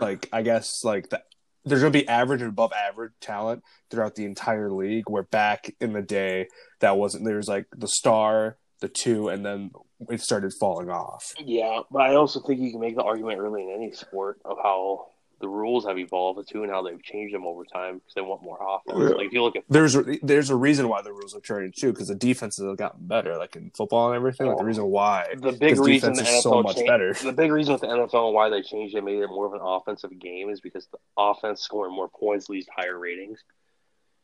like 0.00 0.28
I 0.32 0.42
guess, 0.42 0.82
like 0.84 1.10
the. 1.10 1.22
There's 1.64 1.80
going 1.80 1.92
to 1.92 1.98
be 2.00 2.08
average 2.08 2.40
and 2.40 2.50
above 2.50 2.72
average 2.72 3.12
talent 3.20 3.62
throughout 3.88 4.16
the 4.16 4.24
entire 4.24 4.68
league. 4.68 5.04
Where 5.08 5.22
back 5.22 5.72
in 5.80 5.92
the 5.92 6.02
day, 6.02 6.48
that 6.80 6.96
wasn't. 6.96 7.24
There 7.24 7.36
was 7.36 7.46
like 7.46 7.66
the 7.76 7.86
star, 7.86 8.56
the 8.80 8.88
two, 8.88 9.28
and 9.28 9.46
then 9.46 9.70
it 10.10 10.20
started 10.20 10.52
falling 10.52 10.90
off. 10.90 11.34
Yeah, 11.38 11.80
but 11.90 12.02
I 12.02 12.14
also 12.14 12.40
think 12.40 12.60
you 12.60 12.70
can 12.70 12.80
make 12.80 12.96
the 12.96 13.02
argument 13.02 13.40
really 13.40 13.62
in 13.62 13.70
any 13.70 13.92
sport 13.92 14.40
of 14.44 14.58
how 14.62 15.08
the 15.42 15.48
rules 15.48 15.84
have 15.84 15.98
evolved 15.98 16.48
too 16.48 16.62
and 16.62 16.70
how 16.70 16.82
they've 16.82 17.02
changed 17.02 17.34
them 17.34 17.44
over 17.44 17.64
time 17.64 17.98
because 17.98 18.14
they 18.14 18.20
want 18.20 18.42
more 18.42 18.58
offense. 18.62 19.16
Like 19.16 19.26
if 19.26 19.32
you 19.32 19.42
look 19.42 19.56
at 19.56 19.64
There's 19.68 19.96
a, 19.96 20.04
there's 20.22 20.50
a 20.50 20.56
reason 20.56 20.88
why 20.88 21.02
the 21.02 21.12
rules 21.12 21.34
have 21.34 21.42
changed 21.42 21.80
too, 21.80 21.92
because 21.92 22.08
the 22.08 22.14
defenses 22.14 22.64
have 22.64 22.76
gotten 22.76 23.06
better, 23.06 23.36
like 23.36 23.56
in 23.56 23.70
football 23.74 24.06
and 24.06 24.16
everything. 24.16 24.46
Like 24.46 24.56
the 24.56 24.62
oh, 24.62 24.66
reason 24.66 24.84
why 24.86 25.26
the 25.36 25.52
big 25.52 25.78
reason 25.78 26.14
the 26.14 26.22
is 26.22 26.42
so 26.42 26.62
much 26.62 26.76
changed- 26.76 26.88
better. 26.88 27.12
The 27.12 27.32
big 27.32 27.50
reason 27.50 27.72
with 27.72 27.82
the 27.82 27.88
NFL 27.88 28.26
and 28.26 28.34
why 28.34 28.48
they 28.48 28.62
changed 28.62 28.94
it, 28.94 29.02
made 29.02 29.18
it 29.18 29.28
more 29.28 29.46
of 29.46 29.52
an 29.52 29.60
offensive 29.62 30.16
game, 30.18 30.48
is 30.48 30.60
because 30.60 30.86
the 30.86 30.98
offense 31.18 31.60
scoring 31.60 31.94
more 31.94 32.08
points 32.08 32.48
leads 32.48 32.66
to 32.66 32.72
higher 32.76 32.98
ratings. 32.98 33.42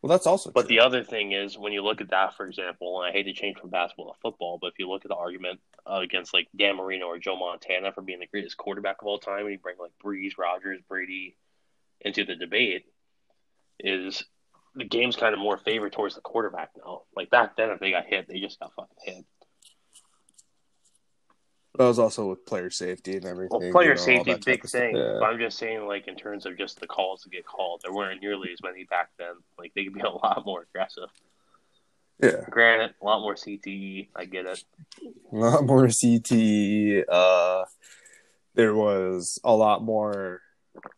Well, 0.01 0.11
that's 0.11 0.27
also. 0.27 0.53
But 0.53 0.63
true. 0.63 0.77
the 0.77 0.81
other 0.81 1.03
thing 1.03 1.33
is, 1.33 1.59
when 1.59 1.73
you 1.73 1.83
look 1.83 2.01
at 2.01 2.11
that, 2.11 2.37
for 2.37 2.47
example, 2.47 3.01
and 3.01 3.09
I 3.09 3.13
hate 3.13 3.25
to 3.25 3.33
change 3.33 3.59
from 3.59 3.71
basketball 3.71 4.13
to 4.13 4.21
football, 4.21 4.59
but 4.61 4.69
if 4.69 4.79
you 4.79 4.89
look 4.89 5.05
at 5.05 5.09
the 5.09 5.17
argument 5.17 5.61
uh, 5.87 5.97
against 5.97 6.33
like 6.33 6.49
Dan 6.57 6.77
Marino 6.77 7.07
or 7.07 7.19
Joe 7.19 7.37
Montana 7.37 7.93
for 7.93 8.03
being 8.03 8.21
the 8.21 8.27
greatest 8.27 8.57
quarterback 8.57 9.03
of 9.03 9.09
all 9.09 9.19
time, 9.19 9.41
and 9.41 9.51
you 9.51 9.59
bring 9.59 9.77
like 9.79 9.93
Brees, 10.03 10.39
Rodgers, 10.39 10.81
Brady 10.89 11.37
into 12.01 12.25
the 12.25 12.37
debate, 12.37 12.85
is 13.81 14.23
the 14.77 14.85
game's 14.85 15.17
kind 15.17 15.35
of 15.35 15.41
more 15.41 15.59
favored 15.59 15.93
towards 15.93 16.15
the 16.15 16.21
quarterback 16.21 16.71
now. 16.77 17.03
Like 17.17 17.31
back 17.31 17.57
then, 17.57 17.71
if 17.71 17.81
they 17.81 17.91
got 17.91 18.07
hit, 18.07 18.29
they 18.29 18.39
just 18.39 18.61
got 18.61 18.73
fucking 18.75 18.97
hit. 19.03 19.25
That 21.79 21.85
was 21.85 21.99
also 22.01 22.27
with 22.31 22.45
player 22.45 22.71
safety 22.71 23.17
and 23.17 23.25
everything. 23.25 23.61
Well, 23.61 23.71
player 23.71 23.91
you 23.91 23.95
know, 23.95 24.01
safety, 24.01 24.33
that 24.33 24.43
type 24.45 24.63
big 24.63 24.69
thing. 24.69 24.97
Yeah. 24.97 25.19
But 25.21 25.27
I'm 25.27 25.39
just 25.39 25.59
saying, 25.59 25.87
like 25.87 26.09
in 26.09 26.17
terms 26.17 26.45
of 26.45 26.59
just 26.59 26.81
the 26.81 26.89
calls 26.89 27.23
that 27.23 27.31
get 27.31 27.47
called, 27.47 27.83
there 27.85 27.93
weren't 27.93 28.21
nearly 28.21 28.51
as 28.53 28.63
many 28.63 28.85
back 28.85 29.11
then. 29.19 29.35
Like 29.57 29.73
they 29.75 29.85
could 29.85 29.95
be 29.95 30.01
a 30.01 30.11
lot 30.11 30.43
more 30.45 30.63
aggressive. 30.69 31.09
yeah, 32.21 32.45
Granted, 32.51 32.95
a 33.01 33.05
lot 33.05 33.21
more 33.21 33.35
CTE. 33.35 34.09
I 34.17 34.25
get 34.25 34.47
it. 34.47 34.63
a 35.33 35.37
lot 35.37 35.65
more 35.65 35.87
CTE. 35.87 37.05
Uh, 37.09 37.65
there 38.55 38.75
was 38.75 39.39
a 39.45 39.55
lot 39.55 39.83
more 39.85 40.43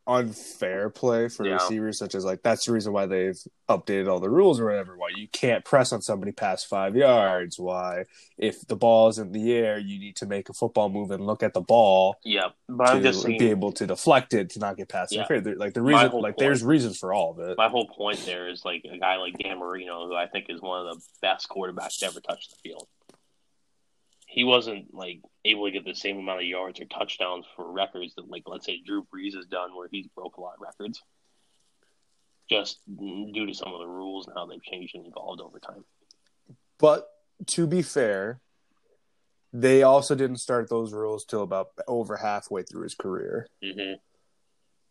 unfair 0.07 0.91
play 0.91 1.29
for 1.29 1.47
Yeah. 1.47 1.55
receivers, 1.55 1.99
such 1.99 2.15
as 2.15 2.25
like 2.25 2.43
that's 2.43 2.67
the 2.67 2.73
reason 2.73 2.93
why 2.93 3.07
they've 3.07 3.39
updated 3.69 4.09
all 4.11 4.21
the 4.21 4.29
rules 4.31 4.59
or 4.61 4.67
whatever. 4.67 4.97
Why 4.97 5.09
you 5.15 5.29
can't 5.29 5.65
press 5.65 5.93
on 5.93 6.03
somebody 6.03 6.33
past 6.33 6.67
five 6.67 6.97
yards. 6.97 7.59
Why 7.59 8.05
if 8.39 8.67
the 8.67 8.77
ball's 8.77 9.19
in 9.19 9.33
the 9.33 9.53
air, 9.53 9.79
you 9.79 9.99
need 9.99 10.17
to 10.17 10.27
make 10.27 10.49
a 10.49 10.53
football 10.53 10.89
move 10.89 11.11
and 11.11 11.27
look 11.27 11.43
at 11.43 11.55
the 11.55 11.61
ball 11.61 12.17
Yeah, 12.25 12.49
but 12.69 12.89
I'm 12.89 12.97
to 12.99 13.03
just 13.03 13.23
saying. 13.23 13.39
be 13.39 13.51
able 13.51 13.73
to 13.73 13.87
deflect 13.87 14.35
it 14.35 14.51
to 14.51 14.59
not 14.59 14.77
get 14.77 14.89
past 14.89 15.13
Yeah. 15.13 15.27
the. 15.29 15.55
Like 15.55 15.75
the 15.75 15.83
reason, 15.83 16.11
like 16.13 16.13
point- 16.13 16.39
there's 16.39 16.63
reasons 16.65 16.99
for 16.99 17.13
all 17.15 17.31
of 17.33 17.39
it. 17.39 17.57
My 17.59 17.69
whole 17.69 17.87
point 17.87 18.19
there 18.27 18.49
is 18.49 18.65
like 18.65 18.85
a 18.93 18.99
guy 18.99 19.17
like 19.17 19.39
Dan 19.39 19.59
Marino, 19.59 20.07
who 20.07 20.15
I 20.15 20.27
think 20.27 20.47
is 20.49 20.61
one 20.61 20.87
of 20.87 20.95
the 20.97 21.03
best 21.23 21.49
quarterbacks 21.49 21.99
to 22.01 22.07
ever 22.07 22.21
touch 22.21 22.49
the 22.49 22.57
field. 22.63 22.89
He 24.31 24.45
wasn't 24.45 24.95
like 24.95 25.23
able 25.45 25.67
to 25.67 25.73
get 25.73 25.85
the 25.85 25.95
same 25.95 26.17
amount 26.17 26.41
of 26.41 26.47
yards 26.47 26.81
or 26.81 26.85
touchdowns 26.85 27.47
for 27.57 27.71
records 27.71 28.15
that 28.15 28.31
like 28.31 28.45
let's 28.47 28.65
say 28.65 28.81
Drew 28.85 29.05
Brees 29.13 29.35
has 29.35 29.47
done, 29.47 29.75
where 29.75 29.89
he's 29.91 30.07
broke 30.07 30.37
a 30.37 30.41
lot 30.41 30.55
of 30.55 30.61
records, 30.61 31.03
just 32.49 32.79
due 32.87 33.47
to 33.47 33.55
some 33.55 33.73
of 33.73 33.81
the 33.81 33.89
rules 33.89 34.29
and 34.29 34.37
how 34.37 34.47
they've 34.47 34.63
changed 34.63 34.95
and 34.95 35.05
evolved 35.05 35.41
over 35.41 35.59
time. 35.59 35.85
But 36.79 37.09
to 37.49 37.67
be 37.67 37.83
fair, 37.83 38.41
they 39.53 39.83
also 39.83 40.15
didn't 40.15 40.39
start 40.39 40.71
those 40.71 40.93
rules 40.93 41.25
till 41.25 41.43
about 41.43 41.71
over 41.89 42.17
halfway 42.17 42.63
through 42.63 42.85
his 42.85 42.95
career. 42.95 43.49
Mm-hmm. 43.65 43.95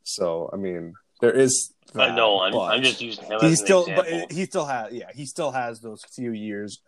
So 0.04 0.50
I 0.52 0.58
mean, 0.58 0.96
there 1.22 1.32
is. 1.32 1.74
I 1.96 2.14
know. 2.14 2.42
I'm, 2.42 2.54
I'm 2.56 2.84
just 2.84 3.02
using 3.02 3.24
him 3.24 3.40
as 3.42 3.60
still, 3.60 3.86
but 3.86 4.06
he 4.32 4.44
still 4.44 4.66
has. 4.66 4.92
Yeah, 4.92 5.12
he 5.16 5.26
still 5.26 5.52
has 5.52 5.80
those 5.80 6.02
few 6.14 6.34
years, 6.34 6.82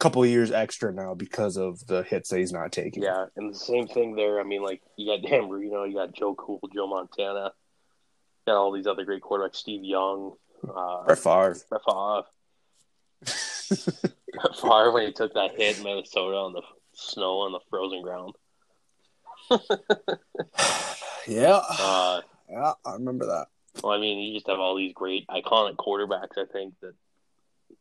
couple 0.00 0.22
of 0.22 0.28
years 0.28 0.50
extra 0.50 0.92
now 0.92 1.14
because 1.14 1.56
of 1.56 1.86
the 1.86 2.02
hits 2.02 2.30
that 2.30 2.38
he's 2.38 2.52
not 2.52 2.72
taking. 2.72 3.02
Yeah, 3.02 3.26
and 3.36 3.52
the 3.54 3.58
same 3.58 3.86
thing 3.86 4.14
there. 4.16 4.40
I 4.40 4.42
mean, 4.44 4.62
like 4.62 4.82
you 4.96 5.06
got 5.16 5.28
Dan 5.28 5.48
Marino, 5.48 5.84
you 5.84 5.94
got 5.94 6.12
Joe 6.12 6.34
Cool, 6.34 6.60
Joe 6.74 6.86
Montana, 6.88 7.52
got 8.46 8.56
all 8.56 8.72
these 8.72 8.86
other 8.86 9.04
great 9.04 9.22
quarterbacks, 9.22 9.56
Steve 9.56 9.84
Young, 9.84 10.32
uh, 10.68 11.04
Brett 11.04 11.18
Favre. 11.18 11.56
Brett 11.68 11.82
Favre. 11.88 12.22
Brett 14.32 14.56
Favre 14.56 14.90
when 14.92 15.06
he 15.06 15.12
took 15.12 15.34
that 15.34 15.52
hit 15.56 15.78
in 15.78 15.84
Minnesota 15.84 16.36
on 16.36 16.52
the 16.52 16.62
snow 16.94 17.38
on 17.40 17.52
the 17.52 17.60
frozen 17.70 18.02
ground. 18.02 18.34
yeah, 21.26 21.60
Uh, 21.68 22.20
yeah, 22.50 22.72
I 22.84 22.92
remember 22.94 23.26
that. 23.26 23.46
well, 23.82 23.92
I 23.92 23.98
mean, 24.00 24.18
you 24.18 24.34
just 24.34 24.48
have 24.48 24.58
all 24.58 24.76
these 24.76 24.92
great 24.94 25.26
iconic 25.28 25.76
quarterbacks. 25.76 26.38
I 26.38 26.44
think 26.52 26.74
that 26.80 26.94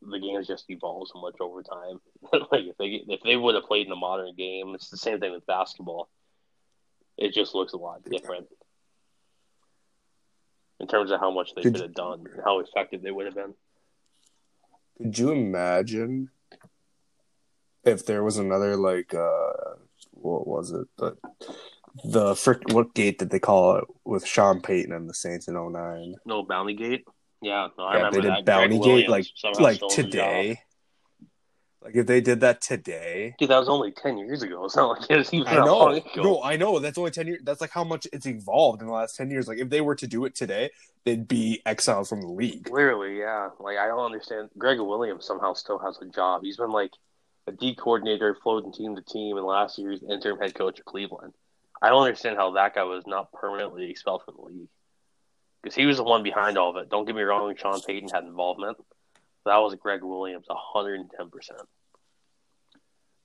the 0.01 0.19
game 0.19 0.35
has 0.35 0.47
just 0.47 0.69
evolved 0.69 1.11
so 1.13 1.21
much 1.21 1.35
over 1.39 1.61
time. 1.61 1.99
like 2.51 2.65
if 2.65 2.77
they 2.77 3.03
if 3.07 3.21
they 3.21 3.35
would 3.37 3.55
have 3.55 3.65
played 3.65 3.85
in 3.85 3.91
a 3.91 3.95
modern 3.95 4.33
game, 4.35 4.73
it's 4.73 4.89
the 4.89 4.97
same 4.97 5.19
thing 5.19 5.31
with 5.31 5.45
basketball. 5.45 6.09
It 7.17 7.33
just 7.33 7.53
looks 7.53 7.73
a 7.73 7.77
lot 7.77 8.03
different 8.03 8.47
in 10.79 10.87
terms 10.87 11.11
of 11.11 11.19
how 11.19 11.31
much 11.31 11.53
they 11.55 11.61
Did- 11.61 11.73
could 11.73 11.81
have 11.83 11.93
done 11.93 12.25
and 12.31 12.41
how 12.43 12.59
effective 12.59 13.01
they 13.01 13.11
would 13.11 13.25
have 13.27 13.35
been. 13.35 13.53
Could 14.97 15.17
you 15.17 15.31
imagine 15.31 16.29
if 17.83 18.05
there 18.05 18.23
was 18.23 18.37
another 18.37 18.75
like 18.75 19.13
uh 19.13 19.75
what 20.11 20.47
was 20.47 20.71
it? 20.71 20.87
The 20.97 21.17
the 22.03 22.35
frick 22.35 22.61
what 22.71 22.93
gate 22.93 23.19
did 23.19 23.29
they 23.29 23.39
call 23.39 23.77
it 23.77 23.83
with 24.05 24.25
Sean 24.25 24.61
Payton 24.61 24.93
and 24.93 25.09
the 25.09 25.13
Saints 25.13 25.47
in 25.47 25.55
09? 25.55 26.15
No 26.25 26.43
Bounty 26.43 26.73
Gate. 26.73 27.05
Yeah, 27.41 27.67
no, 27.77 27.83
I 27.83 27.93
Yeah, 27.93 27.97
remember 27.97 28.21
they 28.21 28.21
did 28.21 28.31
that. 28.31 28.45
Bounty 28.45 28.77
Greg 28.77 28.83
Gate 28.83 29.09
like 29.09 29.25
like 29.59 29.75
stole 29.77 29.89
his 29.89 29.97
job. 29.97 30.05
today. 30.05 30.59
Like 31.83 31.95
if 31.95 32.05
they 32.05 32.21
did 32.21 32.41
that 32.41 32.61
today, 32.61 33.33
Dude, 33.39 33.49
that 33.49 33.57
was 33.57 33.67
only 33.67 33.91
ten 33.91 34.15
years 34.19 34.43
ago. 34.43 34.63
It's 34.65 34.75
not 34.75 34.99
like 34.99 35.09
it 35.09 35.17
was 35.17 35.33
even 35.33 35.47
I 35.47 35.65
know. 35.65 35.99
No, 36.15 36.43
I 36.43 36.55
know. 36.55 36.77
That's 36.77 36.97
only 36.99 37.09
ten 37.09 37.25
years. 37.25 37.41
That's 37.43 37.59
like 37.59 37.71
how 37.71 37.83
much 37.83 38.05
it's 38.13 38.27
evolved 38.27 38.81
in 38.81 38.87
the 38.87 38.93
last 38.93 39.15
ten 39.15 39.31
years. 39.31 39.47
Like 39.47 39.57
if 39.57 39.69
they 39.69 39.81
were 39.81 39.95
to 39.95 40.05
do 40.05 40.25
it 40.25 40.35
today, 40.35 40.69
they'd 41.05 41.27
be 41.27 41.63
exiled 41.65 42.07
from 42.07 42.21
the 42.21 42.27
league. 42.27 42.69
Literally, 42.69 43.17
yeah. 43.17 43.49
Like 43.59 43.77
I 43.79 43.87
don't 43.87 44.05
understand. 44.05 44.49
Gregg 44.59 44.79
Williams 44.79 45.25
somehow 45.25 45.53
still 45.53 45.79
has 45.79 45.97
a 45.99 46.05
job. 46.05 46.41
He's 46.43 46.57
been 46.57 46.69
like 46.69 46.91
a 47.47 47.51
D 47.51 47.73
coordinator, 47.73 48.37
floating 48.43 48.71
team 48.71 48.95
to 48.95 49.01
team, 49.01 49.37
and 49.37 49.45
last 49.47 49.79
year's 49.79 50.03
interim 50.07 50.37
head 50.37 50.53
coach 50.53 50.77
of 50.77 50.85
Cleveland. 50.85 51.33
I 51.81 51.89
don't 51.89 52.03
understand 52.03 52.37
how 52.37 52.51
that 52.51 52.75
guy 52.75 52.83
was 52.83 53.07
not 53.07 53.31
permanently 53.31 53.89
expelled 53.89 54.21
from 54.23 54.35
the 54.37 54.43
league 54.43 54.67
because 55.62 55.76
he 55.76 55.86
was 55.86 55.97
the 55.97 56.03
one 56.03 56.24
behind 56.24 56.57
all 56.57 56.72
of 56.72 56.78
it. 56.78 56.89
Don't 56.89 57.05
get 57.05 57.16
me 57.16 57.22
wrong; 57.22 57.55
Sean 57.55 57.82
Payton 57.82 58.09
had 58.09 58.24
involvement. 58.24 58.78
That 59.45 59.57
was 59.57 59.76
Gregg 59.76 60.03
Williams, 60.03 60.45
hundred 60.49 60.99
and 60.99 61.09
ten 61.16 61.30
percent. 61.30 61.62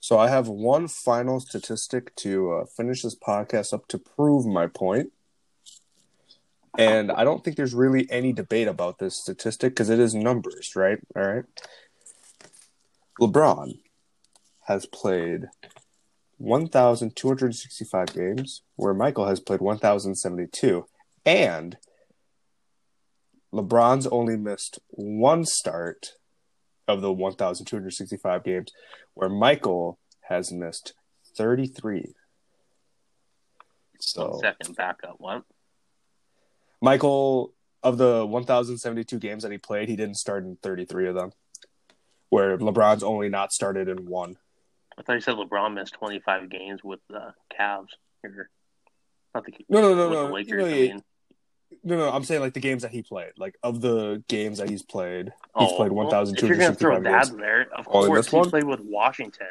So 0.01 0.19
I 0.19 0.29
have 0.29 0.49
one 0.49 0.89
final 0.89 1.41
statistic 1.41 2.15
to 2.17 2.53
uh, 2.53 2.65
finish 2.67 3.03
this 3.03 3.17
podcast 3.17 3.73
up 3.73 3.89
to 3.89 3.99
prove 3.99 4.47
my 4.47 4.67
point. 4.67 5.13
And 6.79 7.11
I 7.11 7.25
don't 7.25 7.43
think 7.43 7.57
there's 7.57 7.75
really 7.75 8.07
any 8.11 8.33
debate 8.33 8.69
about 8.69 8.99
this 8.99 9.17
statistic 9.17 9.73
because 9.73 9.89
it 9.89 9.99
is 9.99 10.15
numbers, 10.15 10.77
right? 10.77 10.99
All 11.17 11.27
right. 11.27 11.45
LeBron 13.21 13.79
has 14.67 14.85
played 14.85 15.47
1,265 16.39 18.15
games, 18.15 18.63
where 18.77 18.93
Michael 18.93 19.27
has 19.27 19.41
played 19.41 19.61
1,072. 19.61 20.87
And 21.25 21.79
LeBron's 23.57 24.07
only 24.07 24.37
missed 24.37 24.79
one 24.89 25.45
start 25.45 26.13
of 26.89 27.01
the 27.01 27.13
1,265 27.13 28.45
games, 28.45 28.73
where 29.15 29.29
Michael 29.29 29.99
has 30.29 30.53
missed 30.53 30.95
33. 31.37 32.15
So 34.01 34.31
One 34.31 34.41
second, 34.41 34.77
back 34.77 35.01
up. 35.07 35.17
What? 35.19 35.43
Michael, 36.81 37.53
of 37.83 37.99
the 37.99 38.27
1,072 38.27 39.19
games 39.19 39.43
that 39.43 39.53
he 39.53 39.59
played, 39.59 39.89
he 39.89 39.97
didn't 39.97 40.17
start 40.17 40.45
in 40.45 40.57
33 40.63 41.09
of 41.09 41.15
them, 41.15 41.33
where 42.31 42.59
LeBron's 42.59 43.03
only 43.03 43.29
not 43.29 43.53
started 43.53 43.89
in 43.89 44.07
one. 44.07 44.37
I 44.99 45.03
thought 45.03 45.15
you 45.15 45.21
said 45.21 45.35
LeBron 45.35 45.75
missed 45.75 45.93
twenty 45.95 46.21
five 46.21 46.49
games 46.49 46.83
with 46.83 47.01
the 47.09 47.35
Cavs. 47.59 47.89
Or, 48.25 48.49
not 49.35 49.45
the 49.45 49.53
No, 49.69 49.83
no, 49.83 49.95
no, 49.95 50.09
no. 50.09 50.27
the 50.29 50.33
Lakers. 50.33 50.51
You 50.51 50.57
know, 50.59 50.67
I 50.67 50.71
mean, 50.71 51.03
No, 51.85 51.97
no, 51.97 52.11
I'm 52.11 52.25
saying 52.25 52.41
like 52.41 52.55
the 52.55 52.61
games 52.61 52.83
that 52.83 52.91
he 52.91 53.03
played. 53.03 53.33
Like 53.37 53.57
of 53.63 53.81
the 53.81 54.23
games 54.29 54.59
that 54.59 54.69
he's 54.69 54.83
played, 54.83 55.27
he's 55.59 55.71
oh, 55.71 55.77
played 55.77 55.91
Oh, 55.91 55.95
well, 55.95 56.05
you're 56.07 56.57
gonna 56.57 56.75
1,265 56.75 56.79
throw 56.79 57.01
that 57.03 57.29
in 57.31 57.37
there, 57.39 57.67
of 57.77 57.87
course 57.87 58.29
he 58.29 58.37
one? 58.37 58.51
played 58.51 58.65
with 58.65 58.81
Washington, 58.81 59.47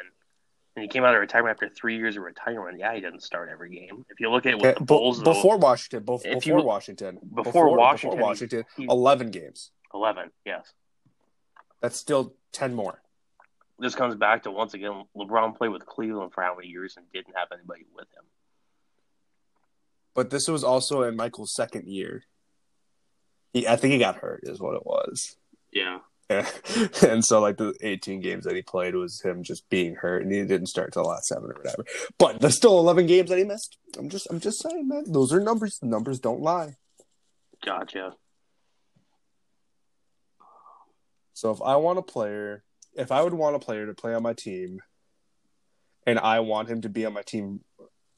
and 0.76 0.82
he 0.82 0.88
came 0.88 1.04
out 1.04 1.14
of 1.14 1.20
retirement 1.20 1.50
after 1.56 1.68
three 1.68 1.96
years 1.96 2.16
of 2.16 2.22
retirement. 2.22 2.78
Yeah, 2.78 2.94
he 2.94 3.00
didn't 3.00 3.22
start 3.22 3.48
every 3.50 3.70
game. 3.70 4.04
If 4.10 4.20
you 4.20 4.30
look 4.30 4.46
at 4.46 4.54
with 4.56 4.64
Okay, 4.66 4.74
the 4.78 4.84
Bulls, 4.84 5.22
though, 5.22 5.32
before 5.32 5.56
Washington, 5.58 6.04
bef- 6.04 6.22
before 6.22 6.58
you- 6.60 6.64
Washington, 6.64 7.18
before 7.34 7.76
Washington, 7.76 8.18
before 8.18 8.28
Washington, 8.28 8.64
he- 8.76 8.86
11 8.88 9.30
games. 9.30 9.70
eleven, 9.94 10.30
yes. 10.44 10.72
That's 11.80 11.96
still 11.96 12.34
10 12.52 12.74
more. 12.74 13.00
This 13.78 13.94
comes 13.94 14.14
back 14.14 14.44
to 14.44 14.50
once 14.50 14.72
again, 14.74 15.04
LeBron 15.16 15.56
played 15.56 15.68
with 15.70 15.84
Cleveland 15.84 16.32
for 16.32 16.42
how 16.42 16.54
many 16.56 16.68
years 16.68 16.96
and 16.96 17.04
didn't 17.12 17.34
have 17.36 17.48
anybody 17.52 17.84
with 17.94 18.06
him. 18.14 18.24
But 20.16 20.30
this 20.30 20.48
was 20.48 20.64
also 20.64 21.02
in 21.02 21.14
Michael's 21.14 21.54
second 21.54 21.86
year. 21.86 22.24
He, 23.52 23.68
I 23.68 23.76
think 23.76 23.92
he 23.92 23.98
got 23.98 24.16
hurt, 24.16 24.40
is 24.42 24.60
what 24.60 24.74
it 24.74 24.84
was. 24.84 25.36
Yeah, 25.72 25.98
and 26.28 27.24
so, 27.24 27.40
like 27.40 27.56
the 27.56 27.74
18 27.80 28.20
games 28.20 28.44
that 28.44 28.56
he 28.56 28.62
played 28.62 28.96
was 28.96 29.20
him 29.20 29.44
just 29.44 29.68
being 29.70 29.94
hurt, 29.94 30.22
and 30.22 30.32
he 30.32 30.44
didn't 30.44 30.66
start 30.66 30.92
till 30.92 31.04
the 31.04 31.08
last 31.08 31.26
seven 31.26 31.50
or 31.50 31.54
whatever. 31.54 31.84
But 32.18 32.40
there's 32.40 32.56
still 32.56 32.78
11 32.80 33.06
games 33.06 33.30
that 33.30 33.38
he 33.38 33.44
missed. 33.44 33.76
I'm 33.96 34.08
just, 34.08 34.26
I'm 34.28 34.40
just 34.40 34.60
saying, 34.60 34.88
man. 34.88 35.04
Those 35.06 35.32
are 35.32 35.38
numbers. 35.40 35.78
Numbers 35.82 36.18
don't 36.18 36.40
lie. 36.40 36.74
gotcha. 37.64 38.14
So 41.34 41.52
if 41.52 41.62
I 41.62 41.76
want 41.76 41.98
a 41.98 42.02
player, 42.02 42.64
if 42.94 43.12
I 43.12 43.22
would 43.22 43.34
want 43.34 43.56
a 43.56 43.60
player 43.60 43.86
to 43.86 43.94
play 43.94 44.14
on 44.14 44.22
my 44.22 44.32
team, 44.32 44.80
and 46.06 46.18
I 46.18 46.40
want 46.40 46.68
him 46.68 46.80
to 46.80 46.88
be 46.88 47.06
on 47.06 47.12
my 47.12 47.22
team 47.22 47.60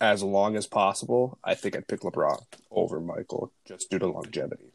as 0.00 0.22
long 0.22 0.56
as 0.56 0.66
possible, 0.66 1.38
I 1.42 1.54
think 1.54 1.76
I'd 1.76 1.88
pick 1.88 2.00
LeBron 2.00 2.42
over 2.70 3.00
Michael 3.00 3.52
just 3.66 3.90
due 3.90 3.98
to 3.98 4.06
longevity. 4.06 4.72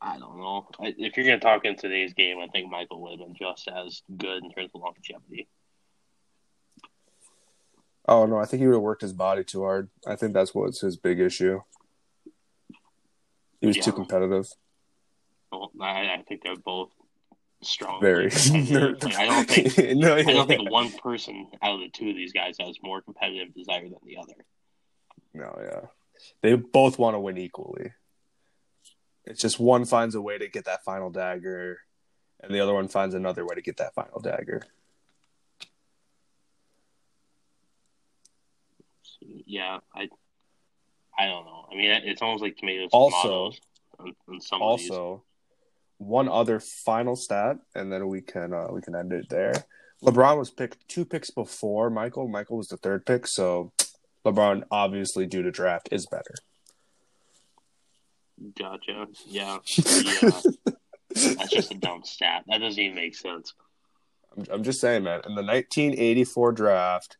I 0.00 0.18
don't 0.18 0.38
know. 0.38 0.66
I, 0.80 0.94
if 0.98 1.16
you're 1.16 1.24
gonna 1.24 1.38
talk 1.38 1.64
in 1.64 1.76
today's 1.76 2.12
game, 2.12 2.38
I 2.40 2.48
think 2.48 2.70
Michael 2.70 3.00
would 3.02 3.12
have 3.12 3.20
been 3.20 3.36
just 3.36 3.68
as 3.68 4.02
good 4.16 4.42
in 4.42 4.50
terms 4.50 4.70
of 4.74 4.80
longevity. 4.80 5.48
Oh 8.08 8.26
no, 8.26 8.38
I 8.38 8.46
think 8.46 8.60
he 8.60 8.66
would 8.66 8.74
have 8.74 8.82
worked 8.82 9.02
his 9.02 9.12
body 9.12 9.44
too 9.44 9.62
hard. 9.62 9.88
I 10.06 10.16
think 10.16 10.32
that's 10.34 10.54
what's 10.54 10.80
his 10.80 10.96
big 10.96 11.20
issue. 11.20 11.60
He 13.60 13.68
was 13.68 13.78
too 13.78 13.92
competitive. 13.92 14.48
Well, 15.52 15.70
I, 15.80 16.14
I 16.14 16.24
think 16.26 16.42
they're 16.42 16.56
both 16.56 16.90
strong. 17.62 18.00
Very. 18.00 18.28
Like, 18.28 19.16
I 19.16 19.26
don't 19.26 19.48
think 19.48 19.96
no, 19.96 20.14
I 20.16 20.22
don't 20.22 20.46
think 20.46 20.70
one 20.70 20.90
person 20.92 21.48
out 21.62 21.74
of 21.74 21.80
the 21.80 21.88
two 21.88 22.10
of 22.10 22.16
these 22.16 22.32
guys 22.32 22.56
has 22.60 22.76
more 22.82 23.00
competitive 23.02 23.54
desire 23.54 23.82
than 23.82 23.94
the 24.04 24.18
other. 24.18 24.34
No, 25.34 25.58
yeah. 25.62 25.88
They 26.42 26.54
both 26.54 26.98
want 26.98 27.14
to 27.14 27.20
win 27.20 27.38
equally. 27.38 27.92
It's 29.24 29.40
just 29.40 29.58
one 29.58 29.84
finds 29.84 30.14
a 30.14 30.20
way 30.20 30.38
to 30.38 30.48
get 30.48 30.64
that 30.66 30.84
final 30.84 31.10
dagger, 31.10 31.78
and 32.40 32.52
the 32.54 32.60
other 32.60 32.74
one 32.74 32.88
finds 32.88 33.14
another 33.14 33.44
way 33.46 33.54
to 33.54 33.62
get 33.62 33.76
that 33.78 33.94
final 33.94 34.20
dagger. 34.20 34.62
Yeah, 39.20 39.78
I 39.94 40.08
I 41.16 41.26
don't 41.26 41.44
know. 41.44 41.66
I 41.70 41.74
mean, 41.76 41.90
it's 41.90 42.22
almost 42.22 42.42
like 42.42 42.56
tomatoes. 42.56 42.90
Also- 42.92 43.52
on, 43.98 44.14
on. 44.28 44.60
Also, 44.60 45.22
one 46.06 46.28
other 46.28 46.60
final 46.60 47.16
stat, 47.16 47.56
and 47.74 47.92
then 47.92 48.08
we 48.08 48.20
can 48.20 48.52
uh, 48.52 48.68
we 48.70 48.80
can 48.80 48.94
end 48.94 49.12
it 49.12 49.28
there. 49.28 49.52
LeBron 50.02 50.38
was 50.38 50.50
picked 50.50 50.88
two 50.88 51.04
picks 51.04 51.30
before 51.30 51.88
Michael. 51.88 52.26
Michael 52.28 52.56
was 52.56 52.68
the 52.68 52.76
third 52.76 53.06
pick, 53.06 53.26
so 53.26 53.72
LeBron, 54.24 54.64
obviously 54.70 55.26
due 55.26 55.42
to 55.42 55.50
draft, 55.50 55.88
is 55.92 56.06
better. 56.06 56.34
Gotcha. 58.58 59.06
Yeah. 59.26 59.58
yeah. 59.76 60.30
That's 61.14 61.50
just 61.50 61.72
a 61.72 61.78
dumb 61.78 62.02
stat. 62.04 62.44
That 62.48 62.58
doesn't 62.58 62.82
even 62.82 62.96
make 62.96 63.14
sense. 63.14 63.54
I'm, 64.36 64.44
I'm 64.50 64.62
just 64.64 64.80
saying, 64.80 65.04
man. 65.04 65.20
In 65.26 65.34
the 65.34 65.42
1984 65.42 66.52
draft, 66.52 67.16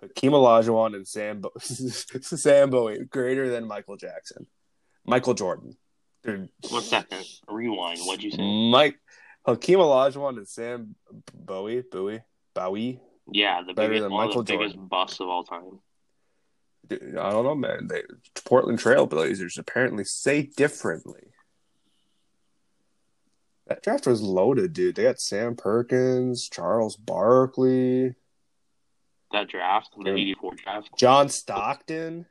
Hakeem 0.00 0.32
Olajuwon 0.32 0.94
and 0.94 1.06
Sam 1.06 1.40
Bo- 1.40 1.52
Sam 1.60 2.70
Bowie 2.70 3.04
greater 3.04 3.50
than 3.50 3.66
Michael 3.66 3.96
Jackson, 3.96 4.46
Michael 5.04 5.34
Jordan. 5.34 5.76
Dude, 6.26 6.48
One 6.70 6.82
second. 6.82 7.24
Rewind. 7.48 8.00
What'd 8.00 8.22
you 8.24 8.30
say? 8.32 8.70
Mike 8.70 8.98
Hakeem 9.46 9.78
Olajuwon 9.78 10.36
and 10.38 10.48
Sam 10.48 10.94
Bowie, 11.32 11.82
Bowie, 11.90 12.22
Bowie. 12.54 13.00
Yeah, 13.30 13.62
the 13.66 13.74
Better 13.74 13.88
biggest, 13.88 14.02
than 14.04 14.12
of 14.12 14.18
Michael 14.18 14.42
the 14.42 14.56
biggest 14.56 14.76
busts 14.88 15.20
of 15.20 15.28
all 15.28 15.44
time. 15.44 15.78
Dude, 16.86 17.16
I 17.16 17.30
don't 17.30 17.44
know, 17.44 17.54
man. 17.54 17.88
They 17.88 18.02
Portland 18.44 18.78
Trailblazers 18.78 19.58
apparently 19.58 20.04
say 20.04 20.42
differently. 20.42 21.22
That 23.66 23.82
draft 23.82 24.06
was 24.06 24.22
loaded, 24.22 24.72
dude. 24.72 24.94
They 24.94 25.02
got 25.04 25.18
Sam 25.20 25.56
Perkins, 25.56 26.48
Charles 26.48 26.96
Barkley, 26.96 28.14
That 29.32 29.48
draft, 29.48 29.90
the 29.98 30.10
Yeah. 30.10 30.16
'84 30.16 30.54
draft. 30.54 30.90
John 30.96 31.28
Stockton. 31.28 32.26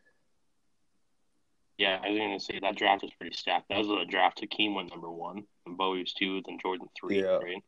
Yeah, 1.77 1.99
I 2.03 2.09
was 2.09 2.17
gonna 2.19 2.39
say 2.39 2.59
that 2.59 2.75
draft 2.77 3.01
was 3.03 3.11
pretty 3.19 3.35
stacked. 3.35 3.67
That 3.69 3.77
was 3.79 3.87
the 3.87 4.05
draft. 4.07 4.39
Hakeem 4.39 4.75
went 4.75 4.89
number 4.91 5.11
one, 5.11 5.43
and 5.65 5.77
Bowie 5.77 5.99
was 6.01 6.13
two, 6.13 6.41
then 6.45 6.57
Jordan 6.61 6.87
three. 6.99 7.19
Yeah. 7.21 7.37
Right? 7.37 7.63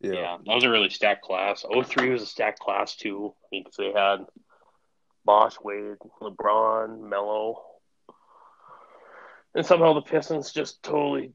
Yeah. 0.00 0.12
Yeah, 0.12 0.36
that 0.46 0.54
was 0.54 0.62
a 0.64 0.70
really 0.70 0.90
stacked 0.90 1.22
class. 1.24 1.64
03 1.68 2.10
was 2.10 2.22
a 2.22 2.26
stacked 2.26 2.60
class 2.60 2.94
too. 2.94 3.34
I 3.42 3.46
mean, 3.50 3.64
'cause 3.64 3.74
they 3.76 3.90
had 3.92 4.26
Bosh, 5.24 5.56
Wade, 5.60 5.96
LeBron, 6.22 7.00
Melo, 7.00 7.64
and 9.54 9.66
somehow 9.66 9.94
the 9.94 10.02
Pistons 10.02 10.52
just 10.52 10.80
totally 10.84 11.32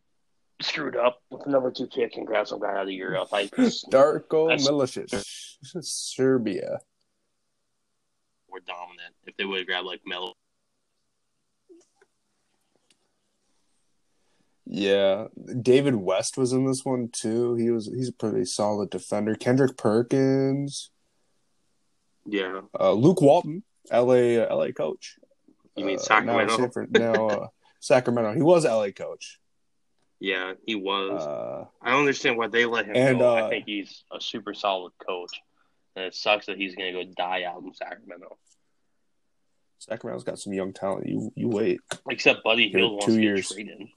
screwed 0.62 0.95
up 0.95 1.22
with 1.30 1.43
the 1.43 1.49
number 1.49 1.72
two 1.72 1.88
pick 1.88 2.16
and 2.16 2.26
grabbed 2.26 2.47
some 2.47 2.62
guy 2.62 2.72
out 2.72 2.84
of 2.84 2.89
Europe. 2.91 3.28
I 3.34 3.47
Darko 3.47 4.47
Milicic, 4.58 5.10
Serbia. 5.84 6.80
were 8.47 8.62
dominant. 8.62 9.14
If 9.26 9.36
they 9.36 9.43
would 9.43 9.58
have 9.58 9.68
grabbed 9.68 9.88
like 9.88 10.01
Melo, 10.06 10.36
Yeah, 14.66 15.28
David 15.61 15.95
West 15.95 16.38
was 16.38 16.53
in 16.53 16.66
this 16.66 16.86
one 16.86 17.09
too. 17.09 17.55
He 17.55 17.70
was 17.70 17.88
he's 17.88 18.09
a 18.09 18.14
pretty 18.14 18.45
solid 18.45 18.89
defender. 18.89 19.36
Kendrick 19.36 19.78
Perkins, 19.78 20.89
Yeah. 22.26 22.61
uh, 22.80 22.93
Luke 22.93 23.22
Walton, 23.22 23.64
LA 23.91 24.39
uh, 24.41 24.55
LA 24.55 24.72
coach. 24.72 25.18
You 25.76 25.86
mean 25.86 25.97
Uh, 25.97 26.01
Sacramento? 26.01 26.53
Now, 26.53 26.57
Sanford- 26.57 26.91
now 26.93 27.28
uh, 27.28 27.47
Sacramento. 27.82 28.34
He 28.34 28.41
was 28.41 28.64
LA 28.66 28.91
coach. 28.91 29.39
Yeah, 30.20 30.53
he 30.66 30.76
was. 30.76 31.22
Uh, 31.22 31.66
I 31.82 31.91
don't 31.91 31.99
understand 31.99 32.38
why 32.38 32.47
they 32.47 32.66
let 32.66 32.86
him 32.86 32.95
and, 32.95 33.20
go. 33.20 33.30
uh, 33.38 33.45
I 33.45 33.49
think 33.49 33.66
he's 33.66 34.05
a 34.11 34.22
super 34.22 34.53
solid 34.53 34.93
coach. 35.05 35.32
And 35.97 36.05
it 36.05 36.16
sucks 36.16 36.45
that 36.45 36.57
he's 36.57 36.74
going 36.76 36.93
to 36.93 37.03
go 37.05 37.11
die 37.18 37.43
out 37.43 37.61
in 37.61 37.74
Sacramento. 37.74 38.38
Sacramento's 39.80 40.24
got 40.24 40.39
some 40.39 40.53
young 40.53 40.72
talent. 40.72 41.07
You 41.07 41.32
you 41.36 41.49
wait. 41.49 41.82
Except 42.09 42.41
Buddy 42.43 42.70
Hield 42.70 42.93
wants 42.93 43.05
two 43.07 43.16
to 43.18 43.22
years. 43.22 43.49
get 43.49 43.55
traded. 43.55 43.88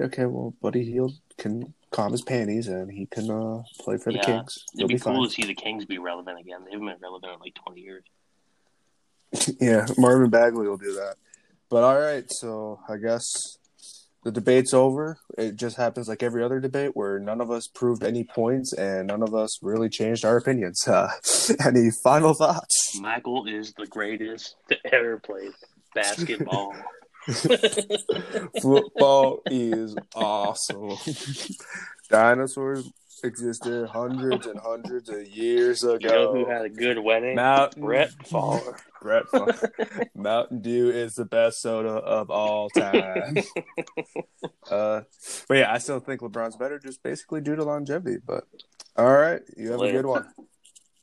Okay, 0.00 0.26
well, 0.26 0.54
Buddy 0.62 0.84
Hield 0.84 1.12
can 1.38 1.74
calm 1.90 2.12
his 2.12 2.22
panties 2.22 2.68
and 2.68 2.90
he 2.90 3.06
can 3.06 3.30
uh, 3.30 3.62
play 3.80 3.96
for 3.96 4.12
the 4.12 4.18
Yeah, 4.18 4.24
Kings. 4.24 4.64
He'll 4.74 4.82
It'd 4.82 4.88
be, 4.88 4.94
be, 4.94 5.00
cool 5.00 5.24
to 5.24 5.30
see 5.30 5.44
the 5.44 5.54
Kings 5.54 5.84
be 5.84 5.98
relevant 5.98 6.38
again. 6.38 6.64
They 6.64 6.72
haven't 6.72 6.86
been 6.86 6.96
relevant 7.00 7.32
in 7.32 7.40
like 7.40 7.54
20 7.54 7.80
years. 7.80 8.04
Yeah, 9.60 9.86
Marvin 9.98 10.30
Bagley 10.30 10.68
will 10.68 10.78
do 10.78 10.94
that. 10.94 11.16
But 11.68 11.84
all 11.84 11.98
right, 11.98 12.24
so 12.30 12.80
I 12.88 12.96
guess 12.96 13.58
the 14.24 14.32
debate's 14.32 14.72
over. 14.72 15.18
It 15.36 15.56
just 15.56 15.76
happens 15.76 16.08
like 16.08 16.22
every 16.22 16.42
other 16.42 16.60
debate 16.60 16.92
where 16.94 17.18
none 17.18 17.40
of 17.40 17.50
us 17.50 17.66
proved 17.66 18.02
any 18.02 18.24
points 18.24 18.72
and 18.72 19.08
none 19.08 19.22
of 19.22 19.34
us 19.34 19.58
really 19.62 19.88
changed 19.88 20.24
our 20.24 20.36
opinions. 20.36 20.82
Uh, 20.88 21.08
any 21.64 21.90
final 22.02 22.34
thoughts? 22.34 22.98
Michael 23.00 23.46
is 23.46 23.72
the 23.74 23.86
greatest 23.86 24.56
to 24.68 24.76
ever 24.92 25.18
play 25.18 25.48
basketball. 25.94 26.74
Football 28.62 29.40
is 29.46 29.96
awesome. 30.14 30.92
Dinosaurs 32.10 32.90
existed 33.24 33.88
hundreds 33.88 34.46
and 34.46 34.58
hundreds 34.60 35.08
of 35.08 35.26
years 35.26 35.82
ago. 35.82 35.96
you 35.98 36.08
know 36.08 36.32
who 36.32 36.46
had 36.46 36.64
a 36.64 36.68
good 36.70 36.98
wedding? 36.98 37.34
Mountain 37.34 37.82
Brett 37.82 38.10
Favre. 38.26 38.76
Brett 39.02 39.24
Favre. 39.28 39.72
Mountain 40.14 40.60
Dew 40.62 40.90
is 40.90 41.14
the 41.14 41.24
best 41.24 41.60
soda 41.60 41.88
of 41.90 42.30
all 42.30 42.70
time. 42.70 43.36
uh, 44.70 45.02
but 45.48 45.54
yeah, 45.56 45.72
I 45.72 45.78
still 45.78 46.00
think 46.00 46.20
LeBron's 46.20 46.56
better, 46.56 46.78
just 46.78 47.02
basically 47.02 47.40
due 47.40 47.56
to 47.56 47.64
longevity. 47.64 48.18
But 48.24 48.44
all 48.96 49.12
right, 49.16 49.42
you 49.56 49.72
have 49.72 49.80
a 49.80 49.92
good 49.92 50.06
one. 50.06 50.26